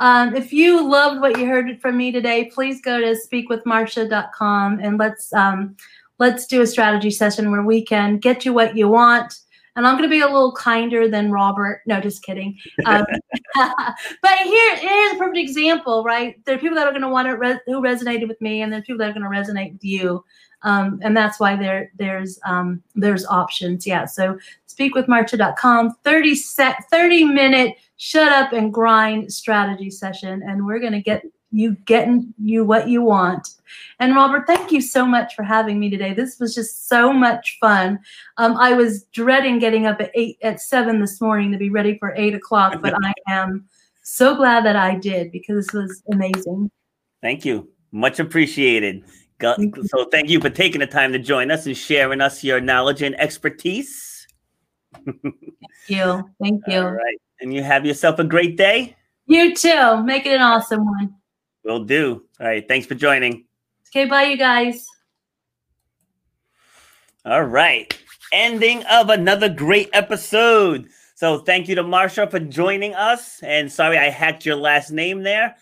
Um, 0.00 0.34
if 0.36 0.52
you 0.52 0.88
loved 0.88 1.20
what 1.20 1.38
you 1.38 1.46
heard 1.46 1.80
from 1.80 1.96
me 1.96 2.12
today, 2.12 2.50
please 2.52 2.80
go 2.80 3.00
to 3.00 3.16
speakwithmarsha.com 3.16 4.80
and 4.80 4.98
let's 4.98 5.32
um, 5.32 5.76
let's 6.18 6.46
do 6.46 6.60
a 6.60 6.66
strategy 6.66 7.10
session 7.10 7.50
where 7.50 7.62
we 7.62 7.82
can 7.82 8.18
get 8.18 8.44
you 8.44 8.52
what 8.52 8.76
you 8.76 8.88
want 8.88 9.34
and 9.78 9.86
I'm 9.86 9.94
going 9.94 10.08
to 10.08 10.10
be 10.10 10.22
a 10.22 10.26
little 10.26 10.52
kinder 10.52 11.08
than 11.08 11.30
Robert. 11.30 11.82
No, 11.86 12.00
just 12.00 12.24
kidding. 12.24 12.58
Um, 12.84 13.06
but 13.54 14.36
here, 14.42 14.76
here's 14.76 15.12
a 15.12 15.16
perfect 15.16 15.38
example, 15.38 16.02
right? 16.02 16.44
There 16.44 16.56
are 16.56 16.58
people 16.58 16.74
that 16.74 16.88
are 16.88 16.90
going 16.90 17.02
to 17.02 17.08
want 17.08 17.28
to 17.28 17.36
re- 17.36 17.60
who 17.64 17.80
resonated 17.80 18.26
with 18.26 18.40
me, 18.40 18.62
and 18.62 18.72
there 18.72 18.80
are 18.80 18.82
people 18.82 18.98
that 18.98 19.10
are 19.10 19.18
going 19.18 19.22
to 19.22 19.28
resonate 19.28 19.74
with 19.74 19.84
you. 19.84 20.24
Um, 20.62 20.98
and 21.02 21.16
that's 21.16 21.38
why 21.38 21.54
there 21.54 21.92
there's 21.96 22.40
um, 22.44 22.82
there's 22.96 23.24
options. 23.26 23.86
Yeah. 23.86 24.04
So 24.04 24.36
speakwithmarsha.com, 24.68 25.94
30 26.02 26.34
set 26.34 26.90
30 26.90 27.24
minute 27.26 27.76
shut 27.98 28.32
up 28.32 28.52
and 28.52 28.74
grind 28.74 29.32
strategy 29.32 29.90
session, 29.90 30.42
and 30.42 30.66
we're 30.66 30.80
gonna 30.80 31.00
get 31.00 31.22
you 31.50 31.72
getting 31.86 32.34
you 32.38 32.64
what 32.64 32.88
you 32.88 33.02
want. 33.02 33.48
And 34.00 34.14
Robert, 34.14 34.46
thank 34.46 34.70
you 34.70 34.80
so 34.80 35.06
much 35.06 35.34
for 35.34 35.42
having 35.42 35.80
me 35.80 35.90
today. 35.90 36.12
This 36.12 36.38
was 36.38 36.54
just 36.54 36.88
so 36.88 37.12
much 37.12 37.58
fun. 37.60 37.98
Um, 38.36 38.56
I 38.56 38.74
was 38.74 39.04
dreading 39.12 39.58
getting 39.58 39.86
up 39.86 40.00
at 40.00 40.10
eight 40.14 40.38
at 40.42 40.60
seven 40.60 41.00
this 41.00 41.20
morning 41.20 41.50
to 41.52 41.58
be 41.58 41.70
ready 41.70 41.98
for 41.98 42.14
eight 42.16 42.34
o'clock, 42.34 42.80
but 42.82 42.94
I 43.02 43.12
am 43.28 43.66
so 44.02 44.34
glad 44.36 44.64
that 44.64 44.76
I 44.76 44.96
did 44.96 45.32
because 45.32 45.66
this 45.66 45.74
was 45.74 46.02
amazing. 46.12 46.70
Thank 47.22 47.44
you. 47.44 47.68
Much 47.92 48.20
appreciated. 48.20 49.04
So 49.40 50.04
thank 50.10 50.28
you 50.28 50.40
for 50.40 50.50
taking 50.50 50.80
the 50.80 50.86
time 50.86 51.12
to 51.12 51.18
join 51.18 51.50
us 51.50 51.66
and 51.66 51.76
sharing 51.76 52.20
us 52.20 52.42
your 52.42 52.60
knowledge 52.60 53.02
and 53.02 53.18
expertise. 53.20 54.26
thank 55.04 55.34
you. 55.86 56.28
Thank 56.42 56.62
you. 56.66 56.80
All 56.80 56.90
right. 56.90 57.16
And 57.40 57.54
you 57.54 57.62
have 57.62 57.86
yourself 57.86 58.18
a 58.18 58.24
great 58.24 58.56
day. 58.56 58.96
You 59.26 59.54
too. 59.54 60.02
Make 60.02 60.26
it 60.26 60.34
an 60.34 60.40
awesome 60.40 60.84
one. 60.84 61.14
Will 61.68 61.84
do. 61.84 62.24
All 62.40 62.46
right. 62.46 62.66
Thanks 62.66 62.86
for 62.86 62.94
joining. 62.94 63.44
Okay. 63.90 64.06
Bye, 64.06 64.22
you 64.24 64.38
guys. 64.38 64.86
All 67.26 67.44
right. 67.44 67.96
Ending 68.32 68.82
of 68.84 69.10
another 69.10 69.50
great 69.50 69.90
episode. 69.92 70.88
So 71.14 71.40
thank 71.40 71.68
you 71.68 71.74
to 71.74 71.84
Marsha 71.84 72.30
for 72.30 72.40
joining 72.40 72.94
us. 72.94 73.42
And 73.42 73.70
sorry 73.70 73.98
I 73.98 74.08
hacked 74.08 74.46
your 74.46 74.56
last 74.56 74.90
name 74.90 75.22
there. 75.22 75.56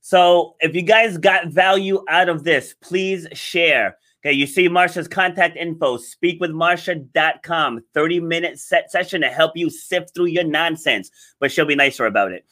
So 0.00 0.56
if 0.58 0.74
you 0.74 0.82
guys 0.82 1.16
got 1.16 1.48
value 1.48 2.02
out 2.08 2.28
of 2.28 2.42
this, 2.42 2.74
please 2.80 3.28
share. 3.32 3.98
Okay, 4.24 4.32
you 4.32 4.48
see 4.48 4.68
Marsha's 4.68 5.06
contact 5.06 5.56
info, 5.56 5.98
speakwithmarsha.com, 5.98 7.84
30 7.94 8.20
minute 8.20 8.58
set 8.58 8.90
session 8.90 9.20
to 9.20 9.28
help 9.28 9.52
you 9.54 9.70
sift 9.70 10.12
through 10.12 10.26
your 10.26 10.42
nonsense, 10.42 11.10
but 11.38 11.52
she'll 11.52 11.66
be 11.66 11.76
nicer 11.76 12.06
about 12.06 12.32
it. 12.32 12.44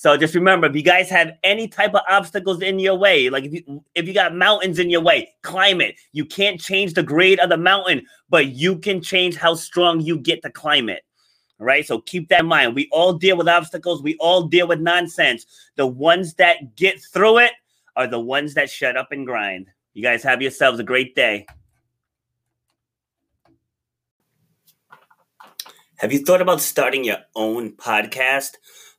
So 0.00 0.16
just 0.16 0.34
remember, 0.34 0.66
if 0.66 0.74
you 0.74 0.80
guys 0.80 1.10
have 1.10 1.32
any 1.44 1.68
type 1.68 1.94
of 1.94 2.00
obstacles 2.08 2.62
in 2.62 2.78
your 2.78 2.94
way, 2.94 3.28
like 3.28 3.44
if 3.44 3.52
you 3.52 3.84
if 3.94 4.08
you 4.08 4.14
got 4.14 4.34
mountains 4.34 4.78
in 4.78 4.88
your 4.88 5.02
way, 5.02 5.28
climb 5.42 5.82
it. 5.82 5.94
You 6.12 6.24
can't 6.24 6.58
change 6.58 6.94
the 6.94 7.02
grade 7.02 7.38
of 7.38 7.50
the 7.50 7.58
mountain, 7.58 8.06
but 8.30 8.46
you 8.46 8.78
can 8.78 9.02
change 9.02 9.36
how 9.36 9.52
strong 9.52 10.00
you 10.00 10.16
get 10.16 10.40
to 10.40 10.50
climb 10.50 10.88
it. 10.88 11.02
All 11.60 11.66
right. 11.66 11.86
So 11.86 12.00
keep 12.00 12.30
that 12.30 12.40
in 12.40 12.46
mind. 12.46 12.74
We 12.74 12.88
all 12.90 13.12
deal 13.12 13.36
with 13.36 13.46
obstacles. 13.46 14.02
We 14.02 14.16
all 14.20 14.44
deal 14.44 14.66
with 14.66 14.80
nonsense. 14.80 15.44
The 15.76 15.86
ones 15.86 16.32
that 16.36 16.76
get 16.76 16.98
through 17.12 17.40
it 17.40 17.52
are 17.94 18.06
the 18.06 18.20
ones 18.20 18.54
that 18.54 18.70
shut 18.70 18.96
up 18.96 19.12
and 19.12 19.26
grind. 19.26 19.68
You 19.92 20.02
guys 20.02 20.22
have 20.22 20.40
yourselves 20.40 20.80
a 20.80 20.82
great 20.82 21.14
day. 21.14 21.44
Have 25.96 26.10
you 26.10 26.20
thought 26.20 26.40
about 26.40 26.62
starting 26.62 27.04
your 27.04 27.18
own 27.36 27.72
podcast? 27.72 28.52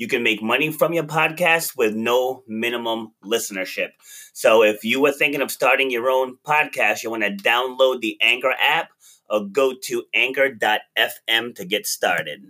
You 0.00 0.08
can 0.08 0.22
make 0.22 0.42
money 0.42 0.72
from 0.72 0.94
your 0.94 1.04
podcast 1.04 1.76
with 1.76 1.94
no 1.94 2.42
minimum 2.48 3.12
listenership. 3.22 3.90
So 4.32 4.62
if 4.62 4.82
you 4.82 4.98
were 5.02 5.12
thinking 5.12 5.42
of 5.42 5.50
starting 5.50 5.90
your 5.90 6.08
own 6.08 6.38
podcast, 6.42 7.02
you 7.02 7.10
want 7.10 7.22
to 7.22 7.32
download 7.32 8.00
the 8.00 8.16
Anchor 8.22 8.54
app 8.58 8.88
or 9.28 9.44
go 9.44 9.74
to 9.74 10.04
anchor.fm 10.14 11.54
to 11.54 11.64
get 11.66 11.86
started. 11.86 12.46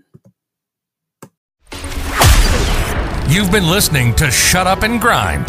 You've 3.28 3.50
been 3.50 3.68
listening 3.68 4.14
to 4.14 4.30
Shut 4.30 4.68
Up 4.68 4.84
and 4.84 5.00
Grind. 5.00 5.48